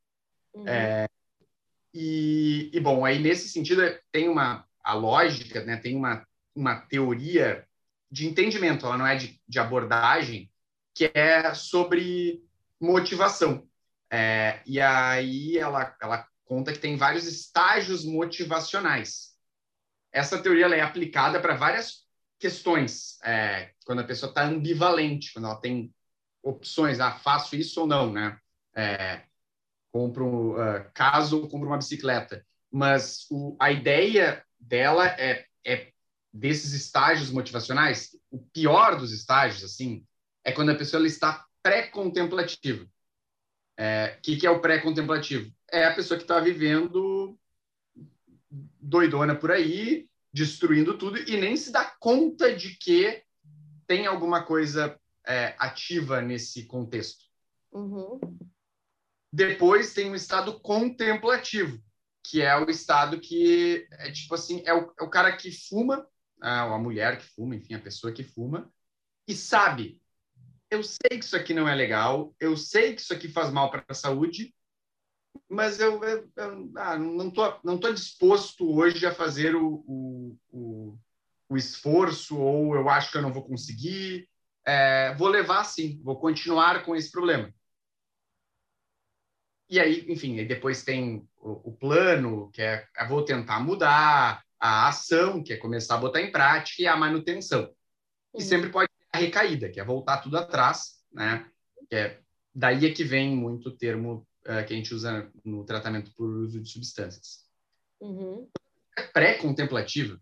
uhum. 0.55 0.69
é, 0.69 1.09
e, 1.95 2.71
e, 2.73 2.81
bom 2.81 3.05
aí 3.05 3.19
nesse 3.19 3.49
sentido 3.49 3.83
é, 3.83 4.01
tem 4.13 4.29
uma 4.29 4.66
a 4.87 4.95
lógica 4.95 5.65
né 5.65 5.77
tem 5.77 5.97
uma 5.97 6.27
uma 6.55 6.77
teoria 6.77 7.67
de 8.11 8.27
entendimento 8.27 8.87
ela 8.87 8.97
não 8.97 9.07
é 9.07 9.17
de, 9.17 9.41
de 9.47 9.59
abordagem 9.59 10.51
que 10.95 11.11
é 11.13 11.53
sobre 11.55 12.43
motivação 12.81 13.69
é, 14.11 14.61
e 14.65 14.81
aí 14.81 15.59
ela 15.59 15.95
ela 16.01 16.27
conta 16.45 16.73
que 16.73 16.79
tem 16.79 16.97
vários 16.97 17.27
estágios 17.27 18.05
motivacionais 18.05 19.37
essa 20.13 20.41
teoria 20.43 20.67
é 20.67 20.81
aplicada 20.81 21.41
para 21.41 21.55
várias 21.55 22.07
questões, 22.39 23.19
é, 23.23 23.71
quando 23.85 24.01
a 24.01 24.05
pessoa 24.05 24.31
está 24.31 24.45
ambivalente, 24.45 25.33
quando 25.33 25.47
ela 25.47 25.61
tem 25.61 25.93
opções, 26.43 27.01
ah, 27.01 27.13
faço 27.13 27.57
isso 27.57 27.83
ou 27.83 27.87
não, 27.87 28.13
né? 28.13 28.39
É, 28.75 29.25
compro, 29.93 30.53
uh, 30.55 30.91
caso 30.95 31.49
compro 31.49 31.69
uma 31.69 31.79
bicicleta. 31.79 32.47
Mas 32.71 33.27
o, 33.31 33.57
a 33.61 33.71
ideia 33.71 34.45
dela 34.67 35.07
é, 35.19 35.47
é 35.65 35.93
desses 36.33 36.73
estágios 36.73 37.31
motivacionais, 37.31 38.17
o 38.31 38.39
pior 38.39 38.99
dos 38.99 39.13
estágios, 39.13 39.65
assim, 39.65 40.05
é 40.45 40.53
quando 40.53 40.71
a 40.71 40.75
pessoa 40.75 41.05
está 41.07 41.47
pré-contemplativa. 41.63 42.85
O 42.85 42.89
é, 43.79 44.19
que, 44.23 44.37
que 44.37 44.47
é 44.47 44.51
o 44.51 44.61
pré-contemplativo? 44.61 45.51
É 45.71 45.87
a 45.87 45.95
pessoa 45.95 46.19
que 46.19 46.25
está 46.25 46.39
vivendo 46.41 47.39
doidona 48.81 49.35
por 49.35 49.51
aí, 49.51 50.09
destruindo 50.33 50.97
tudo 50.97 51.19
e 51.19 51.37
nem 51.37 51.57
se 51.57 51.73
dá 51.73 51.85
conta 51.99 52.55
de 52.55 52.77
que 52.77 53.23
tem 53.87 54.07
alguma 54.07 54.45
coisa 54.45 54.99
é, 55.27 55.55
ativa 55.59 56.21
nesse 56.21 56.65
contexto. 56.67 57.25
Uhum. 57.73 58.21
Depois 59.33 59.93
tem 59.93 60.11
o 60.11 60.15
estado 60.15 60.61
contemplativo, 60.61 61.83
que 62.29 62.43
é 62.43 62.57
o 62.57 62.69
estado 62.69 63.21
que 63.21 63.87
é 63.93 64.11
tipo 64.11 64.35
assim, 64.35 64.63
é 64.65 64.75
o, 64.75 64.93
é 64.99 65.05
o 65.05 65.11
cara 65.11 65.37
que 65.37 65.51
fuma, 65.51 66.07
a, 66.41 66.63
a 66.63 66.79
mulher 66.79 67.19
que 67.19 67.27
fuma, 67.27 67.55
enfim, 67.55 67.75
a 67.75 67.81
pessoa 67.81 68.13
que 68.13 68.25
fuma, 68.25 68.71
e 69.29 69.35
sabe, 69.35 70.01
eu 70.71 70.83
sei 70.83 71.19
que 71.19 71.25
isso 71.25 71.37
aqui 71.37 71.55
não 71.55 71.69
é 71.69 71.75
legal, 71.75 72.35
eu 72.41 72.57
sei 72.57 72.95
que 72.95 73.01
isso 73.01 73.15
aqui 73.15 73.29
faz 73.29 73.53
mal 73.53 73.71
para 73.71 73.85
a 73.89 73.95
saúde, 73.95 74.53
mas 75.49 75.79
eu, 75.79 76.03
eu, 76.03 76.31
eu 76.37 76.73
ah, 76.77 76.99
não 76.99 77.29
estou 77.29 77.61
não 77.63 77.79
tô 77.79 77.93
disposto 77.93 78.69
hoje 78.75 79.07
a 79.07 79.15
fazer 79.15 79.55
o, 79.55 79.85
o, 79.87 80.39
o, 80.51 80.99
o, 81.51 81.57
esforço, 81.57 82.39
ou 82.39 82.75
eu 82.75 82.89
acho 82.89 83.13
que 83.13 83.19
eu 83.19 83.23
não 83.23 83.33
vou 83.33 83.45
conseguir. 83.45 84.29
É, 84.67 85.15
vou 85.15 85.29
levar 85.29 85.63
sim, 85.65 86.01
vou 86.03 86.19
continuar 86.19 86.85
com 86.85 86.97
esse 86.97 87.11
problema. 87.13 87.55
E 89.69 89.81
aí, 89.81 90.05
enfim, 90.09 90.39
aí 90.39 90.47
depois 90.47 90.85
tem 90.85 91.29
o, 91.47 91.71
o 91.71 91.73
plano, 91.73 92.51
que 92.51 92.61
é, 92.61 92.87
é 92.97 93.07
vou 93.07 93.25
tentar 93.25 93.61
mudar, 93.61 94.43
a 94.59 94.89
ação, 94.89 95.43
que 95.43 95.53
é 95.53 95.57
começar 95.57 95.95
a 95.95 95.99
botar 95.99 96.21
em 96.21 96.33
prática, 96.33 96.83
e 96.83 96.87
a 96.87 96.97
manutenção. 96.97 97.71
E 98.35 98.43
sempre 98.43 98.71
pode 98.71 98.89
ter 98.89 99.07
a 99.13 99.19
recaída, 99.19 99.71
que 99.71 99.81
é 99.81 99.85
voltar 99.85 100.19
tudo 100.19 100.37
atrás, 100.37 100.97
né? 101.13 101.49
Que 101.89 101.97
é, 101.97 102.21
daí 102.55 102.87
é 102.87 102.93
que 102.93 103.05
vem 103.05 103.37
muito 103.37 103.69
o 103.69 103.77
termo 103.77 104.27
uh, 104.45 104.67
que 104.67 104.75
a 104.75 104.77
gente 104.77 104.93
usa 104.93 105.31
no 105.45 105.65
tratamento 105.65 106.13
por 106.15 106.29
uso 106.29 106.61
de 106.61 106.69
substâncias. 106.69 107.45
Uhum. 108.01 108.49
Pré-contemplativa, 109.13 110.21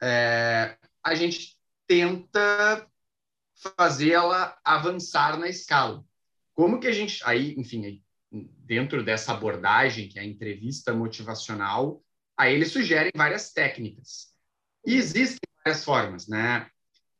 é, 0.00 0.76
a 1.02 1.14
gente 1.14 1.58
tenta 1.86 2.88
fazer 3.76 4.12
ela 4.12 4.56
avançar 4.64 5.38
na 5.38 5.48
escala. 5.48 6.04
Como 6.54 6.80
que 6.80 6.86
a 6.86 6.92
gente, 6.92 7.20
aí, 7.24 7.54
enfim, 7.56 7.84
aí, 7.84 8.02
dentro 8.32 9.04
dessa 9.04 9.32
abordagem, 9.32 10.08
que 10.08 10.18
é 10.18 10.22
a 10.22 10.26
entrevista 10.26 10.92
motivacional, 10.92 12.02
aí 12.36 12.54
eles 12.54 12.72
sugerem 12.72 13.12
várias 13.14 13.52
técnicas. 13.52 14.32
E 14.86 14.94
existem 14.94 15.38
várias 15.64 15.84
formas, 15.84 16.26
né? 16.26 16.68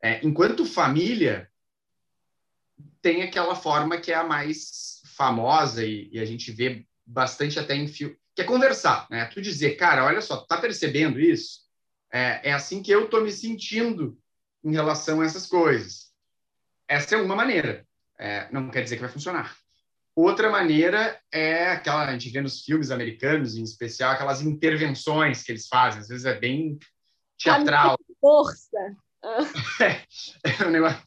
É, 0.03 0.25
enquanto 0.27 0.65
família, 0.65 1.49
tem 3.01 3.23
aquela 3.23 3.55
forma 3.55 3.99
que 3.99 4.11
é 4.11 4.15
a 4.15 4.25
mais 4.25 5.03
famosa 5.17 5.85
e, 5.85 6.09
e, 6.13 6.19
a 6.19 6.25
gente 6.25 6.51
vê 6.51 6.87
bastante 7.07 7.59
até 7.59 7.75
em 7.75 7.87
filme, 7.87 8.17
que 8.35 8.43
é 8.43 8.45
conversar, 8.45 9.07
né? 9.11 9.27
Tu 9.27 9.41
dizer, 9.43 9.77
cara, 9.77 10.05
olha 10.05 10.21
só, 10.21 10.39
tá 10.39 10.57
percebendo 10.57 11.21
isso? 11.21 11.61
É, 12.11 12.51
é 12.51 12.53
assim 12.53 12.83
que 12.83 12.91
eu 12.91 13.09
tô 13.09 13.21
me 13.21 13.31
sentindo 13.31 14.19
em 14.65 14.73
relação 14.73 15.21
a 15.21 15.25
essas 15.25 15.47
coisas. 15.47 16.13
Essa 16.89 17.15
é 17.15 17.19
uma 17.19 17.37
maneira. 17.37 17.87
É, 18.19 18.49
não 18.53 18.71
quer 18.71 18.83
dizer 18.83 18.97
que 18.97 19.03
vai 19.03 19.11
funcionar. 19.11 19.57
Outra 20.15 20.51
maneira 20.51 21.19
é 21.33 21.71
aquela, 21.71 22.05
a 22.05 22.13
gente 22.13 22.31
vê 22.31 22.41
nos 22.41 22.63
filmes 22.63 22.91
americanos, 22.91 23.57
em 23.57 23.63
especial, 23.63 24.13
aquelas 24.13 24.43
intervenções 24.43 25.43
que 25.43 25.53
eles 25.53 25.67
fazem. 25.67 26.01
Às 26.01 26.09
vezes 26.09 26.27
é 26.27 26.39
bem 26.39 26.79
teatral. 27.39 27.99
Força! 28.21 28.97
é, 29.81 30.03
é 30.63 30.67
um 30.67 30.71
negócio... 30.71 31.03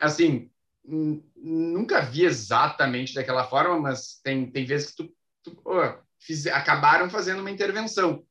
Assim, 0.00 0.50
nunca 0.86 2.00
vi 2.00 2.24
exatamente 2.24 3.14
daquela 3.14 3.44
forma, 3.48 3.78
mas 3.78 4.20
tem, 4.22 4.50
tem 4.50 4.64
vezes 4.64 4.90
que 4.90 4.96
tu, 4.96 5.14
tu 5.42 5.62
oh, 5.64 5.98
fiz, 6.20 6.46
acabaram 6.46 7.10
fazendo 7.10 7.40
uma 7.40 7.50
intervenção. 7.50 8.24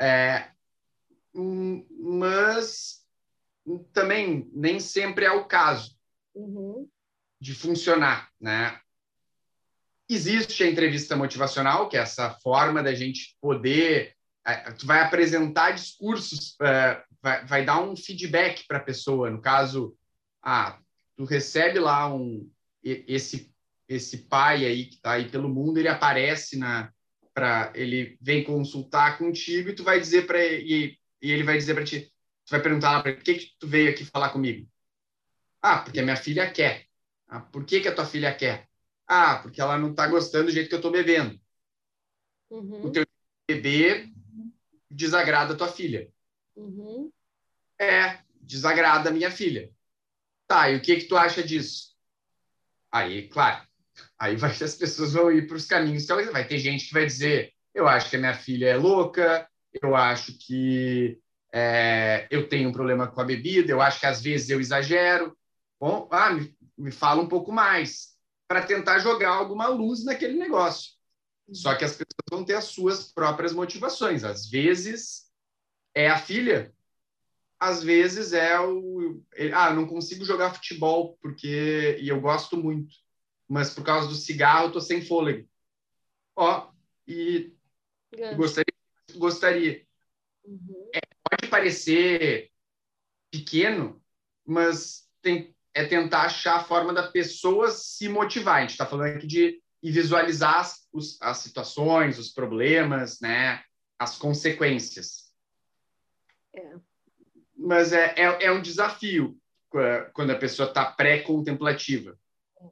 É, 0.00 0.50
mas 1.34 3.04
também 3.92 4.50
nem 4.54 4.78
sempre 4.78 5.24
é 5.24 5.32
o 5.32 5.46
caso 5.46 5.96
Uhum. 6.34 6.86
de 7.40 7.54
funcionar, 7.54 8.30
né? 8.38 8.78
Existe 10.08 10.62
a 10.62 10.70
entrevista 10.70 11.16
motivacional, 11.16 11.88
que 11.88 11.96
é 11.96 12.00
essa 12.00 12.30
forma 12.42 12.82
da 12.82 12.94
gente 12.94 13.36
poder, 13.40 14.14
eh, 14.46 14.72
tu 14.72 14.86
vai 14.86 15.00
apresentar 15.00 15.72
discursos, 15.72 16.54
eh, 16.62 17.02
vai, 17.20 17.44
vai 17.44 17.64
dar 17.64 17.80
um 17.80 17.96
feedback 17.96 18.64
para 18.68 18.78
a 18.78 18.82
pessoa. 18.82 19.30
No 19.30 19.40
caso, 19.40 19.96
ah, 20.42 20.78
tu 21.16 21.24
recebe 21.24 21.80
lá 21.80 22.12
um 22.12 22.48
e- 22.84 23.04
esse 23.08 23.52
esse 23.88 24.18
pai 24.26 24.66
aí 24.66 24.86
que 24.86 24.96
está 24.96 25.12
aí 25.12 25.28
pelo 25.30 25.48
mundo, 25.48 25.78
ele 25.78 25.88
aparece 25.88 26.58
na 26.58 26.92
para 27.32 27.70
ele 27.74 28.16
vem 28.20 28.42
consultar 28.42 29.18
contigo 29.18 29.68
e 29.68 29.74
tu 29.74 29.84
vai 29.84 30.00
dizer 30.00 30.26
para 30.26 30.38
ele 30.40 30.98
e 31.22 31.30
ele 31.32 31.42
vai 31.44 31.56
dizer 31.58 31.74
para 31.74 31.84
ti, 31.84 32.00
tu 32.46 32.50
vai 32.50 32.62
perguntar 32.62 32.92
lá 32.92 33.02
para 33.02 33.12
por 33.14 33.22
que 33.22 33.34
que 33.34 33.50
tu 33.58 33.66
veio 33.68 33.90
aqui 33.90 34.04
falar 34.04 34.30
comigo? 34.30 34.68
Ah, 35.62 35.78
porque 35.78 36.00
a 36.00 36.02
minha 36.02 36.16
filha 36.16 36.50
quer. 36.50 36.86
Ah, 37.28 37.40
por 37.40 37.64
que 37.64 37.80
que 37.80 37.88
a 37.88 37.94
tua 37.94 38.06
filha 38.06 38.34
quer? 38.34 38.68
Ah, 39.06 39.38
porque 39.42 39.60
ela 39.60 39.78
não 39.78 39.90
está 39.90 40.06
gostando 40.06 40.46
do 40.46 40.52
jeito 40.52 40.68
que 40.68 40.74
eu 40.74 40.78
estou 40.78 40.90
bebendo. 40.90 41.38
Uhum. 42.50 42.92
Beber 43.48 44.10
desagrada 44.90 45.54
a 45.54 45.56
tua 45.56 45.68
filha. 45.68 46.10
Uhum. 46.56 47.10
É, 47.78 48.20
desagrada 48.40 49.10
a 49.10 49.12
minha 49.12 49.30
filha. 49.30 49.70
Tá, 50.46 50.70
e 50.70 50.76
o 50.76 50.82
que 50.82 50.96
que 50.96 51.06
tu 51.06 51.16
acha 51.16 51.42
disso? 51.42 51.94
Aí, 52.90 53.28
claro, 53.28 53.66
aí 54.18 54.36
vai, 54.36 54.50
as 54.50 54.74
pessoas 54.74 55.12
vão 55.12 55.30
ir 55.30 55.46
para 55.46 55.56
os 55.56 55.66
caminhos 55.66 56.06
que 56.06 56.12
elas... 56.12 56.30
Vai 56.32 56.46
ter 56.46 56.58
gente 56.58 56.86
que 56.86 56.94
vai 56.94 57.04
dizer, 57.04 57.52
eu 57.74 57.86
acho 57.86 58.08
que 58.08 58.16
a 58.16 58.18
minha 58.18 58.34
filha 58.34 58.68
é 58.68 58.76
louca, 58.76 59.48
eu 59.82 59.94
acho 59.94 60.38
que 60.38 61.20
é, 61.52 62.26
eu 62.30 62.48
tenho 62.48 62.68
um 62.68 62.72
problema 62.72 63.06
com 63.08 63.20
a 63.20 63.24
bebida, 63.24 63.70
eu 63.70 63.82
acho 63.82 64.00
que 64.00 64.06
às 64.06 64.22
vezes 64.22 64.48
eu 64.48 64.60
exagero. 64.60 65.36
Bom, 65.78 66.08
ah, 66.10 66.30
me, 66.30 66.56
me 66.76 66.90
fala 66.90 67.20
um 67.20 67.28
pouco 67.28 67.52
mais, 67.52 68.15
para 68.48 68.64
tentar 68.64 68.98
jogar 68.98 69.30
alguma 69.30 69.68
luz 69.68 70.04
naquele 70.04 70.38
negócio. 70.38 70.92
Só 71.52 71.74
que 71.74 71.84
as 71.84 71.92
pessoas 71.92 72.26
vão 72.30 72.44
ter 72.44 72.54
as 72.54 72.64
suas 72.64 73.12
próprias 73.12 73.52
motivações. 73.52 74.24
Às 74.24 74.48
vezes 74.48 75.30
é 75.94 76.08
a 76.08 76.18
filha, 76.18 76.74
às 77.58 77.82
vezes 77.82 78.32
é 78.32 78.58
o. 78.60 79.22
Ah, 79.54 79.72
não 79.72 79.86
consigo 79.86 80.24
jogar 80.24 80.54
futebol 80.54 81.16
porque. 81.22 81.96
E 82.00 82.08
eu 82.08 82.20
gosto 82.20 82.56
muito, 82.56 82.94
mas 83.48 83.72
por 83.72 83.84
causa 83.84 84.08
do 84.08 84.14
cigarro 84.14 84.66
eu 84.66 84.72
tô 84.72 84.80
sem 84.80 85.04
fôlego. 85.04 85.48
Ó, 86.34 86.70
e 87.06 87.54
gostaria. 88.36 88.74
gostaria. 89.16 89.86
Uhum. 90.44 90.90
Pode 91.30 91.48
parecer 91.48 92.50
pequeno, 93.30 94.02
mas 94.44 95.08
tem, 95.22 95.55
é 95.76 95.84
tentar 95.84 96.22
achar 96.22 96.56
a 96.56 96.64
forma 96.64 96.92
da 96.94 97.06
pessoa 97.12 97.70
se 97.70 98.08
motivar. 98.08 98.56
A 98.56 98.60
gente 98.62 98.70
está 98.70 98.86
falando 98.86 99.14
aqui 99.14 99.26
de 99.26 99.62
e 99.82 99.92
visualizar 99.92 100.58
as, 100.60 100.88
os, 100.90 101.20
as 101.20 101.36
situações, 101.38 102.18
os 102.18 102.30
problemas, 102.30 103.20
né, 103.20 103.62
as 103.98 104.16
consequências. 104.16 105.30
É. 106.54 106.76
Mas 107.54 107.92
é, 107.92 108.14
é, 108.16 108.46
é 108.46 108.50
um 108.52 108.62
desafio 108.62 109.38
qua- 109.68 110.10
quando 110.14 110.30
a 110.30 110.38
pessoa 110.38 110.68
está 110.68 110.84
pré-contemplativa. 110.86 112.18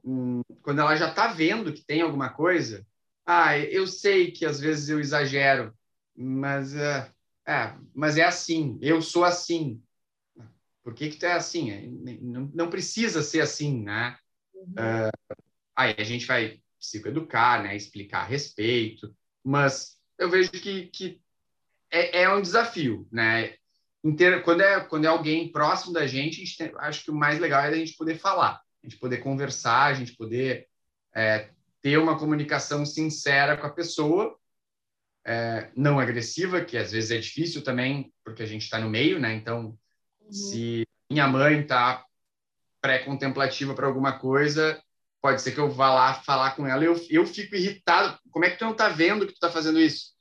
Hum, 0.03 0.41
Quando 0.63 0.81
ela 0.81 0.95
já 0.95 1.09
está 1.09 1.27
vendo 1.27 1.71
que 1.71 1.85
tem 1.85 2.01
alguma 2.01 2.29
coisa, 2.29 2.85
ah, 3.23 3.57
eu 3.57 3.85
sei 3.85 4.31
que 4.31 4.45
às 4.45 4.59
vezes 4.59 4.89
eu 4.89 4.99
exagero, 4.99 5.73
mas 6.17 6.75
é, 6.75 7.09
é, 7.47 7.75
mas 7.93 8.17
é 8.17 8.23
assim, 8.23 8.79
eu 8.81 8.99
sou 9.01 9.23
assim. 9.23 9.81
Por 10.85 10.93
que 10.93 11.09
que 11.09 11.17
tu 11.17 11.25
é 11.25 11.33
assim? 11.33 11.71
É, 11.71 11.81
Não, 12.21 12.51
não 12.53 12.69
precisa 12.69 13.23
ser 13.23 13.41
assim, 13.41 13.81
né? 13.83 14.15
Uhum. 14.53 15.09
Aí 15.75 15.95
a 15.97 16.03
gente 16.03 16.27
vai 16.27 16.59
psicoeducar, 16.79 17.63
né? 17.63 17.75
Explicar 17.75 18.19
a 18.19 18.25
respeito, 18.25 19.11
mas 19.43 19.97
eu 20.19 20.29
vejo 20.29 20.51
que, 20.51 20.85
que 20.89 21.19
é, 21.91 22.21
é 22.21 22.29
um 22.31 22.39
desafio, 22.39 23.07
né? 23.11 23.55
Inter- 24.03 24.43
Quando 24.43 24.61
é, 24.61 24.79
quando 24.81 25.05
é 25.05 25.07
alguém 25.07 25.51
próximo 25.51 25.91
da 25.91 26.05
gente, 26.05 26.35
a 26.35 26.45
gente 26.45 26.55
tem- 26.57 26.71
acho 26.77 27.03
que 27.03 27.09
o 27.09 27.15
mais 27.15 27.39
legal 27.39 27.61
é 27.61 27.69
a 27.69 27.75
gente 27.75 27.97
poder 27.97 28.19
falar, 28.19 28.61
a 28.83 28.87
gente 28.87 28.99
poder 28.99 29.17
conversar, 29.23 29.85
a 29.85 29.93
gente 29.95 30.15
poder 30.15 30.67
é, 31.15 31.49
ter 31.81 31.97
uma 31.97 32.19
comunicação 32.19 32.85
sincera 32.85 33.57
com 33.57 33.65
a 33.65 33.73
pessoa, 33.73 34.37
é, 35.25 35.71
não 35.75 35.99
agressiva, 35.99 36.63
que 36.63 36.77
às 36.77 36.91
vezes 36.91 37.09
é 37.09 37.17
difícil 37.17 37.63
também, 37.63 38.13
porque 38.23 38.43
a 38.43 38.45
gente 38.45 38.61
está 38.61 38.79
no 38.79 38.87
meio, 38.87 39.19
né? 39.19 39.33
Então, 39.33 39.75
Uhum. 40.25 40.31
se 40.31 40.87
minha 41.09 41.27
mãe 41.27 41.61
está 41.61 42.03
pré-contemplativa 42.81 43.73
para 43.73 43.87
alguma 43.87 44.19
coisa, 44.19 44.81
pode 45.21 45.41
ser 45.41 45.53
que 45.53 45.59
eu 45.59 45.71
vá 45.71 45.93
lá 45.93 46.13
falar 46.13 46.55
com 46.55 46.67
ela 46.67 46.83
e 46.83 46.87
eu, 46.87 46.95
eu 47.09 47.25
fico 47.25 47.55
irritado. 47.55 48.19
Como 48.29 48.45
é 48.45 48.49
que 48.49 48.57
tu 48.57 48.65
não 48.65 48.73
está 48.73 48.89
vendo 48.89 49.25
que 49.25 49.33
tu 49.33 49.35
está 49.35 49.49
fazendo 49.49 49.79
isso? 49.79 50.13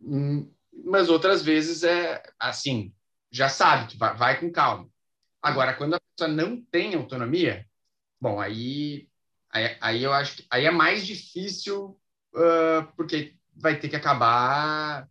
Hum, 0.00 0.50
mas 0.84 1.08
outras 1.08 1.42
vezes 1.42 1.82
é 1.82 2.22
assim, 2.38 2.94
já 3.30 3.48
sabe, 3.48 3.92
tu 3.92 3.98
vai, 3.98 4.16
vai 4.16 4.40
com 4.40 4.50
calma. 4.50 4.88
Agora, 5.42 5.74
quando 5.74 5.94
a 5.94 6.00
pessoa 6.00 6.34
não 6.34 6.62
tem 6.62 6.94
autonomia, 6.94 7.66
bom, 8.18 8.40
aí, 8.40 9.08
aí, 9.50 9.76
aí 9.80 10.02
eu 10.02 10.12
acho 10.12 10.36
que 10.36 10.46
aí 10.50 10.64
é 10.64 10.70
mais 10.70 11.06
difícil, 11.06 12.00
ah, 12.34 12.88
porque 12.96 13.36
vai 13.54 13.78
ter 13.78 13.88
que 13.88 13.96
acabar 13.96 15.06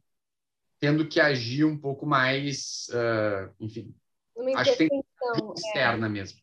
tendo 0.80 1.08
que 1.08 1.20
agir 1.20 1.64
um 1.66 1.78
pouco 1.78 2.06
mais, 2.06 2.90
ah, 2.92 3.50
enfim, 3.60 3.94
Uma 4.36 4.60
acho 4.60 4.72
que 4.78 4.90
tem 4.90 5.00
intervenção. 5.00 5.54
externa 5.56 6.10
mesmo. 6.10 6.40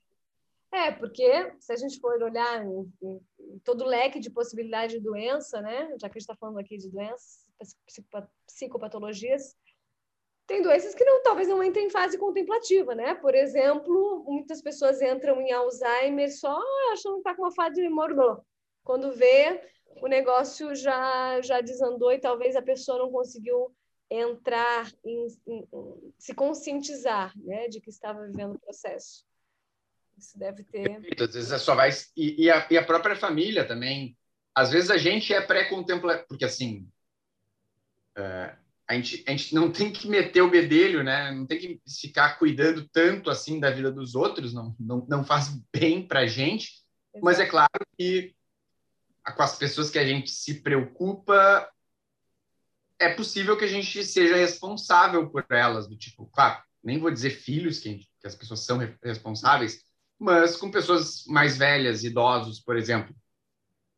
É, 0.72 0.92
porque 0.92 1.52
se 1.58 1.72
a 1.72 1.76
gente 1.76 1.98
for 1.98 2.22
olhar 2.22 2.64
em, 2.64 2.92
em- 3.02 3.20
em 3.40 3.58
todo 3.64 3.82
o 3.82 3.86
leque 3.88 4.20
de 4.20 4.30
possibilidade 4.30 4.94
de 4.94 5.00
doença, 5.00 5.60
né? 5.60 5.88
Já 6.00 6.08
que 6.08 6.16
a 6.16 6.20
gente 6.20 6.28
está 6.30 6.36
falando 6.36 6.58
aqui 6.60 6.76
de 6.76 6.88
doenças, 6.88 7.44
psicopa- 7.86 8.30
psicopatologias, 8.46 9.56
tem 10.46 10.62
doenças 10.62 10.94
que 10.94 11.04
não, 11.04 11.22
talvez 11.22 11.48
não 11.48 11.62
entrem 11.62 11.86
em 11.86 11.90
fase 11.90 12.16
contemplativa, 12.18 12.94
né? 12.94 13.14
Por 13.14 13.34
exemplo, 13.34 14.24
muitas 14.26 14.62
pessoas 14.62 15.02
entram 15.02 15.40
em 15.40 15.50
Alzheimer 15.52 16.32
só 16.36 16.56
achando 16.92 17.14
que 17.14 17.20
está 17.20 17.34
com 17.34 17.42
uma 17.42 17.52
fase 17.54 17.88
morno. 17.88 18.44
Quando 18.84 19.12
vê, 19.12 19.60
o 20.00 20.06
negócio 20.06 20.74
já, 20.74 21.40
já 21.42 21.60
desandou 21.60 22.12
e 22.12 22.18
talvez 22.20 22.54
a 22.56 22.62
pessoa 22.62 22.98
não 22.98 23.10
conseguiu 23.10 23.74
entrar 24.10 24.90
em, 25.04 25.26
em- 25.46 25.68
em- 25.72 26.12
se 26.18 26.34
conscientizar, 26.34 27.32
né, 27.38 27.68
de 27.68 27.80
que 27.80 27.90
estava 27.90 28.26
vivendo 28.26 28.54
o 28.54 28.58
processo. 28.58 29.24
Isso 30.18 30.38
deve 30.38 30.64
ter. 30.64 31.00
Às 31.18 31.34
vezes 31.34 31.52
é 31.52 31.58
só 31.58 31.74
vai. 31.74 31.90
E, 32.16 32.44
e, 32.44 32.50
a, 32.50 32.66
e 32.70 32.76
a 32.76 32.84
própria 32.84 33.16
família 33.16 33.66
também. 33.66 34.16
Às 34.54 34.70
vezes 34.70 34.90
a 34.90 34.98
gente 34.98 35.32
é 35.32 35.40
pré-contemplativo, 35.40 36.26
porque 36.28 36.44
assim. 36.44 36.86
é, 38.16 38.56
a, 38.86 38.94
gente, 38.94 39.24
a 39.26 39.30
gente 39.30 39.54
não 39.54 39.70
tem 39.72 39.92
que 39.92 40.08
meter 40.08 40.42
o 40.42 40.50
bedelho, 40.50 41.02
né? 41.04 41.30
Não 41.30 41.46
tem 41.46 41.58
que 41.58 41.80
ficar 42.00 42.38
cuidando 42.38 42.86
tanto 42.88 43.30
assim 43.30 43.60
da 43.60 43.70
vida 43.70 43.90
dos 43.92 44.14
outros, 44.14 44.52
não, 44.52 44.74
não, 44.78 45.06
não 45.08 45.24
faz 45.24 45.48
bem 45.72 46.06
para 46.06 46.20
a 46.20 46.26
gente. 46.26 46.82
Mas 47.22 47.38
é 47.40 47.46
claro 47.46 47.70
que 47.96 48.34
com 49.36 49.42
as 49.42 49.56
pessoas 49.56 49.90
que 49.90 49.98
a 49.98 50.04
gente 50.04 50.30
se 50.30 50.60
preocupa, 50.60 51.70
é 53.00 53.08
possível 53.14 53.56
que 53.56 53.64
a 53.64 53.68
gente 53.68 54.04
seja 54.04 54.36
responsável 54.36 55.28
por 55.30 55.44
elas, 55.50 55.88
do 55.88 55.96
tipo, 55.96 56.26
claro, 56.26 56.62
nem 56.84 56.98
vou 56.98 57.10
dizer 57.10 57.30
filhos, 57.30 57.78
que, 57.78 58.06
que 58.20 58.26
as 58.26 58.34
pessoas 58.34 58.64
são 58.64 58.76
re- 58.78 58.96
responsáveis, 59.02 59.82
mas 60.18 60.56
com 60.56 60.70
pessoas 60.70 61.24
mais 61.26 61.56
velhas, 61.56 62.04
idosos, 62.04 62.60
por 62.60 62.76
exemplo. 62.76 63.14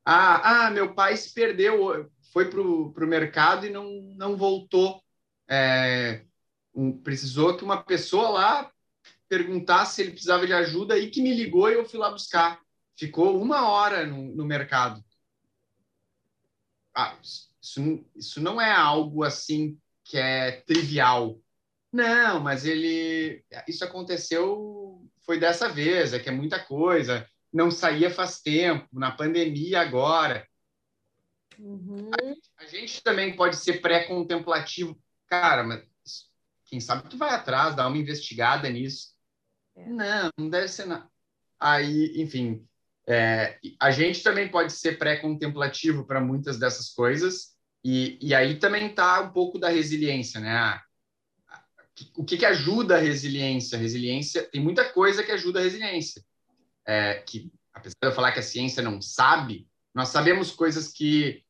Ah, 0.05 0.67
ah 0.67 0.71
meu 0.71 0.95
pai 0.95 1.17
se 1.17 1.35
perdeu, 1.35 2.11
foi 2.33 2.49
para 2.49 2.61
o 2.61 3.07
mercado 3.07 3.67
e 3.67 3.71
não, 3.71 3.85
não 4.17 4.37
voltou. 4.37 5.03
É, 5.49 6.25
um- 6.75 6.97
precisou 7.03 7.57
que 7.57 7.65
uma 7.65 7.83
pessoa 7.83 8.29
lá 8.31 8.73
perguntasse 9.29 9.97
se 9.97 10.03
ele 10.03 10.13
precisava 10.13 10.47
de 10.47 10.53
ajuda 10.53 10.97
e 10.99 11.11
que 11.11 11.23
me 11.23 11.35
ligou 11.35 11.69
e 11.71 11.75
eu 11.75 11.85
fui 11.85 11.99
lá 11.99 12.11
buscar. 12.11 12.61
Ficou 12.97 13.41
uma 13.41 13.69
hora 13.69 14.07
no, 14.07 14.35
no 14.35 14.45
mercado. 14.45 15.03
Ah, 16.95 17.17
isso, 17.63 18.05
isso 18.17 18.41
não 18.41 18.61
é 18.61 18.73
algo 18.73 19.23
assim 19.23 19.79
que 20.05 20.19
é 20.19 20.63
trivial. 20.63 21.41
Não, 21.93 22.41
mas 22.41 22.65
ele. 22.65 23.45
Isso 23.69 23.85
aconteceu, 23.85 25.07
foi 25.25 25.39
dessa 25.39 25.69
vez, 25.69 26.13
é 26.13 26.19
que 26.19 26.29
é 26.29 26.33
muita 26.33 26.59
coisa. 26.59 27.29
Não 27.53 27.71
saía 27.71 28.11
faz 28.11 28.41
tempo, 28.41 28.89
na 28.93 29.13
pandemia 29.13 29.81
agora. 29.81 30.47
Uhum. 31.59 32.11
A 32.57 32.65
gente 32.65 33.03
também 33.03 33.37
pode 33.37 33.57
ser 33.57 33.81
pré-contemplativo. 33.81 34.99
Cara, 35.27 35.63
mas 35.63 35.85
quem 36.65 36.81
sabe 36.81 37.09
tu 37.09 37.19
vai 37.19 37.31
atrás, 37.31 37.77
dá 37.77 37.87
uma 37.87 37.99
investigada 37.99 38.69
nisso. 38.71 39.13
É. 39.77 39.87
Não, 39.87 40.31
não 40.39 40.51
deve 40.51 40.69
ser 40.69 40.87
nada. 40.87 41.09
Aí, 41.61 42.21
enfim, 42.21 42.67
é, 43.07 43.59
a 43.81 43.91
gente 43.91 44.23
também 44.23 44.51
pode 44.51 44.73
ser 44.73 44.99
pré-contemplativo 44.99 46.07
para 46.07 46.21
muitas 46.21 46.59
dessas 46.59 46.91
coisas, 46.91 47.52
e, 47.85 48.19
e 48.21 48.35
aí 48.35 48.59
também 48.59 48.89
tá 48.95 49.21
um 49.21 49.31
pouco 49.33 49.59
da 49.59 49.69
resiliência, 49.69 50.41
né? 50.41 50.57
Ah, 50.57 50.83
o 52.17 52.25
que, 52.25 52.37
que 52.37 52.47
ajuda 52.47 52.97
a 52.97 53.01
resiliência? 53.01 53.79
Resiliência 53.79 54.43
tem 54.51 54.61
muita 54.61 54.85
coisa 54.93 55.23
que 55.23 55.33
ajuda 55.33 55.61
a 55.61 55.63
resiliência. 55.63 56.25
É, 56.87 57.15
que 57.15 57.53
apesar 57.73 57.97
de 58.01 58.09
eu 58.09 58.13
falar 58.13 58.33
que 58.33 58.41
a 58.41 58.43
ciência 58.43 58.83
não 58.83 59.01
sabe, 59.01 59.69
nós 59.95 60.09
sabemos 60.09 60.51
coisas 60.51 60.93
que 60.93 61.45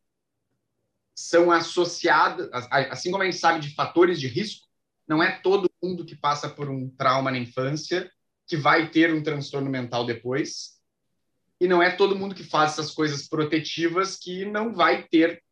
são 1.14 1.50
associadas, 1.50 2.48
assim 2.90 3.10
como 3.10 3.22
a 3.22 3.26
gente 3.26 3.38
sabe 3.38 3.60
de 3.60 3.74
fatores 3.74 4.18
de 4.18 4.26
risco, 4.26 4.66
não 5.06 5.22
é 5.22 5.30
todo 5.40 5.70
mundo 5.82 6.04
que 6.04 6.16
passa 6.16 6.48
por 6.48 6.70
um 6.70 6.88
trauma 6.88 7.30
na 7.30 7.38
infância 7.38 8.10
que 8.46 8.56
vai 8.56 8.90
ter 8.90 9.12
um 9.12 9.22
transtorno 9.22 9.70
mental 9.70 10.06
depois, 10.06 10.80
e 11.60 11.68
não 11.68 11.82
é 11.82 11.90
todo 11.90 12.16
mundo 12.16 12.34
que 12.34 12.42
faz 12.42 12.72
essas 12.72 12.90
coisas 12.90 13.28
protetivas 13.28 14.16
que 14.16 14.44
não 14.44 14.74
vai 14.74 15.04
ter 15.04 15.42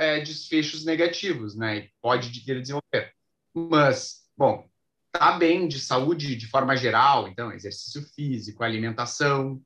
é, 0.00 0.18
desfechos 0.18 0.82
negativos, 0.82 1.54
né? 1.54 1.90
Pode 2.00 2.30
vir 2.30 2.62
desenvolver. 2.62 3.12
Mas, 3.52 4.22
bom, 4.34 4.66
tá 5.12 5.32
bem 5.32 5.68
de 5.68 5.78
saúde 5.78 6.34
de 6.36 6.46
forma 6.46 6.74
geral, 6.74 7.28
então 7.28 7.52
exercício 7.52 8.02
físico, 8.14 8.64
alimentação, 8.64 9.60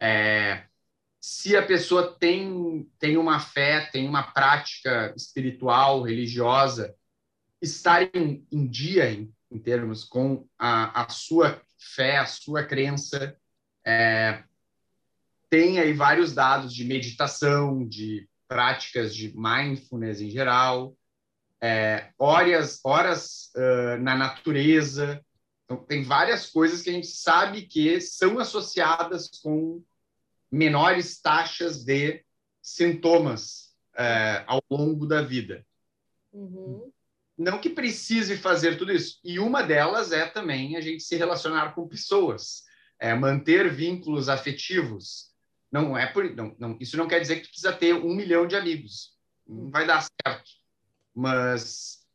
é, 0.00 0.66
se 1.20 1.56
a 1.56 1.66
pessoa 1.66 2.16
tem, 2.16 2.88
tem 2.96 3.16
uma 3.16 3.40
fé, 3.40 3.88
tem 3.92 4.08
uma 4.08 4.22
prática 4.22 5.12
espiritual, 5.16 6.02
religiosa, 6.02 6.94
estar 7.60 8.02
em, 8.14 8.46
em 8.52 8.68
dia, 8.68 9.10
em, 9.10 9.34
em, 9.50 9.58
termos 9.58 10.04
com 10.04 10.46
a, 10.56 11.02
a, 11.02 11.08
sua 11.08 11.60
fé, 11.76 12.18
a 12.18 12.26
sua 12.26 12.64
crença, 12.64 13.36
é, 13.84 14.44
tem 15.50 15.80
aí 15.80 15.92
vários 15.92 16.32
dados 16.32 16.72
de 16.72 16.84
meditação, 16.84 17.86
de 17.86 18.28
práticas 18.52 19.14
de 19.14 19.32
mindfulness 19.34 20.20
em 20.20 20.30
geral, 20.30 20.94
é, 21.60 22.10
horas, 22.18 22.80
horas 22.84 23.50
uh, 23.56 24.02
na 24.02 24.16
natureza. 24.16 25.24
Então, 25.64 25.78
tem 25.84 26.02
várias 26.02 26.50
coisas 26.50 26.82
que 26.82 26.90
a 26.90 26.92
gente 26.92 27.06
sabe 27.06 27.62
que 27.62 28.00
são 28.00 28.38
associadas 28.38 29.28
com 29.42 29.82
menores 30.50 31.20
taxas 31.20 31.82
de 31.82 32.22
sintomas 32.60 33.74
é, 33.96 34.44
ao 34.46 34.62
longo 34.70 35.06
da 35.06 35.22
vida. 35.22 35.64
Uhum. 36.32 36.92
Não 37.38 37.58
que 37.58 37.70
precise 37.70 38.36
fazer 38.36 38.76
tudo 38.76 38.92
isso. 38.92 39.18
E 39.24 39.38
uma 39.38 39.62
delas 39.62 40.12
é 40.12 40.26
também 40.26 40.76
a 40.76 40.80
gente 40.80 41.02
se 41.02 41.16
relacionar 41.16 41.74
com 41.74 41.88
pessoas, 41.88 42.64
é, 42.98 43.14
manter 43.14 43.72
vínculos 43.72 44.28
afetivos. 44.28 45.31
Não 45.72 45.96
é 45.96 46.06
por, 46.06 46.30
não, 46.36 46.54
não, 46.58 46.76
isso 46.78 46.98
não 46.98 47.08
quer 47.08 47.18
dizer 47.18 47.36
que 47.36 47.44
tu 47.44 47.48
precisa 47.48 47.72
ter 47.72 47.94
um 47.94 48.14
milhão 48.14 48.46
de 48.46 48.54
amigos. 48.54 49.16
Não 49.46 49.70
vai 49.70 49.86
dar 49.86 50.02
certo. 50.02 50.50
Mas 51.14 52.06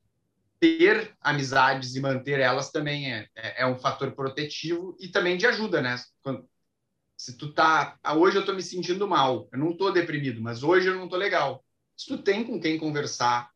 ter 0.60 1.16
amizades 1.20 1.96
e 1.96 2.00
manter 2.00 2.40
elas 2.40 2.72
também 2.72 3.12
é, 3.12 3.28
é, 3.36 3.64
é 3.64 3.68
um 3.68 3.80
fator 3.80 4.12
protetivo 4.12 4.96
e 5.00 5.08
também 5.08 5.38
de 5.38 5.48
ajuda, 5.48 5.82
né? 5.82 5.96
Quando, 6.22 6.48
se 7.18 7.36
tu 7.36 7.52
tá, 7.52 7.98
ah, 8.04 8.16
hoje 8.16 8.38
eu 8.38 8.46
tô 8.46 8.54
me 8.54 8.62
sentindo 8.62 9.08
mal, 9.08 9.50
eu 9.52 9.58
não 9.58 9.76
tô 9.76 9.90
deprimido, 9.90 10.40
mas 10.40 10.62
hoje 10.62 10.88
eu 10.88 10.96
não 10.96 11.10
tô 11.10 11.16
legal. 11.16 11.66
Se 11.96 12.08
tu 12.08 12.22
tem 12.22 12.44
com 12.44 12.60
quem 12.60 12.78
conversar 12.78 13.50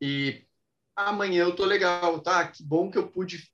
e 0.00 0.46
amanhã 0.94 1.44
eu 1.44 1.56
tô 1.56 1.64
legal, 1.64 2.20
tá? 2.20 2.46
Que 2.46 2.62
bom 2.62 2.90
que 2.90 2.98
eu 2.98 3.08
pude 3.08 3.50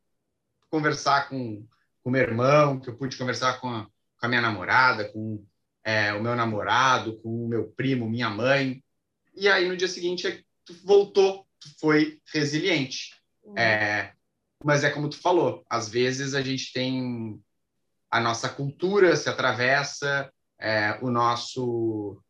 conversar 0.68 1.28
com 1.28 1.64
o 2.03 2.11
meu 2.11 2.22
irmão, 2.22 2.80
que 2.80 2.89
eu 2.89 2.97
pude 2.97 3.16
conversar 3.16 3.61
com 3.61 3.68
a, 3.68 3.84
com 3.84 4.26
a 4.26 4.28
minha 4.28 4.41
namorada, 4.41 5.12
com 5.12 5.45
é, 5.87 6.12
o 6.12 6.20
meu 6.20 6.34
namorado, 6.34 7.16
com 7.20 7.45
o 7.45 7.49
meu 7.49 7.68
primo, 7.68 8.11
minha 8.11 8.28
mãe. 8.28 8.82
E 9.37 9.49
aí 9.49 9.68
no 9.68 9.76
dia 9.76 9.87
seguinte 9.87 10.45
tu 10.64 10.74
voltou, 10.84 11.47
tu 11.61 11.68
foi 11.78 12.18
resiliente. 12.34 13.14
Uhum. 13.45 13.57
É, 13.57 14.12
mas 14.64 14.82
é 14.82 14.91
como 14.91 15.09
tu 15.09 15.16
falou, 15.16 15.64
às 15.70 15.89
vezes 15.89 16.34
a 16.34 16.43
gente 16.43 16.72
tem 16.72 17.41
a 18.11 18.18
nossa 18.18 18.49
cultura 18.49 19.14
se 19.14 19.28
atravessa, 19.28 20.28
é, 20.59 20.99
o 21.03 21.09
nosso 21.09 22.20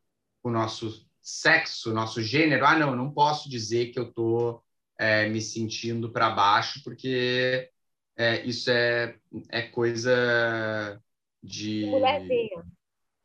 o 0.42 0.50
nosso 0.50 1.06
sexo, 1.22 1.90
o 1.90 1.94
nosso 1.94 2.20
gênero. 2.20 2.66
Ah, 2.66 2.78
não, 2.78 2.94
não 2.94 3.10
posso 3.10 3.48
dizer 3.48 3.86
que 3.86 3.98
eu 3.98 4.10
estou 4.10 4.62
é, 4.98 5.28
me 5.30 5.40
sentindo 5.40 6.12
para 6.12 6.28
baixo, 6.28 6.82
porque 6.84 7.70
é, 8.16 8.44
isso 8.44 8.70
é, 8.70 9.16
é 9.48 9.62
coisa 9.62 11.00
de, 11.42 11.86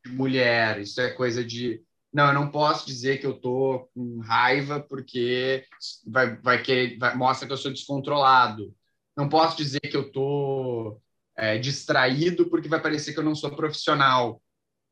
de 0.06 0.12
mulher, 0.12 0.80
isso 0.80 1.00
é 1.02 1.12
coisa 1.12 1.44
de. 1.44 1.84
Não, 2.14 2.28
eu 2.28 2.34
não 2.34 2.52
posso 2.52 2.86
dizer 2.86 3.20
que 3.20 3.26
eu 3.26 3.36
estou 3.36 3.90
com 3.94 4.20
raiva 4.20 4.80
porque 4.80 5.66
vai, 6.06 6.36
vai 6.38 6.62
que 6.62 6.98
vai, 6.98 7.16
mostra 7.16 7.48
que 7.48 7.54
eu 7.54 7.58
sou 7.58 7.72
descontrolado. 7.72 8.76
Não 9.16 9.30
posso 9.30 9.56
dizer 9.56 9.80
que 9.80 9.96
eu 9.96 10.08
estou 10.08 11.02
é, 11.36 11.58
distraído 11.58 12.50
porque 12.50 12.68
vai 12.68 12.82
parecer 12.82 13.14
que 13.14 13.20
eu 13.20 13.24
não 13.24 13.36
sou 13.36 13.56
profissional. 13.56 14.42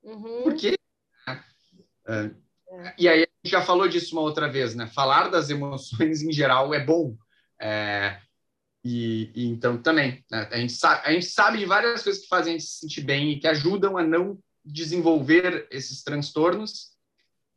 Uhum. 0.03 0.43
Porque. 0.43 0.78
Né? 1.28 1.43
É, 2.07 2.32
e 2.97 3.07
aí, 3.07 3.24
a 3.24 3.28
gente 3.43 3.51
já 3.51 3.62
falou 3.62 3.88
disso 3.88 4.16
uma 4.16 4.22
outra 4.22 4.49
vez, 4.49 4.76
né? 4.76 4.88
Falar 4.88 5.30
das 5.30 5.49
emoções 5.49 6.22
em 6.22 6.32
geral 6.32 6.74
é 6.74 6.84
bom. 6.84 7.18
É, 7.60 8.22
e, 8.84 9.32
e, 9.36 9.45
então 9.47 9.82
também, 9.82 10.24
né? 10.32 10.47
a, 10.51 10.57
gente 10.57 10.74
sabe, 10.74 11.01
a 11.05 11.12
gente 11.12 11.26
sabe 11.26 11.57
de 11.57 11.66
várias 11.66 12.01
coisas 12.01 12.22
que 12.22 12.30
fazem 12.30 12.55
a 12.55 12.57
gente 12.57 12.70
se 12.70 12.80
sentir 12.80 13.01
bem 13.01 13.32
e 13.32 13.39
que 13.39 13.47
ajudam 13.47 13.97
a 13.97 14.03
não 14.03 14.39
desenvolver 14.72 15.67
esses 15.72 16.03
transtornos. 16.03 16.89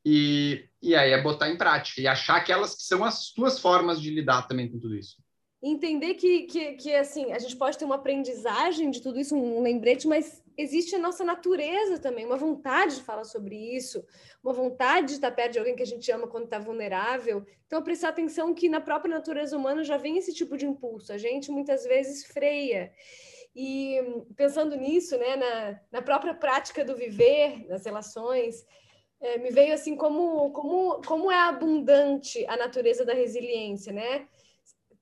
E, 0.04 0.68
e 0.80 0.94
aí 0.96 1.12
é 1.12 1.22
botar 1.22 1.48
em 1.48 1.56
prática 1.56 2.00
e 2.00 2.08
achar 2.08 2.36
aquelas 2.36 2.74
que 2.74 2.82
são 2.82 3.04
as 3.04 3.30
tuas 3.32 3.60
formas 3.60 4.00
de 4.00 4.10
lidar 4.10 4.48
também 4.48 4.68
com 4.68 4.78
tudo 4.78 4.96
isso 4.96 5.22
entender 5.62 6.14
que, 6.14 6.42
que, 6.42 6.72
que, 6.72 6.94
assim, 6.94 7.32
a 7.32 7.38
gente 7.38 7.56
pode 7.56 7.78
ter 7.78 7.84
uma 7.84 7.94
aprendizagem 7.94 8.90
de 8.90 9.00
tudo 9.00 9.20
isso, 9.20 9.36
um 9.36 9.62
lembrete, 9.62 10.08
mas 10.08 10.42
existe 10.58 10.96
a 10.96 10.98
nossa 10.98 11.24
natureza 11.24 12.00
também, 12.00 12.26
uma 12.26 12.36
vontade 12.36 12.96
de 12.96 13.02
falar 13.02 13.24
sobre 13.24 13.54
isso, 13.54 14.04
uma 14.42 14.52
vontade 14.52 15.08
de 15.08 15.12
estar 15.14 15.30
perto 15.30 15.52
de 15.52 15.58
alguém 15.60 15.76
que 15.76 15.82
a 15.82 15.86
gente 15.86 16.10
ama 16.10 16.26
quando 16.26 16.44
está 16.44 16.58
vulnerável. 16.58 17.46
Então, 17.66 17.80
prestar 17.80 18.08
atenção 18.08 18.52
que 18.52 18.68
na 18.68 18.80
própria 18.80 19.14
natureza 19.14 19.56
humana 19.56 19.84
já 19.84 19.96
vem 19.96 20.18
esse 20.18 20.34
tipo 20.34 20.56
de 20.56 20.66
impulso, 20.66 21.12
a 21.12 21.18
gente 21.18 21.50
muitas 21.52 21.84
vezes 21.84 22.26
freia. 22.26 22.92
E 23.54 23.98
pensando 24.36 24.76
nisso, 24.76 25.16
né, 25.18 25.36
na, 25.36 25.80
na 25.92 26.02
própria 26.02 26.34
prática 26.34 26.84
do 26.84 26.96
viver, 26.96 27.66
nas 27.68 27.84
relações, 27.84 28.66
é, 29.20 29.38
me 29.38 29.50
veio 29.50 29.74
assim 29.74 29.94
como, 29.96 30.50
como, 30.52 31.02
como 31.02 31.30
é 31.30 31.38
abundante 31.38 32.44
a 32.46 32.56
natureza 32.56 33.04
da 33.04 33.12
resiliência, 33.12 33.92
né? 33.92 34.26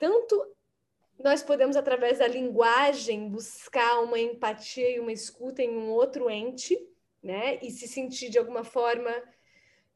tanto 0.01 0.57
nós 1.23 1.43
podemos, 1.43 1.77
através 1.77 2.19
da 2.19 2.27
linguagem, 2.27 3.29
buscar 3.29 4.01
uma 4.03 4.19
empatia 4.19 4.91
e 4.91 4.99
uma 4.99 5.13
escuta 5.13 5.63
em 5.63 5.77
um 5.77 5.91
outro 5.91 6.31
ente, 6.31 6.81
né? 7.23 7.59
E 7.63 7.71
se 7.71 7.87
sentir 7.87 8.31
de 8.31 8.39
alguma 8.39 8.65
forma 8.65 9.15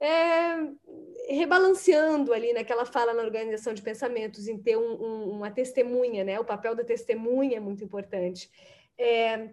é, 0.04 1.34
rebalanceando 1.34 2.32
ali 2.32 2.52
naquela 2.52 2.84
fala 2.84 3.14
na 3.14 3.22
organização 3.22 3.72
de 3.72 3.82
pensamentos, 3.82 4.46
em 4.46 4.58
ter 4.58 4.76
um, 4.76 4.92
um, 5.02 5.30
uma 5.30 5.50
testemunha, 5.50 6.24
né? 6.24 6.38
O 6.38 6.44
papel 6.44 6.74
da 6.74 6.84
testemunha 6.84 7.56
é 7.56 7.60
muito 7.60 7.82
importante. 7.82 8.50
É, 8.98 9.50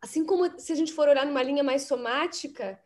assim 0.00 0.24
como 0.24 0.58
se 0.58 0.72
a 0.72 0.76
gente 0.76 0.92
for 0.92 1.08
olhar 1.08 1.26
numa 1.26 1.42
linha 1.42 1.62
mais 1.62 1.82
somática, 1.82 2.80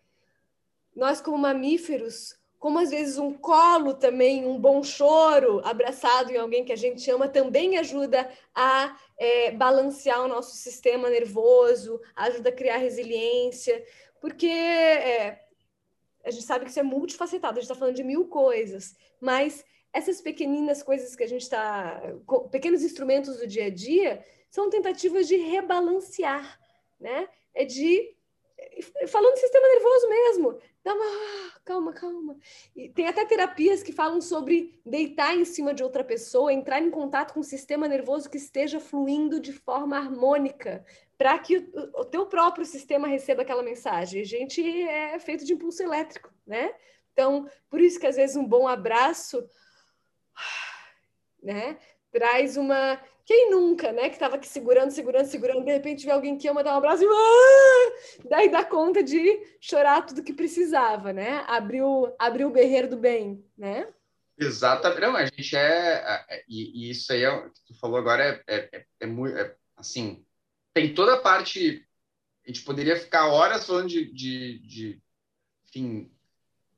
nós 0.94 1.20
como 1.20 1.38
mamíferos 1.38 2.36
como 2.64 2.78
às 2.78 2.88
vezes 2.88 3.18
um 3.18 3.30
colo 3.30 3.92
também, 3.92 4.46
um 4.46 4.58
bom 4.58 4.82
choro 4.82 5.60
abraçado 5.66 6.32
em 6.32 6.38
alguém 6.38 6.64
que 6.64 6.72
a 6.72 6.76
gente 6.76 7.10
ama 7.10 7.28
também 7.28 7.76
ajuda 7.76 8.26
a 8.54 8.96
é, 9.18 9.50
balancear 9.50 10.24
o 10.24 10.28
nosso 10.28 10.56
sistema 10.56 11.10
nervoso, 11.10 12.00
ajuda 12.16 12.48
a 12.48 12.52
criar 12.52 12.78
resiliência, 12.78 13.84
porque 14.18 14.46
é, 14.46 15.43
a 16.24 16.30
gente 16.30 16.44
sabe 16.44 16.64
que 16.64 16.70
isso 16.70 16.80
é 16.80 16.82
multifacetado, 16.82 17.58
a 17.58 17.60
gente 17.60 17.70
está 17.70 17.78
falando 17.78 17.96
de 17.96 18.04
mil 18.04 18.26
coisas, 18.26 18.96
mas 19.20 19.64
essas 19.92 20.20
pequeninas 20.20 20.82
coisas 20.82 21.14
que 21.14 21.22
a 21.22 21.28
gente 21.28 21.42
está, 21.42 22.00
pequenos 22.50 22.82
instrumentos 22.82 23.36
do 23.36 23.46
dia 23.46 23.66
a 23.66 23.70
dia, 23.70 24.24
são 24.50 24.70
tentativas 24.70 25.28
de 25.28 25.36
rebalancear, 25.36 26.58
né? 26.98 27.28
É 27.54 27.64
de 27.64 28.14
falando 29.08 29.34
do 29.34 29.40
sistema 29.40 29.68
nervoso 29.68 30.08
mesmo, 30.08 30.58
ah, 30.93 31.61
calma, 31.64 31.93
calma. 31.93 32.37
E 32.76 32.89
tem 32.89 33.07
até 33.07 33.24
terapias 33.24 33.82
que 33.82 33.93
falam 33.93 34.20
sobre 34.20 34.78
deitar 34.85 35.35
em 35.35 35.45
cima 35.45 35.72
de 35.72 35.82
outra 35.82 36.05
pessoa, 36.05 36.53
entrar 36.53 36.80
em 36.80 36.91
contato 36.91 37.32
com 37.32 37.41
o 37.41 37.45
sistema 37.45 37.89
nervoso 37.89 38.28
que 38.28 38.37
esteja 38.37 38.78
fluindo 38.78 39.41
de 39.41 39.53
forma 39.53 39.97
harmônica, 39.97 40.85
para 41.16 41.39
que 41.39 41.57
o, 41.57 42.01
o 42.01 42.05
teu 42.05 42.26
próprio 42.26 42.66
sistema 42.66 43.09
receba 43.09 43.43
aquela 43.43 43.62
mensagem. 43.62 44.20
A 44.20 44.24
gente 44.24 44.62
é 44.82 45.18
feito 45.18 45.45
de 45.45 45.55
impulso 45.55 45.82
elétrico, 45.82 46.32
né? 46.47 46.74
Então, 47.12 47.49
por 47.70 47.80
isso 47.80 47.99
que 47.99 48.07
às 48.07 48.16
vezes 48.16 48.37
um 48.37 48.47
bom 48.47 48.66
abraço, 48.66 49.49
né, 51.43 51.78
traz 52.11 52.57
uma 52.57 53.01
quem 53.24 53.50
nunca, 53.50 53.90
né? 53.90 54.08
Que 54.08 54.16
estava 54.16 54.36
aqui 54.36 54.46
segurando, 54.46 54.90
segurando, 54.90 55.26
segurando, 55.26 55.64
de 55.64 55.72
repente 55.72 56.04
vê 56.04 56.12
alguém 56.12 56.36
que 56.36 56.46
ama 56.46 56.62
dar 56.62 56.74
um 56.74 56.78
abraço 56.78 57.02
e 57.02 57.06
ah! 57.06 58.28
daí 58.28 58.50
dá 58.50 58.64
conta 58.64 59.02
de 59.02 59.40
chorar 59.60 60.02
tudo 60.02 60.22
que 60.22 60.32
precisava, 60.32 61.12
né? 61.12 61.42
Abriu, 61.46 62.14
abriu 62.18 62.48
o 62.48 62.52
berreiro 62.52 62.88
do 62.88 62.96
bem, 62.96 63.42
né? 63.56 63.88
Exatamente. 64.38 65.00
Não, 65.00 65.16
a 65.16 65.24
gente 65.24 65.56
é, 65.56 65.60
é, 65.60 66.24
é. 66.28 66.44
E, 66.48 66.90
isso 66.90 67.12
aí 67.12 67.22
é 67.22 67.30
o 67.30 67.50
que 67.50 67.64
tu 67.66 67.78
falou 67.78 67.96
agora 67.96 68.24
é, 68.24 68.56
é, 68.56 68.68
é, 68.72 68.86
é 69.00 69.06
muito. 69.06 69.36
É, 69.36 69.54
assim, 69.76 70.24
tem 70.72 70.94
toda 70.94 71.14
a 71.14 71.20
parte. 71.20 71.86
A 72.44 72.48
gente 72.48 72.62
poderia 72.62 72.96
ficar 72.96 73.28
horas 73.28 73.66
falando 73.66 73.88
de, 73.88 74.12
de, 74.12 74.58
de 74.58 75.02
enfim, 75.66 76.12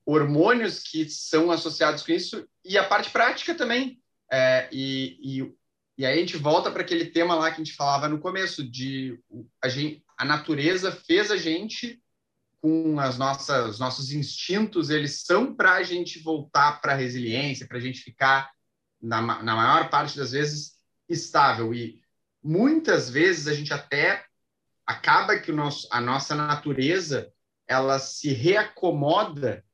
hormônios 0.05 0.80
que 0.80 1.11
são 1.11 1.51
associados 1.51 2.05
com 2.05 2.12
isso 2.12 2.49
e 2.64 2.78
a 2.78 2.84
parte 2.84 3.11
prática 3.11 3.53
também. 3.53 4.01
É, 4.30 4.68
e, 4.70 5.18
e, 5.20 5.57
e 5.99 6.05
aí 6.05 6.18
a 6.18 6.20
gente 6.20 6.36
volta 6.36 6.70
para 6.70 6.82
aquele 6.82 7.07
tema 7.07 7.34
lá 7.34 7.51
que 7.51 7.61
a 7.61 7.64
gente 7.64 7.74
falava 7.74 8.09
no 8.09 8.18
começo, 8.18 8.62
de 8.62 9.18
a, 9.62 9.68
gente, 9.68 10.05
a 10.18 10.24
natureza 10.24 10.92
fez 10.92 11.30
a 11.30 11.36
gente 11.36 12.03
com 12.61 12.99
as 13.01 13.16
nossas 13.16 13.70
os 13.70 13.78
nossos 13.78 14.12
instintos, 14.12 14.90
eles 14.90 15.22
são 15.22 15.55
para 15.55 15.74
a 15.74 15.82
gente 15.82 16.18
voltar 16.22 16.80
para 16.80 16.92
a 16.92 16.97
resiliência, 16.97 17.66
para 17.66 17.78
a 17.78 17.80
gente 17.80 18.01
ficar, 18.01 18.51
na, 19.01 19.20
na 19.42 19.57
maior 19.57 19.88
parte 19.88 20.16
das 20.18 20.32
vezes, 20.32 20.76
estável. 21.09 21.72
E 21.72 22.01
muitas 22.42 23.09
vezes 23.09 23.47
a 23.49 23.55
gente 23.55 23.72
até 23.72 24.24
acaba 24.84 25.38
que 25.38 25.51
o 25.51 25.57
nosso, 25.57 25.88
a 25.90 26.01
nossa 26.01 26.34
natureza 26.34 27.32
ela 27.66 27.99
se 27.99 28.32
reacomoda 28.32 29.64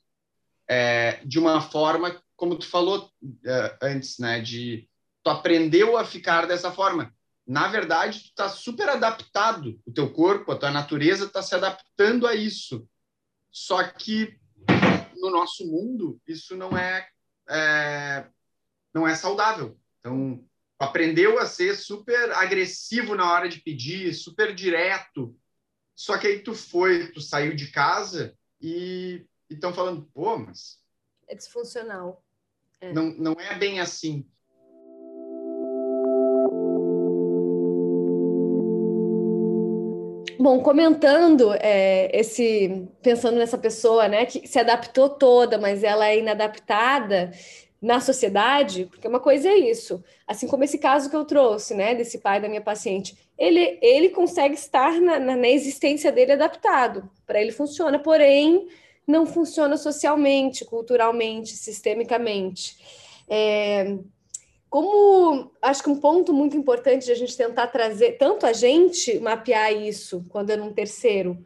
é, 0.69 1.21
de 1.25 1.39
uma 1.39 1.61
forma, 1.61 2.23
como 2.37 2.57
tu 2.57 2.67
falou 2.67 3.11
uh, 3.23 3.77
antes, 3.83 4.19
né? 4.19 4.41
De 4.41 4.89
tu 5.23 5.31
aprendeu 5.31 5.97
a 5.97 6.05
ficar 6.05 6.47
dessa 6.47 6.73
forma. 6.73 7.15
Na 7.47 7.69
verdade, 7.69 8.21
tu 8.21 8.29
está 8.29 8.49
super 8.49 8.89
adaptado. 8.89 9.81
O 9.85 9.93
teu 9.93 10.13
corpo, 10.13 10.53
a 10.53 10.59
tua 10.59 10.71
natureza 10.71 11.27
está 11.27 11.43
se 11.43 11.55
adaptando 11.55 12.27
a 12.27 12.35
isso. 12.35 12.89
Só 13.51 13.83
que 13.83 14.39
no 15.17 15.31
nosso 15.31 15.67
mundo 15.67 16.21
isso 16.27 16.57
não 16.57 16.77
é, 16.77 17.09
é 17.49 18.27
não 18.95 19.07
é 19.07 19.15
saudável. 19.15 19.79
Então 19.99 20.45
aprendeu 20.79 21.39
a 21.39 21.47
ser 21.47 21.77
super 21.77 22.33
agressivo 22.33 23.15
na 23.15 23.31
hora 23.31 23.49
de 23.49 23.61
pedir, 23.61 24.15
super 24.15 24.55
direto. 24.55 25.37
Só 25.95 26.19
que 26.19 26.27
aí 26.27 26.41
tu 26.41 26.55
foi, 26.55 27.13
tu 27.13 27.21
saiu 27.21 27.55
de 27.55 27.71
casa 27.71 28.37
e 28.61 29.27
estão 29.49 29.73
falando, 29.73 30.09
pô, 30.13 30.39
mas. 30.39 30.81
É 31.29 31.35
disfuncional. 31.35 32.25
É. 32.81 32.93
Não, 32.93 33.11
não 33.15 33.33
é 33.39 33.57
bem 33.57 33.81
assim. 33.81 34.29
Bom, 40.43 40.61
comentando 40.61 41.55
é, 41.61 42.11
esse, 42.13 42.89
pensando 43.01 43.39
nessa 43.39 43.57
pessoa, 43.57 44.09
né, 44.09 44.27
que 44.27 44.45
se 44.49 44.59
adaptou 44.59 45.09
toda, 45.09 45.57
mas 45.57 45.85
ela 45.85 46.09
é 46.09 46.19
inadaptada, 46.19 47.31
na 47.81 48.01
sociedade, 48.01 48.87
porque 48.87 49.07
uma 49.07 49.21
coisa 49.21 49.49
é 49.49 49.57
isso, 49.57 50.03
assim 50.27 50.49
como 50.49 50.65
esse 50.65 50.79
caso 50.79 51.09
que 51.09 51.15
eu 51.15 51.25
trouxe, 51.25 51.75
né, 51.75 51.95
desse 51.95 52.19
pai 52.19 52.41
da 52.41 52.49
minha 52.49 52.61
paciente, 52.61 53.17
ele, 53.39 53.79
ele 53.81 54.09
consegue 54.09 54.55
estar 54.55 55.01
na, 55.01 55.21
na, 55.21 55.37
na 55.37 55.49
existência 55.49 56.11
dele 56.11 56.33
adaptado, 56.33 57.09
para 57.25 57.41
ele 57.41 57.53
funciona, 57.53 58.01
porém 58.01 58.67
não 59.07 59.25
funciona 59.25 59.77
socialmente, 59.77 60.65
culturalmente, 60.65 61.55
sistemicamente. 61.55 62.77
É, 63.29 63.97
como 64.73 65.53
acho 65.61 65.83
que 65.83 65.91
um 65.91 66.01
ponto 66.01 66.33
muito 66.33 66.57
importante 66.57 67.05
de 67.05 67.13
a 67.13 67.15
gente 67.15 67.37
tentar 67.37 67.67
trazer, 67.67 68.13
tanto 68.13 68.47
a 68.47 68.55
gente 68.55 69.21
mapear 69.21 69.71
isso 69.71 70.25
quando 70.31 70.49
é 70.49 70.57
num 70.57 70.73
terceiro, 70.73 71.45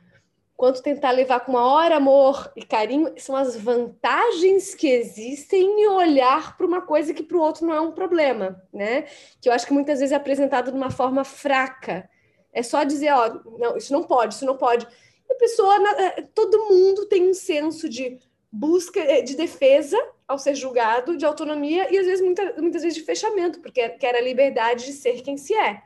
quanto 0.57 0.81
tentar 0.81 1.11
levar 1.11 1.41
com 1.41 1.51
maior 1.51 1.91
amor 1.91 2.53
e 2.55 2.65
carinho, 2.65 3.13
são 3.17 3.35
as 3.35 3.57
vantagens 3.57 4.77
que 4.77 4.87
existem 4.87 5.61
em 5.61 5.89
olhar 5.89 6.57
para 6.57 6.65
uma 6.65 6.81
coisa 6.81 7.13
que 7.13 7.25
para 7.25 7.37
o 7.37 7.41
outro 7.41 7.67
não 7.67 7.75
é 7.75 7.81
um 7.81 7.91
problema, 7.91 8.63
né? 8.73 9.07
Que 9.41 9.49
eu 9.49 9.53
acho 9.53 9.67
que 9.67 9.73
muitas 9.73 9.99
vezes 9.99 10.13
é 10.13 10.17
apresentado 10.17 10.71
de 10.71 10.77
uma 10.77 10.93
forma 10.93 11.25
fraca. 11.25 12.09
É 12.53 12.63
só 12.63 12.85
dizer, 12.85 13.13
ó, 13.13 13.41
não, 13.59 13.77
isso 13.77 13.93
não 13.93 14.05
pode, 14.05 14.35
isso 14.35 14.47
não 14.47 14.57
pode. 14.57 14.87
E 15.29 15.33
a 15.33 15.37
pessoa, 15.37 15.75
eh, 15.99 16.23
todo 16.33 16.71
mundo 16.71 17.07
tem 17.07 17.29
um 17.29 17.35
senso 17.35 17.89
de 17.89 18.21
busca, 18.53 19.01
eh, 19.01 19.23
de 19.23 19.35
defesa 19.35 19.99
ao 20.27 20.39
ser 20.39 20.55
julgado, 20.55 21.17
de 21.17 21.25
autonomia 21.25 21.93
e 21.93 21.99
às 21.99 22.07
vezes, 22.07 22.25
muita, 22.25 22.55
muitas 22.61 22.83
vezes 22.83 22.99
de 22.99 23.05
fechamento, 23.05 23.61
porque 23.61 23.89
quer 23.91 24.15
a 24.17 24.21
liberdade 24.21 24.87
de 24.87 24.93
ser 24.93 25.23
quem 25.23 25.37
se 25.37 25.55
é. 25.55 25.83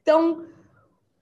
Então, 0.00 0.46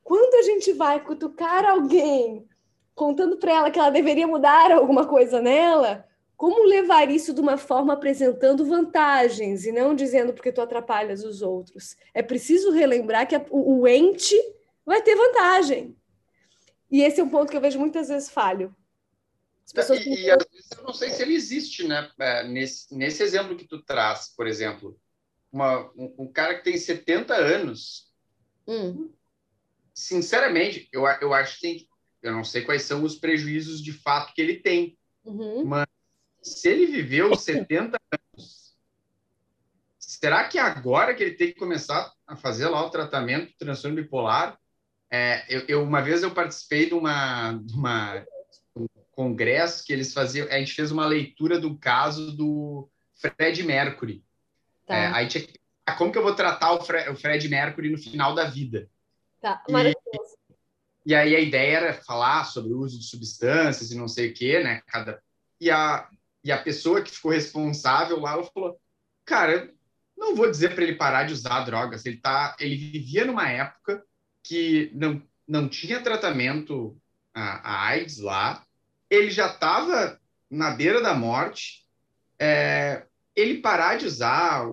quando 0.05 0.35
a 0.35 0.43
gente 0.43 0.73
vai 0.73 1.01
cutucar 1.01 1.65
alguém 1.65 2.47
contando 2.95 3.37
para 3.37 3.53
ela 3.53 3.71
que 3.71 3.79
ela 3.79 3.91
deveria 3.91 4.27
mudar 4.27 4.71
alguma 4.71 5.07
coisa 5.07 5.41
nela, 5.41 6.07
como 6.37 6.65
levar 6.65 7.09
isso 7.11 7.33
de 7.33 7.41
uma 7.41 7.57
forma 7.57 7.93
apresentando 7.93 8.65
vantagens 8.65 9.65
e 9.65 9.73
não 9.73 9.95
dizendo 9.95 10.33
porque 10.33 10.51
tu 10.51 10.61
atrapalhas 10.61 11.25
os 11.25 11.41
outros? 11.41 11.97
É 12.13 12.21
preciso 12.23 12.73
relembrar 12.73 13.29
que 13.29 13.41
o 13.51 13.87
ente 13.87 14.37
vai 14.85 15.01
ter 15.03 15.15
vantagem. 15.15 15.97
E 16.91 17.03
esse 17.03 17.21
é 17.21 17.25
um 17.25 17.29
ponto 17.29 17.51
que 17.51 17.57
eu 17.57 17.61
vejo 17.61 17.79
muitas 17.79 18.09
vezes 18.09 18.29
falho. 18.29 18.75
Pessoas... 19.75 20.01
E, 20.05 20.25
e, 20.25 20.31
às 20.31 20.45
vezes 20.51 20.71
eu 20.77 20.85
não 20.85 20.93
sei 20.93 21.11
se 21.11 21.23
ele 21.23 21.35
existe, 21.35 21.87
né? 21.87 22.11
É, 22.19 22.47
nesse, 22.47 22.95
nesse 22.95 23.23
exemplo 23.23 23.57
que 23.57 23.67
tu 23.67 23.83
traz, 23.83 24.35
por 24.37 24.47
exemplo, 24.47 24.99
uma, 25.51 25.91
um, 25.97 26.15
um 26.19 26.33
cara 26.33 26.57
que 26.57 26.65
tem 26.65 26.77
70 26.77 27.35
anos, 27.35 28.13
hum. 28.67 29.11
sinceramente, 29.95 30.89
eu, 30.93 31.07
eu 31.21 31.33
acho 31.33 31.57
que 31.57 31.61
tem, 31.61 31.89
eu 32.23 32.33
não 32.33 32.45
sei 32.45 32.63
quais 32.63 32.83
são 32.83 33.03
os 33.03 33.17
prejuízos 33.17 33.83
de 33.83 33.93
fato 33.93 34.33
que 34.35 34.41
ele 34.41 34.57
tem. 34.57 34.99
Uhum. 35.25 35.65
Mas 35.65 35.87
se 36.43 36.69
ele 36.69 36.87
viveu 36.87 37.35
70 37.35 37.99
anos, 38.13 38.77
será 39.99 40.49
que 40.49 40.59
agora 40.59 41.15
que 41.15 41.23
ele 41.23 41.35
tem 41.35 41.49
que 41.49 41.59
começar 41.59 42.13
a 42.27 42.37
fazer 42.37 42.69
lá 42.69 42.85
o 42.85 42.91
tratamento 42.91 43.49
de 43.49 43.57
transtorno 43.57 43.97
bipolar? 43.97 44.59
É, 45.11 45.45
eu, 45.49 45.65
eu, 45.69 45.83
uma 45.83 46.01
vez 46.01 46.23
eu 46.23 46.33
participei 46.33 46.87
de 46.87 46.95
uma, 46.95 47.53
de 47.53 47.75
uma 47.75 48.15
um 48.19 48.42
congresso 49.13 49.85
que 49.85 49.93
eles 49.93 50.13
faziam, 50.13 50.49
a 50.49 50.59
gente 50.59 50.75
fez 50.75 50.91
uma 50.91 51.07
leitura 51.07 51.59
do 51.59 51.77
caso 51.77 52.33
do 52.33 52.89
Fred 53.15 53.63
Mercury. 53.63 54.25
Tá. 54.87 54.97
É, 54.97 55.07
aí 55.13 55.29
tinha 55.29 55.47
que 55.47 55.63
como 55.97 56.13
que 56.13 56.19
eu 56.19 56.23
vou 56.23 56.35
tratar 56.35 56.73
o, 56.73 56.81
Fre 56.85 57.09
o 57.09 57.17
Fred 57.17 57.49
Mercury 57.49 57.91
no 57.91 57.99
final 57.99 58.35
da 58.35 58.45
vida? 58.45 58.89
Tá, 59.41 59.63
maravilhoso. 59.69 60.37
E 61.05 61.15
aí 61.15 61.35
a 61.35 61.41
ideia 61.41 61.77
era 61.77 61.95
falar 61.95 62.45
sobre 62.45 62.73
o 62.73 62.79
uso 62.79 62.99
de 62.99 63.07
substâncias 63.07 63.91
e 63.91 63.97
não 63.97 64.07
sei 64.07 64.31
o 64.31 64.35
quê, 64.35 64.63
né? 64.63 64.83
Cada... 64.87 65.21
E, 65.61 65.71
a, 65.71 66.09
e 66.45 66.53
a 66.53 66.63
pessoa 66.63 67.03
que 67.03 67.11
ficou 67.11 67.33
responsável 67.33 68.21
lá, 68.21 68.33
ela 68.33 68.45
falou, 68.45 68.81
cara, 69.25 69.73
não 70.17 70.37
vou 70.37 70.51
dizer 70.51 70.75
para 70.75 70.85
ele 70.85 70.95
parar 70.95 71.25
de 71.25 71.33
usar 71.33 71.65
drogas. 71.65 72.07
Ele, 72.07 72.19
tá, 72.19 72.57
ele 72.61 72.77
vivia 72.77 73.25
numa 73.25 73.49
época 73.49 74.05
que 74.43 74.91
não, 74.95 75.21
não 75.47 75.69
tinha 75.69 76.01
tratamento 76.01 76.97
a, 77.35 77.75
a 77.75 77.87
AIDS 77.89 78.19
lá, 78.19 78.65
ele 79.13 79.31
já 79.31 79.47
estava 79.47 80.19
na 80.51 80.71
beira 80.71 81.03
da 81.03 81.13
morte. 81.13 81.87
É, 82.39 83.05
ele 83.37 83.61
parar 83.61 83.99
de 83.99 84.07
usar 84.07 84.67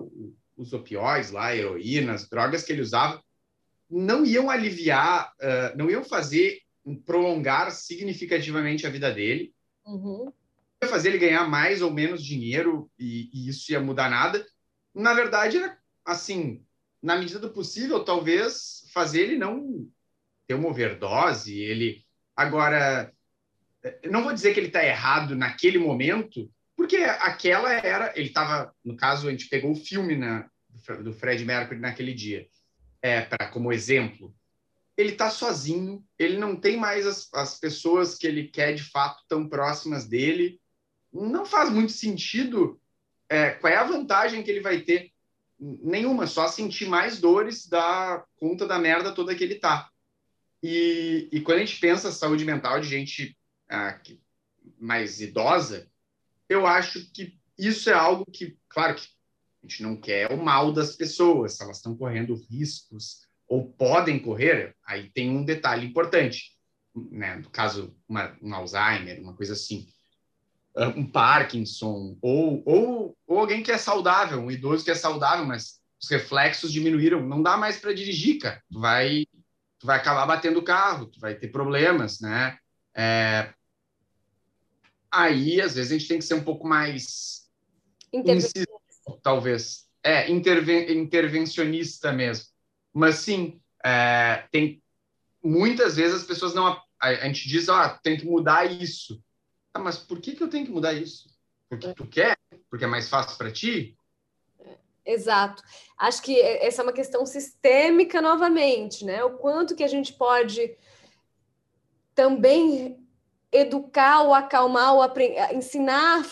os 0.56 0.72
opioides 0.72 1.30
lá, 1.30 1.54
heroína, 1.54 2.14
as 2.14 2.26
drogas 2.26 2.62
que 2.62 2.72
ele 2.72 2.80
usava, 2.80 3.22
não 3.88 4.24
iam 4.24 4.48
aliviar, 4.48 5.30
uh, 5.40 5.76
não 5.76 5.90
iam 5.90 6.02
fazer 6.02 6.60
prolongar 7.04 7.70
significativamente 7.70 8.86
a 8.86 8.90
vida 8.90 9.12
dele. 9.12 9.52
Uhum. 9.84 10.32
Ia 10.82 10.88
fazer 10.88 11.10
ele 11.10 11.18
ganhar 11.18 11.46
mais 11.46 11.82
ou 11.82 11.90
menos 11.92 12.24
dinheiro 12.24 12.90
e, 12.98 13.28
e, 13.34 13.48
isso 13.48 13.70
ia 13.70 13.80
mudar 13.80 14.08
nada. 14.08 14.44
Na 14.94 15.12
verdade, 15.12 15.58
era 15.58 15.78
assim, 16.04 16.64
na 17.02 17.16
medida 17.16 17.38
do 17.38 17.50
possível, 17.50 18.02
talvez 18.04 18.86
fazer 18.94 19.20
ele 19.20 19.36
não 19.36 19.86
ter 20.46 20.54
uma 20.54 20.68
overdose. 20.68 21.58
Ele 21.58 22.02
agora, 22.34 23.12
não 24.10 24.22
vou 24.22 24.32
dizer 24.32 24.52
que 24.52 24.60
ele 24.60 24.68
está 24.68 24.84
errado 24.84 25.34
naquele 25.34 25.78
momento, 25.78 26.50
porque 26.76 26.96
aquela 26.96 27.72
era, 27.72 28.12
ele 28.16 28.28
estava, 28.28 28.74
no 28.84 28.96
caso, 28.96 29.28
a 29.28 29.30
gente 29.30 29.48
pegou 29.48 29.72
o 29.72 29.76
filme 29.76 30.16
na, 30.16 30.48
do 31.02 31.12
Fred 31.12 31.44
Mercury 31.44 31.78
naquele 31.78 32.14
dia 32.14 32.46
é, 33.02 33.22
para 33.22 33.48
como 33.48 33.72
exemplo, 33.72 34.34
ele 34.96 35.12
está 35.12 35.30
sozinho, 35.30 36.04
ele 36.18 36.36
não 36.36 36.54
tem 36.54 36.76
mais 36.76 37.06
as, 37.06 37.28
as 37.32 37.58
pessoas 37.58 38.16
que 38.16 38.26
ele 38.26 38.48
quer 38.48 38.74
de 38.74 38.82
fato 38.82 39.22
tão 39.28 39.48
próximas 39.48 40.06
dele. 40.06 40.60
Não 41.12 41.46
faz 41.46 41.70
muito 41.70 41.92
sentido. 41.92 42.80
É, 43.28 43.50
qual 43.50 43.72
é 43.72 43.76
a 43.76 43.84
vantagem 43.84 44.42
que 44.42 44.50
ele 44.50 44.60
vai 44.60 44.80
ter? 44.80 45.10
Nenhuma, 45.58 46.26
só 46.26 46.48
sentir 46.48 46.86
mais 46.86 47.18
dores 47.18 47.66
da 47.66 48.24
conta 48.36 48.66
da 48.66 48.78
merda 48.78 49.12
toda 49.12 49.34
que 49.34 49.44
ele 49.44 49.56
tá. 49.56 49.88
E, 50.62 51.28
e 51.32 51.40
quando 51.40 51.58
a 51.58 51.64
gente 51.64 51.80
pensa 51.80 52.12
saúde 52.12 52.44
mental 52.44 52.80
de 52.80 52.88
gente 52.88 53.36
mais 54.78 55.20
idosa, 55.20 55.88
eu 56.48 56.66
acho 56.66 57.10
que 57.12 57.38
isso 57.56 57.90
é 57.90 57.92
algo 57.92 58.24
que, 58.24 58.58
claro 58.68 58.94
que 58.94 59.06
a 59.62 59.66
gente 59.66 59.82
não 59.82 59.96
quer 59.96 60.32
o 60.32 60.42
mal 60.42 60.72
das 60.72 60.96
pessoas, 60.96 61.60
elas 61.60 61.76
estão 61.76 61.96
correndo 61.96 62.34
riscos 62.50 63.28
ou 63.46 63.70
podem 63.72 64.18
correr, 64.18 64.74
aí 64.86 65.10
tem 65.10 65.30
um 65.30 65.44
detalhe 65.44 65.86
importante, 65.86 66.56
né? 67.10 67.36
No 67.36 67.50
caso, 67.50 67.94
uma, 68.08 68.36
um 68.40 68.54
Alzheimer, 68.54 69.20
uma 69.20 69.34
coisa 69.34 69.52
assim. 69.52 69.88
um 70.96 71.04
Parkinson, 71.04 72.16
ou, 72.22 72.62
ou, 72.64 73.18
ou 73.26 73.38
alguém 73.38 73.62
que 73.62 73.72
é 73.72 73.78
saudável, 73.78 74.40
um 74.40 74.50
idoso 74.50 74.84
que 74.84 74.90
é 74.90 74.94
saudável, 74.94 75.44
mas 75.44 75.80
os 76.02 76.08
reflexos 76.08 76.72
diminuíram, 76.72 77.20
não 77.26 77.42
dá 77.42 77.56
mais 77.56 77.78
para 77.78 77.92
dirigir, 77.92 78.38
cara. 78.38 78.62
Tu 78.70 78.80
vai, 78.80 79.26
tu 79.78 79.86
vai 79.86 79.98
acabar 79.98 80.26
batendo 80.26 80.60
o 80.60 80.64
carro, 80.64 81.06
tu 81.06 81.20
vai 81.20 81.34
ter 81.34 81.48
problemas, 81.48 82.20
né? 82.20 82.56
É... 82.94 83.52
Aí, 85.12 85.60
às 85.60 85.74
vezes, 85.74 85.90
a 85.90 85.98
gente 85.98 86.08
tem 86.08 86.18
que 86.18 86.24
ser 86.24 86.34
um 86.34 86.44
pouco 86.44 86.66
mais 86.66 87.48
incisivo, 88.12 88.80
talvez. 89.22 89.88
É, 90.02 90.30
interven 90.30 90.98
intervencionista 90.98 92.12
mesmo. 92.12 92.46
Mas, 92.92 93.16
sim, 93.16 93.60
é, 93.84 94.46
tem 94.50 94.82
muitas 95.42 95.96
vezes 95.96 96.22
as 96.22 96.26
pessoas 96.26 96.54
não... 96.54 96.66
A, 96.66 97.08
a 97.08 97.26
gente 97.26 97.48
diz, 97.48 97.68
ó, 97.68 97.86
oh, 97.86 97.98
tem 98.02 98.16
que 98.16 98.26
mudar 98.26 98.70
isso. 98.70 99.22
Ah, 99.72 99.78
mas 99.78 99.96
por 99.96 100.20
que, 100.20 100.34
que 100.34 100.42
eu 100.42 100.50
tenho 100.50 100.66
que 100.66 100.72
mudar 100.72 100.92
isso? 100.92 101.28
Porque 101.68 101.94
tu 101.94 102.06
quer? 102.06 102.36
Porque 102.68 102.84
é 102.84 102.88
mais 102.88 103.08
fácil 103.08 103.38
para 103.38 103.52
ti? 103.52 103.96
Exato. 105.04 105.62
Acho 105.96 106.22
que 106.22 106.38
essa 106.40 106.82
é 106.82 106.84
uma 106.84 106.92
questão 106.92 107.24
sistêmica 107.24 108.20
novamente, 108.20 109.04
né? 109.04 109.24
O 109.24 109.38
quanto 109.38 109.74
que 109.74 109.82
a 109.82 109.88
gente 109.88 110.12
pode 110.12 110.76
também 112.14 112.99
educar 113.52 114.22
ou 114.22 114.32
acalmar 114.32 114.94
ou 114.94 115.02
ensinar, 115.52 116.22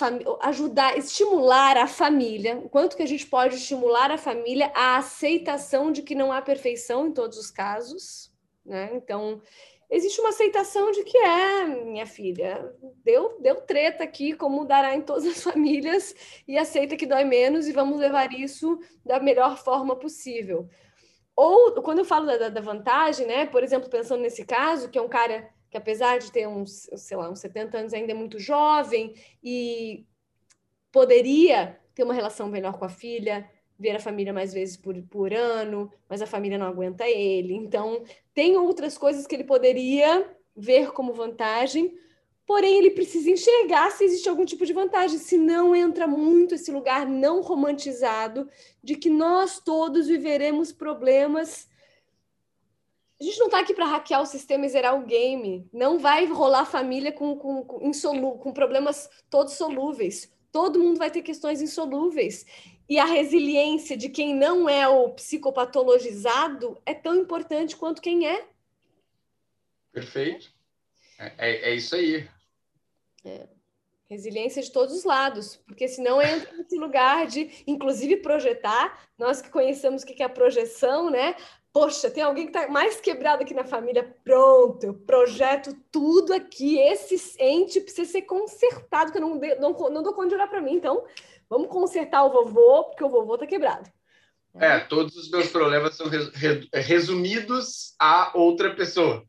ajudar, 0.43 0.97
estimular 0.97 1.77
a 1.77 1.87
família, 1.87 2.57
o 2.59 2.69
quanto 2.69 2.97
que 2.97 3.03
a 3.03 3.07
gente 3.07 3.27
pode 3.27 3.57
estimular 3.57 4.11
a 4.11 4.19
família 4.19 4.71
a 4.75 4.99
aceitação 4.99 5.91
de 5.91 6.03
que 6.03 6.15
não 6.15 6.33
há 6.33 6.41
perfeição 6.41 7.09
em 7.09 7.13
todos 7.13 7.37
os 7.37 7.51
casos, 7.51 8.33
né? 8.65 8.91
Então, 8.95 9.43
existe 9.91 10.21
uma 10.21 10.29
aceitação 10.29 10.93
de 10.93 11.03
que 11.03 11.19
é, 11.19 11.67
minha 11.67 12.07
filha, 12.07 12.73
deu, 13.05 13.37
deu 13.41 13.57
treta 13.63 14.05
aqui, 14.05 14.35
como 14.35 14.65
dará 14.65 14.95
em 14.95 15.03
todas 15.03 15.27
as 15.27 15.43
famílias, 15.43 16.15
e 16.47 16.57
aceita 16.57 16.97
que 16.97 17.07
dói 17.07 17.25
menos 17.25 17.67
e 17.67 17.73
vamos 17.73 17.99
levar 17.99 18.33
isso 18.33 18.79
da 19.05 19.19
melhor 19.19 19.57
forma 19.59 19.97
possível. 19.97 20.69
Ou, 21.35 21.83
quando 21.83 22.01
eu 22.01 22.05
falo 22.05 22.27
da, 22.27 22.49
da 22.49 22.61
vantagem, 22.61 23.27
né, 23.27 23.47
por 23.47 23.65
exemplo, 23.65 23.89
pensando 23.89 24.21
nesse 24.21 24.45
caso, 24.45 24.89
que 24.89 24.99
é 24.99 25.03
um 25.03 25.09
cara 25.09 25.49
que 25.71 25.77
apesar 25.77 26.19
de 26.19 26.33
ter 26.33 26.47
uns, 26.47 26.89
sei 26.97 27.17
lá, 27.17 27.31
uns 27.31 27.41
70 27.41 27.79
anos 27.79 27.95
ainda 27.95 28.13
é 28.13 28.15
muito 28.15 28.39
jovem 28.39 29.15
e 29.43 30.07
poderia 30.91 31.79
ter 31.95 32.05
uma 32.05 32.15
relação 32.15 32.49
melhor 32.49 32.79
com 32.79 32.85
a 32.85 32.89
filha, 32.89 33.49
ver 33.79 33.97
a 33.97 34.01
família 34.01 34.33
mais 34.33 34.53
vezes 34.53 34.77
por, 34.77 35.01
por 35.05 35.33
ano, 35.33 35.91
mas 36.09 36.21
a 36.21 36.27
família 36.27 36.59
não 36.59 36.67
aguenta 36.67 37.07
ele. 37.07 37.55
Então, 37.55 38.03
tem 38.35 38.57
outras 38.57 38.99
coisas 38.99 39.27
que 39.27 39.35
ele 39.35 39.45
poderia 39.45 40.29
ver 40.57 40.91
como 40.93 41.13
vantagem, 41.13 41.97
porém 42.45 42.79
ele 42.79 42.91
precisa 42.91 43.31
enxergar 43.31 43.91
se 43.93 44.05
existe 44.05 44.29
algum 44.29 44.45
tipo 44.45 44.67
de 44.67 44.73
vantagem, 44.73 45.19
senão 45.19 45.77
entra 45.77 46.07
muito 46.09 46.55
esse 46.55 46.73
lugar 46.73 47.07
não 47.07 47.41
romantizado 47.41 48.49
de 48.83 48.97
que 48.97 49.09
nós 49.09 49.61
todos 49.61 50.09
viveremos 50.09 50.73
problemas. 50.73 51.68
A 53.21 53.25
gente 53.25 53.39
não 53.39 53.47
está 53.47 53.59
aqui 53.59 53.75
para 53.75 53.87
hackear 53.87 54.23
o 54.23 54.27
sistema 54.27 54.65
e 54.65 54.69
zerar 54.69 54.97
o 54.97 55.05
game. 55.05 55.69
Não 55.73 55.99
vai 55.99 56.25
rolar 56.27 56.65
família 56.65 57.11
com, 57.11 57.37
com, 57.37 57.65
com, 57.65 57.87
insolu 57.89 58.39
com 58.39 58.53
problemas 58.53 59.11
todos 59.29 59.55
solúveis. 59.55 60.33
Todo 60.53 60.79
mundo 60.79 60.99
vai 60.99 61.11
ter 61.11 61.23
questões 61.23 61.61
insolúveis. 61.61 62.47
E 62.89 62.99
a 62.99 63.05
resiliência 63.05 63.97
de 63.97 64.09
quem 64.09 64.35
não 64.35 64.69
é 64.69 64.89
o 64.89 65.11
psicopatologizado 65.11 66.81
é 66.87 66.95
tão 66.95 67.17
importante 67.17 67.77
quanto 67.77 68.01
quem 68.01 68.27
é. 68.27 68.47
Perfeito. 69.93 70.51
É, 71.19 71.33
é, 71.39 71.71
é 71.71 71.75
isso 71.75 71.97
aí. 71.97 72.29
É. 73.25 73.49
Resiliência 74.09 74.63
de 74.63 74.73
todos 74.73 74.95
os 74.95 75.05
lados, 75.05 75.57
porque 75.67 75.87
senão 75.87 76.23
entra 76.23 76.57
nesse 76.57 76.79
lugar 76.79 77.27
de, 77.27 77.63
inclusive, 77.67 78.17
projetar. 78.19 79.07
Nós 79.19 79.43
que 79.43 79.51
conhecemos 79.51 80.03
o 80.03 80.07
que 80.07 80.23
é 80.23 80.27
a 80.27 80.31
projeção, 80.31 81.11
né? 81.11 81.37
Poxa, 81.73 82.11
tem 82.11 82.23
alguém 82.23 82.47
que 82.47 82.57
está 82.57 82.69
mais 82.69 83.01
quebrado 83.01 83.43
aqui 83.43 83.55
na 83.55 83.65
família. 83.65 84.17
Pronto, 84.25 84.85
eu 84.85 84.95
projeto 84.95 85.77
tudo 85.93 86.33
aqui. 86.33 86.79
Esse 86.79 87.37
ente 87.39 87.81
precisa 87.81 88.11
ser 88.11 88.23
consertado, 88.23 89.13
que 89.13 89.19
eu 89.19 89.23
não, 89.23 89.35
não, 89.61 89.73
não 89.91 90.03
dou 90.03 90.15
conta 90.15 90.29
de 90.29 90.35
olhar 90.35 90.49
para 90.49 90.63
mim. 90.63 90.75
Então, 90.75 91.05
Vamos 91.49 91.69
consertar 91.69 92.25
o 92.25 92.31
vovô, 92.31 92.85
porque 92.85 93.03
o 93.03 93.09
vovô 93.09 93.39
tá 93.39 93.47
quebrado. 93.47 93.91
É, 94.55 94.81
todos 94.81 95.17
os 95.17 95.31
meus 95.31 95.49
problemas 95.51 95.95
são 95.97 96.07
resumidos 96.73 97.95
a 97.99 98.37
outra 98.37 98.75
pessoa. 98.75 99.25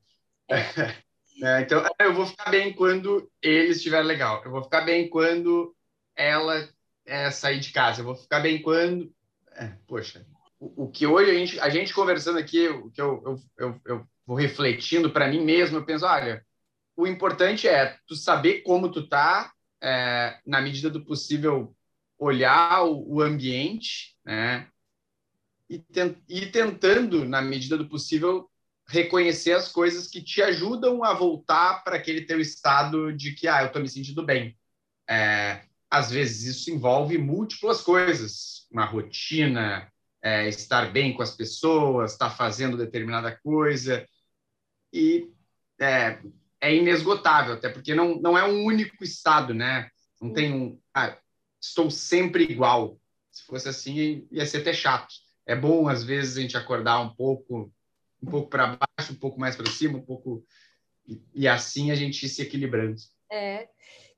É. 0.50 0.58
É, 1.42 1.62
então, 1.62 1.82
eu 2.02 2.14
vou 2.14 2.26
ficar 2.26 2.52
bem 2.52 2.74
quando 2.74 3.32
ele 3.42 3.70
estiver 3.70 4.02
legal. 4.02 4.42
Eu 4.44 4.52
vou 4.52 4.62
ficar 4.62 4.82
bem 4.82 5.10
quando 5.10 5.74
ela 6.14 6.68
é, 7.06 7.32
sair 7.32 7.62
de 7.62 7.72
casa. 7.72 8.02
Eu 8.02 8.06
vou 8.08 8.14
ficar 8.14 8.42
bem 8.42 8.62
quando. 8.62 9.10
É, 9.54 9.72
poxa, 9.88 10.26
o, 10.60 10.89
que 10.89 11.07
hoje 11.07 11.32
a 11.32 11.34
gente, 11.34 11.60
a 11.60 11.70
gente 11.70 11.93
conversando 11.93 12.38
aqui, 12.38 12.68
o 12.68 12.91
que 12.91 13.01
eu, 13.01 13.24
eu, 13.26 13.41
eu, 13.57 13.82
eu 13.86 14.07
vou 14.26 14.36
refletindo 14.36 15.10
para 15.12 15.28
mim 15.28 15.43
mesmo, 15.43 15.78
eu 15.78 15.86
penso: 15.86 16.05
olha, 16.05 16.45
o 16.95 17.07
importante 17.07 17.68
é 17.68 17.97
tu 18.05 18.16
saber 18.16 18.62
como 18.62 18.91
tu 18.91 19.07
tá, 19.07 19.53
é, 19.82 20.38
na 20.45 20.62
medida 20.62 20.89
do 20.89 21.05
possível, 21.05 21.74
olhar 22.18 22.84
o, 22.84 23.16
o 23.16 23.22
ambiente, 23.22 24.18
né? 24.26 24.68
E, 25.70 25.80
tent, 25.80 26.18
e 26.28 26.47
tentando, 26.47 27.24
na 27.24 27.41
medida 27.41 27.78
do 27.78 27.88
possível, 27.88 28.49
reconhecer 28.88 29.53
as 29.53 29.72
coisas 29.72 30.07
que 30.07 30.22
te 30.22 30.41
ajudam 30.41 31.03
a 31.03 31.14
voltar 31.14 31.84
para 31.84 31.95
aquele 31.95 32.26
teu 32.26 32.41
estado 32.41 33.14
de 33.14 33.34
que, 33.34 33.47
ah, 33.47 33.62
eu 33.62 33.68
estou 33.68 33.82
me 33.82 33.88
sentindo 33.88 34.26
bem. 34.26 34.57
É, 35.07 35.64
às 35.89 36.12
vezes 36.12 36.57
isso 36.57 36.72
envolve 36.72 37.18
múltiplas 37.18 37.82
coisas, 37.82 38.68
uma 38.72 38.86
rotina, 38.86 39.91
é, 40.22 40.47
estar 40.47 40.91
bem 40.91 41.13
com 41.13 41.22
as 41.22 41.36
pessoas, 41.36 42.13
estar 42.13 42.30
fazendo 42.30 42.78
determinada 42.78 43.38
coisa, 43.41 44.05
e 44.91 45.32
é, 45.80 46.20
é, 46.61 46.76
inesgotável, 46.76 47.53
até 47.53 47.70
porque 47.70 47.95
não, 47.95 48.20
não 48.20 48.38
é 48.38 48.43
um 48.43 48.63
único 48.63 49.03
estado, 49.03 49.53
né? 49.53 49.89
Não 50.22 50.34
tem 50.34 50.53
um... 50.53 50.80
Ah, 50.93 51.17
estou 51.61 51.89
sempre 51.89 52.43
igual. 52.43 52.99
Se 53.32 53.45
fosse 53.45 53.70
assim, 53.70 54.28
ia 54.32 54.45
ser 54.45 54.57
até 54.57 54.74
chato. 54.74 55.13
É 55.45 55.55
bom, 55.55 55.88
às 55.88 56.03
vezes, 56.03 56.38
a 56.38 56.41
gente 56.41 56.57
acordar 56.57 56.99
um 56.99 57.09
pouco, 57.09 57.72
um 58.22 58.30
pouco 58.30 58.49
para 58.49 58.78
baixo, 58.78 59.13
um 59.13 59.15
pouco 59.15 59.39
mais 59.39 59.55
para 59.55 59.70
cima, 59.70 59.97
um 59.97 60.05
pouco. 60.05 60.45
E, 61.07 61.24
e, 61.34 61.47
assim 61.47 61.91
a 61.91 61.95
gente 61.95 62.26
ir 62.26 62.30
se 62.30 62.41
equilibrando. 62.41 62.95
É, 63.32 63.67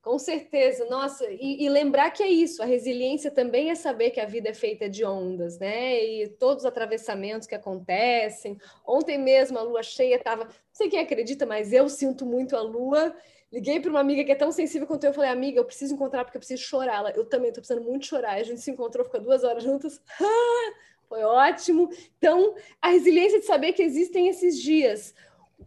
com 0.02 0.18
certeza. 0.18 0.86
Nossa, 0.86 1.26
e, 1.30 1.64
e, 1.64 1.70
lembrar 1.70 2.12
que 2.12 2.24
é 2.24 2.28
isso, 2.28 2.62
a 2.62 2.66
resiliência 2.66 3.30
também 3.30 3.70
é 3.70 3.76
saber 3.76 4.10
que 4.12 4.20
a 4.20 4.26
vida 4.26 4.49
é 4.49 4.54
feita 4.54 4.89
de 4.89 5.06
ondas, 5.06 5.60
né? 5.60 6.04
E 6.04 6.28
todos 6.28 6.64
os 6.64 6.66
atravessamentos 6.66 7.47
que 7.47 7.56
acontecem. 7.56 8.58
Ontem 8.86 9.18
mesmo 9.18 9.58
a 9.58 9.62
lua 9.62 9.84
cheia 9.84 10.16
estava. 10.16 10.45
Não 10.45 10.52
sei 10.72 10.89
quem 10.89 10.99
acredita, 10.99 11.45
mas 11.45 11.72
eu 11.72 11.88
sinto 11.88 12.26
muito 12.26 12.56
a 12.56 12.62
lua 12.62 13.16
Liguei 13.52 13.82
para 13.82 13.89
uma 13.89 13.99
amiga 13.99 14.24
que 14.24 14.32
é 14.32 14.36
tão 14.36 14.52
sensível 14.52 14.88
quanto 14.88 15.04
eu. 15.04 15.14
Falei, 15.14 15.30
amiga, 15.30 15.60
eu 15.60 15.66
preciso 15.66 15.93
encontrar 15.93 16.24
porque 16.24 16.38
eu 16.38 16.39
preciso 16.39 16.64
chorar. 16.64 16.95
Ela, 16.95 17.12
eu 17.12 17.26
também 17.26 17.49
estou 17.49 17.62
precisando 17.62 17.86
muito 17.86 18.06
chorar. 18.06 18.36
A 18.36 18.43
gente 18.43 18.62
se 18.62 18.72
encontrou, 18.72 19.04
ficou 19.04 19.20
duas 19.20 19.43
horas 19.43 19.62
juntas. 19.62 20.02
Foi 21.10 21.22
ótimo. 21.24 21.89
Então, 22.18 22.56
a 22.82 22.88
resiliência 22.88 23.41
de 23.41 23.45
saber 23.45 23.74
que 23.74 23.84
existem 23.84 24.30
esses 24.30 24.58
dias. 24.58 25.14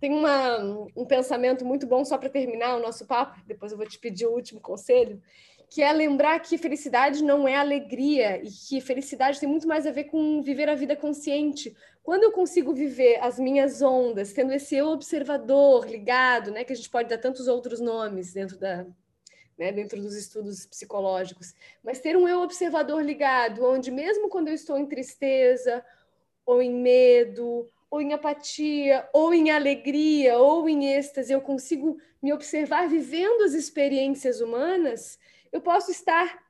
Tem 0.05 0.13
uma, 0.13 0.59
um 0.95 1.07
pensamento 1.07 1.65
muito 1.65 1.87
bom, 1.87 2.05
só 2.05 2.19
para 2.19 2.29
terminar 2.29 2.77
o 2.77 2.79
nosso 2.79 3.07
papo, 3.07 3.41
depois 3.47 3.73
eu 3.73 3.79
vou 3.79 3.89
te 3.89 3.99
pedir 3.99 4.27
o 4.27 4.33
último 4.33 4.61
conselho, 4.61 5.19
que 5.71 5.81
é 5.81 5.91
lembrar 5.91 6.41
que 6.41 6.59
felicidade 6.59 7.25
não 7.25 7.49
é 7.49 7.57
alegria 7.57 8.37
e 8.45 8.51
que 8.51 8.83
felicidade 8.83 9.41
tem 9.41 9.49
muito 9.49 9.67
mais 9.67 9.87
a 9.87 9.91
ver 9.91 10.05
com 10.05 10.43
viver 10.43 10.69
a 10.69 10.75
vida 10.75 10.95
consciente. 10.95 11.75
Quando 12.03 12.25
eu 12.25 12.33
consigo 12.33 12.75
viver 12.75 13.19
as 13.23 13.39
minhas 13.39 13.81
ondas, 13.81 14.35
tendo 14.35 14.53
esse 14.53 14.77
eu 14.77 14.89
observador 14.89 15.89
ligado, 15.89 16.51
né, 16.51 16.65
que 16.65 16.75
a 16.75 16.77
gente 16.77 16.91
pode 16.91 17.09
dar 17.09 17.17
tantos 17.17 17.49
outros 17.49 17.81
nomes 17.81 18.35
dentro 18.35 18.59
da, 18.59 18.85
né, 19.57 19.73
dentro 19.73 20.03
dos 20.03 20.15
estudos 20.15 20.67
psicológicos, 20.67 21.55
mas 21.83 21.99
ter 21.99 22.15
um 22.15 22.29
eu 22.29 22.43
observador 22.43 23.03
ligado, 23.03 23.65
onde 23.65 23.91
mesmo 23.91 24.29
quando 24.29 24.49
eu 24.49 24.55
estou 24.55 24.77
em 24.77 24.85
tristeza, 24.85 25.83
ou 26.45 26.61
em 26.61 26.71
medo, 26.71 27.71
ou 27.95 28.03
em 28.03 28.13
apatia, 28.13 29.09
ou 29.13 29.33
em 29.33 29.53
alegria, 29.53 30.37
ou 30.37 30.69
em 30.69 30.97
êxtase, 30.97 31.33
eu 31.33 31.41
consigo 31.41 31.97
me 32.21 32.33
observar 32.33 32.89
vivendo 32.89 33.43
as 33.43 33.55
experiências 33.55 34.41
humanas, 34.41 35.17
eu 35.53 35.61
posso 35.61 35.93
estar 35.93 36.43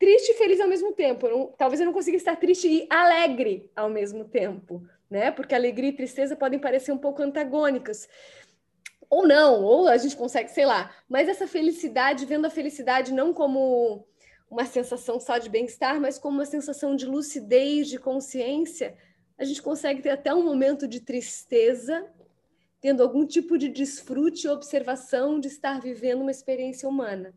triste 0.00 0.32
e 0.32 0.34
feliz 0.34 0.58
ao 0.58 0.66
mesmo 0.66 0.92
tempo. 0.92 1.28
Eu 1.28 1.38
não, 1.38 1.46
talvez 1.56 1.78
eu 1.78 1.86
não 1.86 1.92
consiga 1.92 2.16
estar 2.16 2.34
triste 2.34 2.66
e 2.66 2.86
alegre 2.90 3.70
ao 3.76 3.88
mesmo 3.88 4.24
tempo, 4.24 4.84
né? 5.08 5.30
Porque 5.30 5.54
alegria 5.54 5.90
e 5.90 5.96
tristeza 5.96 6.34
podem 6.34 6.58
parecer 6.58 6.90
um 6.90 6.98
pouco 6.98 7.22
antagônicas. 7.22 8.08
Ou 9.08 9.24
não, 9.28 9.62
ou 9.62 9.86
a 9.86 9.96
gente 9.96 10.16
consegue, 10.16 10.50
sei 10.50 10.66
lá. 10.66 10.92
Mas 11.08 11.28
essa 11.28 11.46
felicidade, 11.46 12.26
vendo 12.26 12.46
a 12.46 12.50
felicidade 12.50 13.12
não 13.12 13.32
como 13.32 14.04
uma 14.50 14.64
sensação 14.64 15.20
só 15.20 15.38
de 15.38 15.48
bem-estar, 15.48 16.00
mas 16.00 16.18
como 16.18 16.38
uma 16.38 16.46
sensação 16.46 16.96
de 16.96 17.06
lucidez, 17.06 17.86
de 17.86 17.96
consciência, 17.96 18.96
a 19.40 19.44
gente 19.44 19.62
consegue 19.62 20.02
ter 20.02 20.10
até 20.10 20.34
um 20.34 20.44
momento 20.44 20.86
de 20.86 21.00
tristeza, 21.00 22.06
tendo 22.78 23.02
algum 23.02 23.26
tipo 23.26 23.56
de 23.56 23.70
desfrute 23.70 24.46
e 24.46 24.50
observação 24.50 25.40
de 25.40 25.48
estar 25.48 25.80
vivendo 25.80 26.20
uma 26.20 26.30
experiência 26.30 26.86
humana. 26.86 27.32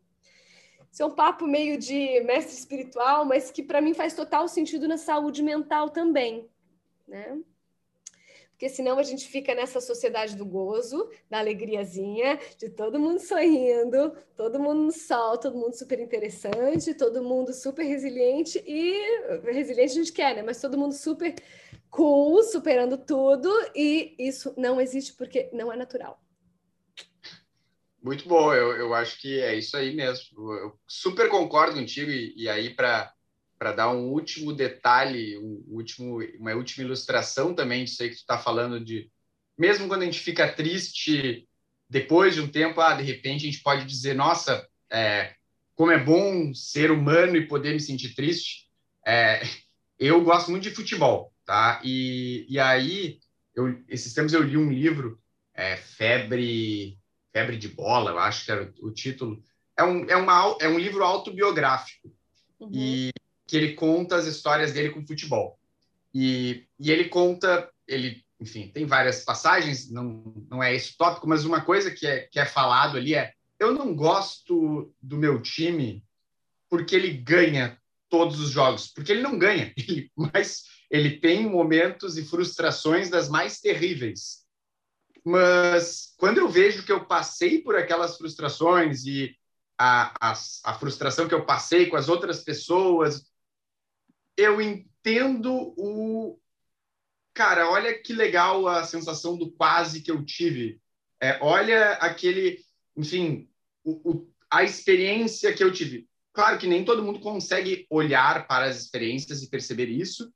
Isso 0.91 1.01
é 1.01 1.05
um 1.05 1.15
papo 1.15 1.47
meio 1.47 1.79
de 1.79 2.19
mestre 2.25 2.53
espiritual, 2.53 3.23
mas 3.23 3.49
que 3.49 3.63
para 3.63 3.79
mim 3.79 3.93
faz 3.93 4.13
total 4.13 4.49
sentido 4.49 4.85
na 4.85 4.97
saúde 4.97 5.41
mental 5.41 5.89
também, 5.89 6.45
né? 7.07 7.39
Porque 8.53 8.69
senão 8.69 8.97
a 8.97 9.03
gente 9.03 9.27
fica 9.27 9.53
nessa 9.53 9.81
sociedade 9.81 10.37
do 10.37 10.45
gozo, 10.45 11.09
da 11.29 11.39
alegriazinha, 11.39 12.39
de 12.57 12.69
todo 12.69 12.99
mundo 12.99 13.19
sorrindo, 13.19 14.15
todo 14.37 14.59
mundo 14.59 14.83
no 14.83 14.91
sol, 14.91 15.37
todo 15.37 15.57
mundo 15.57 15.73
super 15.75 15.99
interessante, 15.99 16.93
todo 16.93 17.21
mundo 17.23 17.51
super 17.51 17.83
resiliente 17.83 18.63
e 18.65 18.93
resiliente 19.43 19.91
a 19.91 19.95
gente 19.95 20.13
quer, 20.13 20.35
né? 20.35 20.41
Mas 20.41 20.61
todo 20.61 20.77
mundo 20.77 20.93
super 20.93 21.35
cool, 21.89 22.41
superando 22.43 22.97
tudo 22.97 23.49
e 23.75 24.15
isso 24.17 24.53
não 24.55 24.79
existe 24.79 25.13
porque 25.13 25.49
não 25.51 25.71
é 25.71 25.75
natural. 25.75 26.23
Muito 28.03 28.27
bom, 28.27 28.53
eu, 28.53 28.75
eu 28.75 28.93
acho 28.93 29.19
que 29.21 29.39
é 29.39 29.55
isso 29.55 29.77
aí 29.77 29.95
mesmo. 29.95 30.53
Eu 30.53 30.77
super 30.85 31.29
concordo 31.29 31.79
contigo, 31.79 32.11
e, 32.11 32.33
e 32.35 32.49
aí, 32.49 32.69
para 32.69 33.13
dar 33.71 33.91
um 33.91 34.09
último 34.09 34.53
detalhe, 34.53 35.37
um 35.37 35.63
último, 35.67 36.19
uma 36.39 36.53
última 36.53 36.83
ilustração 36.83 37.53
também 37.53 37.85
disso 37.85 38.03
aí 38.03 38.09
que 38.09 38.15
tu 38.15 38.19
está 38.19 38.37
falando 38.37 38.83
de. 38.83 39.09
Mesmo 39.57 39.87
quando 39.87 40.01
a 40.01 40.05
gente 40.05 40.19
fica 40.19 40.51
triste, 40.51 41.47
depois 41.89 42.33
de 42.33 42.41
um 42.41 42.47
tempo, 42.47 42.81
ah, 42.81 42.93
de 42.93 43.03
repente 43.03 43.47
a 43.47 43.51
gente 43.51 43.63
pode 43.63 43.85
dizer: 43.85 44.15
nossa, 44.15 44.67
é, 44.91 45.35
como 45.75 45.91
é 45.91 46.03
bom 46.03 46.53
ser 46.53 46.91
humano 46.91 47.37
e 47.37 47.47
poder 47.47 47.73
me 47.73 47.79
sentir 47.79 48.15
triste. 48.15 48.67
É, 49.05 49.41
eu 49.99 50.23
gosto 50.23 50.51
muito 50.51 50.63
de 50.63 50.75
futebol, 50.75 51.33
tá? 51.45 51.79
E, 51.83 52.45
e 52.49 52.59
aí, 52.59 53.19
eu, 53.55 53.81
esses 53.87 54.13
tempos 54.13 54.33
eu 54.33 54.41
li 54.41 54.57
um 54.57 54.71
livro, 54.71 55.19
é, 55.53 55.77
Febre 55.77 56.97
Febre 57.33 57.57
de 57.57 57.67
Bola, 57.67 58.11
eu 58.11 58.19
acho 58.19 58.45
que 58.45 58.51
era 58.51 58.71
o, 58.79 58.91
título. 58.91 59.43
É 59.75 59.83
um, 59.83 60.07
é, 60.07 60.15
uma, 60.15 60.55
é 60.61 60.67
um 60.67 60.77
livro 60.77 61.03
autobiográfico 61.03 62.13
uhum. 62.59 62.69
e 62.71 63.11
que 63.53 63.57
ele 63.57 63.73
conta 63.75 64.15
as 64.15 64.25
histórias 64.25 64.73
dele 64.73 64.89
com 64.89 65.05
futebol. 65.05 65.59
E, 66.11 66.65
e 66.79 66.89
ele 66.89 67.05
conta, 67.05 67.69
ele, 67.87 68.25
enfim, 68.39 68.71
tem 68.73 68.83
várias 68.83 69.23
passagens, 69.23 69.91
não, 69.91 70.33
não 70.49 70.63
é 70.63 70.73
esse 70.73 70.97
tópico, 70.97 71.29
mas 71.29 71.45
uma 71.45 71.61
coisa 71.61 71.91
que 71.91 72.07
é, 72.07 72.21
que 72.21 72.39
é 72.39 72.47
falado 72.47 72.97
ali 72.97 73.13
é: 73.13 73.31
eu 73.59 73.71
não 73.71 73.95
gosto 73.95 74.91
do 74.99 75.17
meu 75.17 75.39
time 75.39 76.03
porque 76.67 76.95
ele 76.95 77.11
ganha 77.11 77.79
todos 78.09 78.39
os 78.39 78.49
jogos, 78.49 78.87
porque 78.87 79.11
ele 79.11 79.21
não 79.21 79.37
ganha, 79.37 79.71
ele, 79.77 80.11
mas 80.15 80.63
ele 80.89 81.19
tem 81.19 81.47
momentos 81.47 82.17
e 82.17 82.25
frustrações 82.25 83.07
das 83.07 83.29
mais 83.29 83.59
terríveis. 83.59 84.47
Mas 85.23 86.15
quando 86.17 86.39
eu 86.39 86.49
vejo 86.49 86.83
que 86.83 86.91
eu 86.91 87.05
passei 87.05 87.61
por 87.61 87.75
aquelas 87.75 88.17
frustrações 88.17 89.05
e 89.05 89.37
a, 89.77 90.11
a, 90.19 90.31
a 90.31 90.73
frustração 90.73 91.27
que 91.27 91.35
eu 91.35 91.45
passei 91.45 91.85
com 91.85 91.95
as 91.95 92.09
outras 92.09 92.43
pessoas, 92.43 93.31
eu 94.37 94.61
entendo 94.61 95.73
o. 95.77 96.39
Cara, 97.33 97.69
olha 97.69 97.97
que 97.99 98.13
legal 98.13 98.67
a 98.67 98.83
sensação 98.83 99.37
do 99.37 99.51
quase 99.51 100.01
que 100.01 100.11
eu 100.11 100.23
tive. 100.23 100.79
É, 101.21 101.39
olha 101.41 101.93
aquele. 101.93 102.59
Enfim, 102.95 103.49
o, 103.83 104.11
o, 104.11 104.33
a 104.49 104.63
experiência 104.63 105.53
que 105.53 105.63
eu 105.63 105.71
tive. 105.71 106.07
Claro 106.31 106.57
que 106.57 106.67
nem 106.67 106.83
todo 106.83 107.03
mundo 107.03 107.19
consegue 107.19 107.85
olhar 107.89 108.47
para 108.47 108.65
as 108.65 108.79
experiências 108.79 109.43
e 109.43 109.49
perceber 109.49 109.87
isso. 109.87 110.33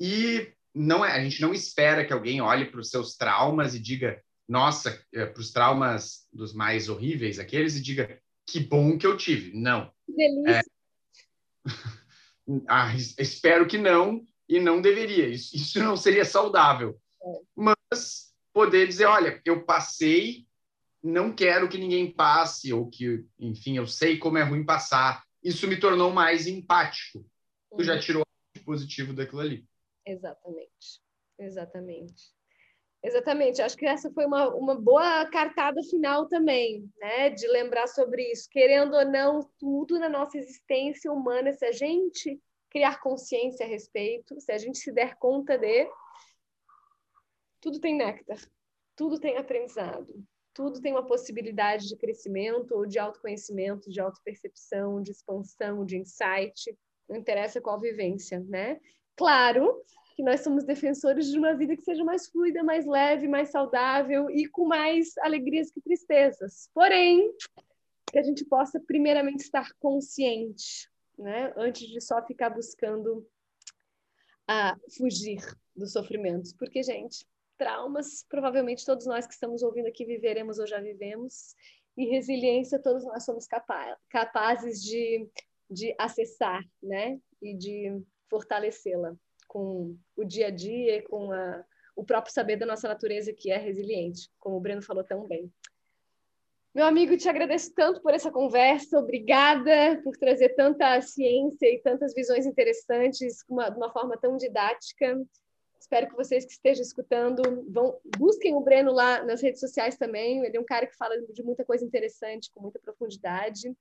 E 0.00 0.52
não 0.74 1.04
é, 1.04 1.12
a 1.12 1.22
gente 1.22 1.40
não 1.40 1.54
espera 1.54 2.04
que 2.04 2.12
alguém 2.12 2.40
olhe 2.40 2.66
para 2.66 2.80
os 2.80 2.90
seus 2.90 3.16
traumas 3.16 3.74
e 3.74 3.78
diga, 3.78 4.22
nossa, 4.48 5.02
é, 5.12 5.24
para 5.24 5.40
os 5.40 5.50
traumas 5.50 6.26
dos 6.32 6.52
mais 6.52 6.88
horríveis, 6.88 7.38
aqueles, 7.38 7.76
e 7.76 7.82
diga 7.82 8.20
que 8.46 8.60
bom 8.60 8.98
que 8.98 9.06
eu 9.06 9.16
tive. 9.16 9.56
Não. 9.56 9.90
Delícia. 10.06 10.60
É... 10.60 10.62
ah, 12.68 12.94
espero 13.18 13.66
que 13.66 13.78
não, 13.78 14.24
e 14.48 14.60
não 14.60 14.80
deveria. 14.80 15.28
Isso, 15.28 15.56
isso 15.56 15.78
não 15.82 15.96
seria 15.96 16.24
saudável. 16.24 17.00
É. 17.22 17.40
Mas 17.54 18.32
poder 18.52 18.86
dizer, 18.86 19.06
olha, 19.06 19.40
eu 19.44 19.64
passei, 19.64 20.46
não 21.02 21.32
quero 21.32 21.68
que 21.68 21.78
ninguém 21.78 22.10
passe, 22.10 22.72
ou 22.72 22.88
que, 22.88 23.24
enfim, 23.38 23.76
eu 23.76 23.86
sei 23.86 24.18
como 24.18 24.38
é 24.38 24.42
ruim 24.42 24.64
passar. 24.64 25.24
Isso 25.42 25.68
me 25.68 25.78
tornou 25.78 26.10
mais 26.12 26.46
empático. 26.46 27.24
Tu 27.76 27.84
já 27.84 27.94
uhum. 27.94 28.00
tirou 28.00 28.22
o 28.22 28.64
positivo 28.64 29.12
daquilo 29.12 29.40
ali. 29.40 29.66
Exatamente. 30.06 31.00
Exatamente. 31.38 32.35
Exatamente, 33.02 33.62
acho 33.62 33.76
que 33.76 33.86
essa 33.86 34.10
foi 34.10 34.26
uma, 34.26 34.48
uma 34.54 34.74
boa 34.74 35.26
cartada 35.26 35.80
final 35.84 36.26
também, 36.26 36.90
né? 36.98 37.30
De 37.30 37.46
lembrar 37.46 37.86
sobre 37.86 38.32
isso. 38.32 38.48
Querendo 38.50 38.94
ou 38.94 39.04
não, 39.04 39.48
tudo 39.58 39.98
na 39.98 40.08
nossa 40.08 40.38
existência 40.38 41.12
humana, 41.12 41.52
se 41.52 41.64
a 41.64 41.72
gente 41.72 42.40
criar 42.70 43.00
consciência 43.00 43.64
a 43.64 43.68
respeito, 43.68 44.40
se 44.40 44.50
a 44.50 44.58
gente 44.58 44.78
se 44.78 44.90
der 44.90 45.16
conta 45.16 45.56
de, 45.56 45.88
tudo 47.60 47.80
tem 47.80 47.96
néctar, 47.96 48.38
tudo 48.96 49.20
tem 49.20 49.36
aprendizado, 49.36 50.12
tudo 50.52 50.80
tem 50.80 50.92
uma 50.92 51.06
possibilidade 51.06 51.86
de 51.86 51.96
crescimento 51.96 52.72
ou 52.74 52.86
de 52.86 52.98
autoconhecimento, 52.98 53.90
de 53.90 54.00
autopercepção, 54.00 55.00
de 55.00 55.12
expansão, 55.12 55.84
de 55.84 55.98
insight, 55.98 56.76
não 57.08 57.16
interessa 57.16 57.60
qual 57.60 57.78
vivência, 57.78 58.40
né? 58.40 58.80
Claro 59.14 59.82
que 60.16 60.22
nós 60.22 60.40
somos 60.40 60.64
defensores 60.64 61.30
de 61.30 61.38
uma 61.38 61.54
vida 61.54 61.76
que 61.76 61.82
seja 61.82 62.02
mais 62.02 62.26
fluida, 62.26 62.64
mais 62.64 62.86
leve, 62.86 63.28
mais 63.28 63.50
saudável 63.50 64.30
e 64.30 64.48
com 64.48 64.66
mais 64.66 65.16
alegrias 65.18 65.70
que 65.70 65.78
tristezas. 65.78 66.70
Porém, 66.72 67.30
que 68.10 68.18
a 68.18 68.22
gente 68.22 68.42
possa 68.46 68.80
primeiramente 68.80 69.40
estar 69.40 69.74
consciente, 69.78 70.90
né, 71.18 71.52
antes 71.54 71.86
de 71.86 72.00
só 72.00 72.24
ficar 72.24 72.48
buscando 72.48 73.28
a 74.48 74.74
fugir 74.96 75.42
dos 75.74 75.92
sofrimentos, 75.92 76.54
porque 76.54 76.82
gente, 76.82 77.26
traumas, 77.58 78.24
provavelmente 78.26 78.86
todos 78.86 79.04
nós 79.04 79.26
que 79.26 79.34
estamos 79.34 79.62
ouvindo 79.62 79.86
aqui 79.88 80.06
viveremos 80.06 80.58
ou 80.58 80.66
já 80.66 80.80
vivemos, 80.80 81.54
e 81.94 82.06
resiliência 82.06 82.80
todos 82.80 83.04
nós 83.04 83.22
somos 83.24 83.46
capa 83.46 83.98
capazes 84.08 84.82
de, 84.82 85.28
de 85.68 85.94
acessar, 85.98 86.62
né, 86.82 87.20
e 87.42 87.54
de 87.54 88.02
fortalecê-la 88.30 89.14
com 89.56 89.96
o 90.14 90.22
dia 90.22 90.48
a 90.48 90.50
dia, 90.50 91.02
com 91.04 91.32
a, 91.32 91.64
o 91.96 92.04
próprio 92.04 92.30
saber 92.30 92.56
da 92.56 92.66
nossa 92.66 92.86
natureza 92.86 93.32
que 93.32 93.50
é 93.50 93.56
resiliente, 93.56 94.28
como 94.38 94.58
o 94.58 94.60
Breno 94.60 94.82
falou 94.82 95.02
tão 95.02 95.26
bem. 95.26 95.50
Meu 96.74 96.84
amigo, 96.84 97.16
te 97.16 97.26
agradeço 97.26 97.72
tanto 97.72 98.02
por 98.02 98.12
essa 98.12 98.30
conversa, 98.30 98.98
obrigada 98.98 99.98
por 100.04 100.14
trazer 100.18 100.50
tanta 100.50 101.00
ciência 101.00 101.72
e 101.72 101.78
tantas 101.78 102.12
visões 102.12 102.44
interessantes 102.44 103.42
uma, 103.48 103.70
de 103.70 103.78
uma 103.78 103.90
forma 103.90 104.18
tão 104.18 104.36
didática. 104.36 105.18
Espero 105.80 106.06
que 106.06 106.16
vocês 106.16 106.44
que 106.44 106.52
estejam 106.52 106.82
escutando 106.82 107.64
vão 107.70 107.98
busquem 108.18 108.54
o 108.54 108.60
Breno 108.60 108.92
lá 108.92 109.24
nas 109.24 109.40
redes 109.40 109.60
sociais 109.60 109.96
também. 109.96 110.44
Ele 110.44 110.58
é 110.58 110.60
um 110.60 110.66
cara 110.66 110.86
que 110.86 110.96
fala 110.96 111.18
de 111.32 111.42
muita 111.42 111.64
coisa 111.64 111.82
interessante, 111.82 112.50
com 112.52 112.60
muita 112.60 112.78
profundidade. 112.78 113.74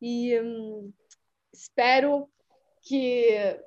E 0.00 0.40
hum, 0.40 0.90
espero 1.52 2.26
que 2.80 3.60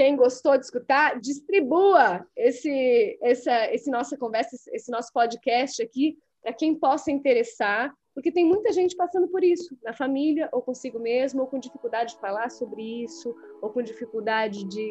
quem 0.00 0.16
gostou 0.16 0.56
de 0.56 0.64
escutar, 0.64 1.20
distribua 1.20 2.26
esse, 2.34 3.18
essa, 3.20 3.70
esse 3.70 3.90
nossa 3.90 4.16
conversa, 4.16 4.56
esse 4.72 4.90
nosso 4.90 5.12
podcast 5.12 5.82
aqui 5.82 6.16
para 6.42 6.54
quem 6.54 6.74
possa 6.74 7.10
interessar, 7.10 7.94
porque 8.14 8.32
tem 8.32 8.46
muita 8.46 8.72
gente 8.72 8.96
passando 8.96 9.28
por 9.28 9.44
isso, 9.44 9.76
na 9.82 9.92
família, 9.92 10.48
ou 10.52 10.62
consigo 10.62 10.98
mesmo, 10.98 11.42
ou 11.42 11.46
com 11.46 11.58
dificuldade 11.58 12.14
de 12.14 12.18
falar 12.18 12.50
sobre 12.50 13.04
isso, 13.04 13.36
ou 13.60 13.68
com 13.68 13.82
dificuldade 13.82 14.64
de 14.64 14.90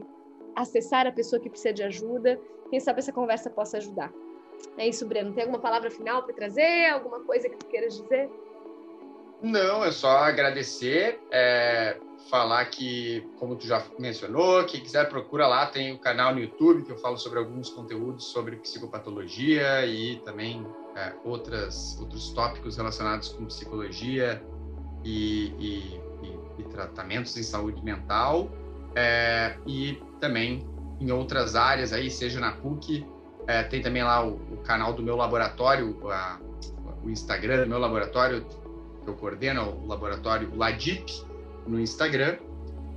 acessar 0.55 1.07
a 1.07 1.11
pessoa 1.11 1.41
que 1.41 1.49
precisa 1.49 1.73
de 1.73 1.81
ajuda. 1.81 2.39
Quem 2.69 2.79
sabe 2.79 2.99
essa 2.99 3.11
conversa 3.11 3.49
possa 3.49 3.77
ajudar. 3.77 4.13
É 4.77 4.87
isso, 4.87 5.07
Breno. 5.07 5.33
Tem 5.33 5.41
alguma 5.41 5.59
palavra 5.59 5.89
final 5.89 6.21
para 6.21 6.35
trazer? 6.35 6.85
Alguma 6.91 7.21
coisa 7.21 7.49
que 7.49 7.57
tu 7.57 7.65
queiras 7.65 7.99
dizer? 7.99 8.29
Não, 9.41 9.83
é 9.83 9.91
só 9.91 10.09
agradecer. 10.09 11.19
É 11.31 11.97
falar 12.29 12.65
que, 12.65 13.27
como 13.39 13.55
tu 13.55 13.65
já 13.65 13.83
mencionou, 13.97 14.63
quem 14.65 14.81
quiser 14.81 15.09
procura 15.09 15.47
lá, 15.47 15.65
tem 15.65 15.93
o 15.93 15.99
canal 15.99 16.33
no 16.33 16.39
YouTube 16.39 16.83
que 16.83 16.91
eu 16.91 16.97
falo 16.97 17.17
sobre 17.17 17.39
alguns 17.39 17.69
conteúdos 17.69 18.25
sobre 18.25 18.55
psicopatologia 18.57 19.85
e 19.85 20.17
também 20.17 20.65
é, 20.95 21.13
outras, 21.23 21.97
outros 21.99 22.31
tópicos 22.31 22.77
relacionados 22.77 23.29
com 23.29 23.45
psicologia 23.45 24.43
e, 25.03 25.53
e, 25.57 26.01
e, 26.23 26.39
e 26.59 26.63
tratamentos 26.65 27.35
em 27.35 27.43
saúde 27.43 27.83
mental 27.83 28.51
é, 28.95 29.57
e 29.65 30.01
também 30.19 30.67
em 30.99 31.11
outras 31.11 31.55
áreas 31.55 31.93
aí, 31.93 32.11
seja 32.11 32.39
na 32.39 32.51
PUC, 32.51 33.05
é, 33.47 33.63
tem 33.63 33.81
também 33.81 34.03
lá 34.03 34.23
o, 34.23 34.35
o, 34.35 34.57
canal 34.57 34.93
do 34.93 35.01
meu 35.01 35.15
laboratório, 35.15 35.97
a, 36.11 36.39
o 37.03 37.09
Instagram 37.09 37.63
do 37.63 37.69
meu 37.69 37.79
laboratório, 37.79 38.45
eu 39.07 39.13
coordeno, 39.15 39.79
o 39.83 39.87
laboratório 39.87 40.55
LADIP, 40.55 41.11
no 41.67 41.79
Instagram. 41.79 42.37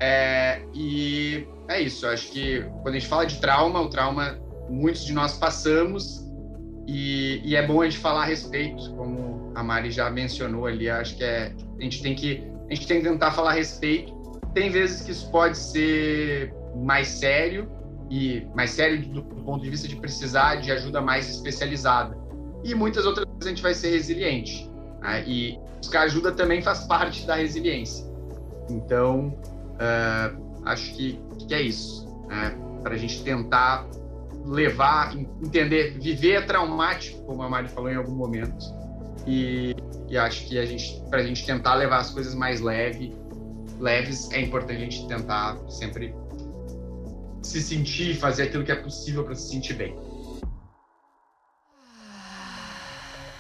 É, 0.00 0.62
e 0.74 1.46
é 1.68 1.80
isso, 1.80 2.06
eu 2.06 2.10
acho 2.10 2.30
que 2.32 2.64
quando 2.82 2.96
a 2.96 2.98
gente 2.98 3.08
fala 3.08 3.24
de 3.24 3.40
trauma, 3.40 3.80
o 3.80 3.88
trauma 3.88 4.38
muitos 4.68 5.04
de 5.04 5.12
nós 5.12 5.36
passamos 5.36 6.28
e, 6.88 7.40
e, 7.44 7.54
é 7.54 7.64
bom 7.64 7.82
a 7.82 7.84
gente 7.84 7.98
falar 7.98 8.22
a 8.22 8.24
respeito, 8.24 8.92
como 8.96 9.52
a 9.54 9.62
Mari 9.62 9.90
já 9.90 10.10
mencionou 10.10 10.66
ali, 10.66 10.90
acho 10.90 11.16
que 11.16 11.22
é, 11.22 11.54
a 11.78 11.82
gente 11.82 12.02
tem 12.02 12.14
que 12.14 12.42
a 12.68 12.74
gente 12.74 12.86
tem 12.86 13.02
que 13.02 13.08
tentar 13.08 13.32
falar 13.32 13.50
a 13.50 13.54
respeito. 13.54 14.12
Tem 14.54 14.70
vezes 14.70 15.02
que 15.02 15.12
isso 15.12 15.30
pode 15.30 15.58
ser 15.58 16.52
mais 16.74 17.06
sério, 17.08 17.70
e 18.10 18.46
mais 18.54 18.70
sério 18.70 19.00
do 19.08 19.22
ponto 19.22 19.62
de 19.62 19.70
vista 19.70 19.88
de 19.88 19.96
precisar 19.96 20.56
de 20.56 20.70
ajuda 20.70 21.00
mais 21.00 21.28
especializada. 21.28 22.16
E 22.64 22.74
muitas 22.74 23.06
outras 23.06 23.26
vezes 23.26 23.46
a 23.46 23.48
gente 23.48 23.62
vai 23.62 23.74
ser 23.74 23.90
resiliente. 23.90 24.70
Né? 25.02 25.24
E 25.26 25.58
buscar 25.78 26.02
ajuda 26.02 26.32
também 26.32 26.62
faz 26.62 26.84
parte 26.86 27.26
da 27.26 27.34
resiliência. 27.34 28.06
Então, 28.70 29.28
uh, 29.74 30.62
acho 30.64 30.94
que, 30.94 31.20
que 31.46 31.54
é 31.54 31.60
isso. 31.60 32.08
Né? 32.28 32.56
Para 32.82 32.94
a 32.94 32.98
gente 32.98 33.22
tentar 33.22 33.86
levar, 34.44 35.14
entender, 35.16 35.98
viver 35.98 36.32
é 36.32 36.40
traumático, 36.40 37.22
como 37.24 37.42
a 37.42 37.48
Mari 37.48 37.68
falou 37.68 37.90
em 37.90 37.96
algum 37.96 38.14
momento. 38.14 38.64
E, 39.26 39.74
e 40.08 40.16
acho 40.16 40.46
que 40.46 40.58
a 40.58 40.66
gente, 40.66 41.00
para 41.08 41.20
a 41.20 41.22
gente 41.22 41.44
tentar 41.46 41.74
levar 41.74 41.98
as 41.98 42.10
coisas 42.10 42.34
mais 42.34 42.60
leve, 42.60 43.14
leves, 43.78 44.30
é 44.32 44.40
importante 44.40 44.76
a 44.76 44.80
gente 44.80 45.06
tentar 45.06 45.56
sempre 45.68 46.14
se 47.42 47.60
sentir, 47.60 48.14
fazer 48.16 48.44
aquilo 48.44 48.64
que 48.64 48.72
é 48.72 48.76
possível 48.76 49.24
para 49.24 49.34
se 49.34 49.48
sentir 49.48 49.74
bem. 49.74 49.96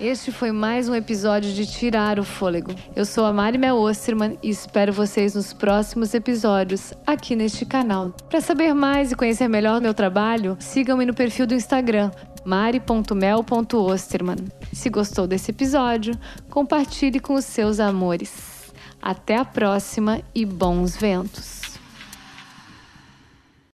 Este 0.02 0.32
foi 0.32 0.50
mais 0.50 0.88
um 0.88 0.96
episódio 0.96 1.52
de 1.52 1.64
Tirar 1.64 2.18
o 2.18 2.24
Fôlego. 2.24 2.74
Eu 2.96 3.06
sou 3.06 3.24
a 3.24 3.32
Mari 3.32 3.56
Mel 3.56 3.76
Osterman 3.76 4.36
e 4.42 4.50
espero 4.50 4.92
vocês 4.92 5.36
nos 5.36 5.52
próximos 5.52 6.12
episódios 6.12 6.92
aqui 7.06 7.36
neste 7.36 7.64
canal. 7.64 8.10
Para 8.28 8.40
saber 8.40 8.74
mais 8.74 9.12
e 9.12 9.14
conhecer 9.14 9.46
melhor 9.46 9.80
meu 9.80 9.94
trabalho, 9.94 10.56
sigam-me 10.58 11.06
no 11.06 11.14
perfil 11.14 11.46
do 11.46 11.54
Instagram 11.54 12.10
mari.mel.osterman. 12.44 14.38
Se 14.72 14.90
gostou 14.90 15.28
desse 15.28 15.52
episódio, 15.52 16.18
compartilhe 16.50 17.20
com 17.20 17.34
os 17.34 17.44
seus 17.44 17.78
amores. 17.78 18.72
Até 19.00 19.36
a 19.36 19.44
próxima 19.44 20.20
e 20.34 20.44
bons 20.44 20.96
ventos! 20.96 21.61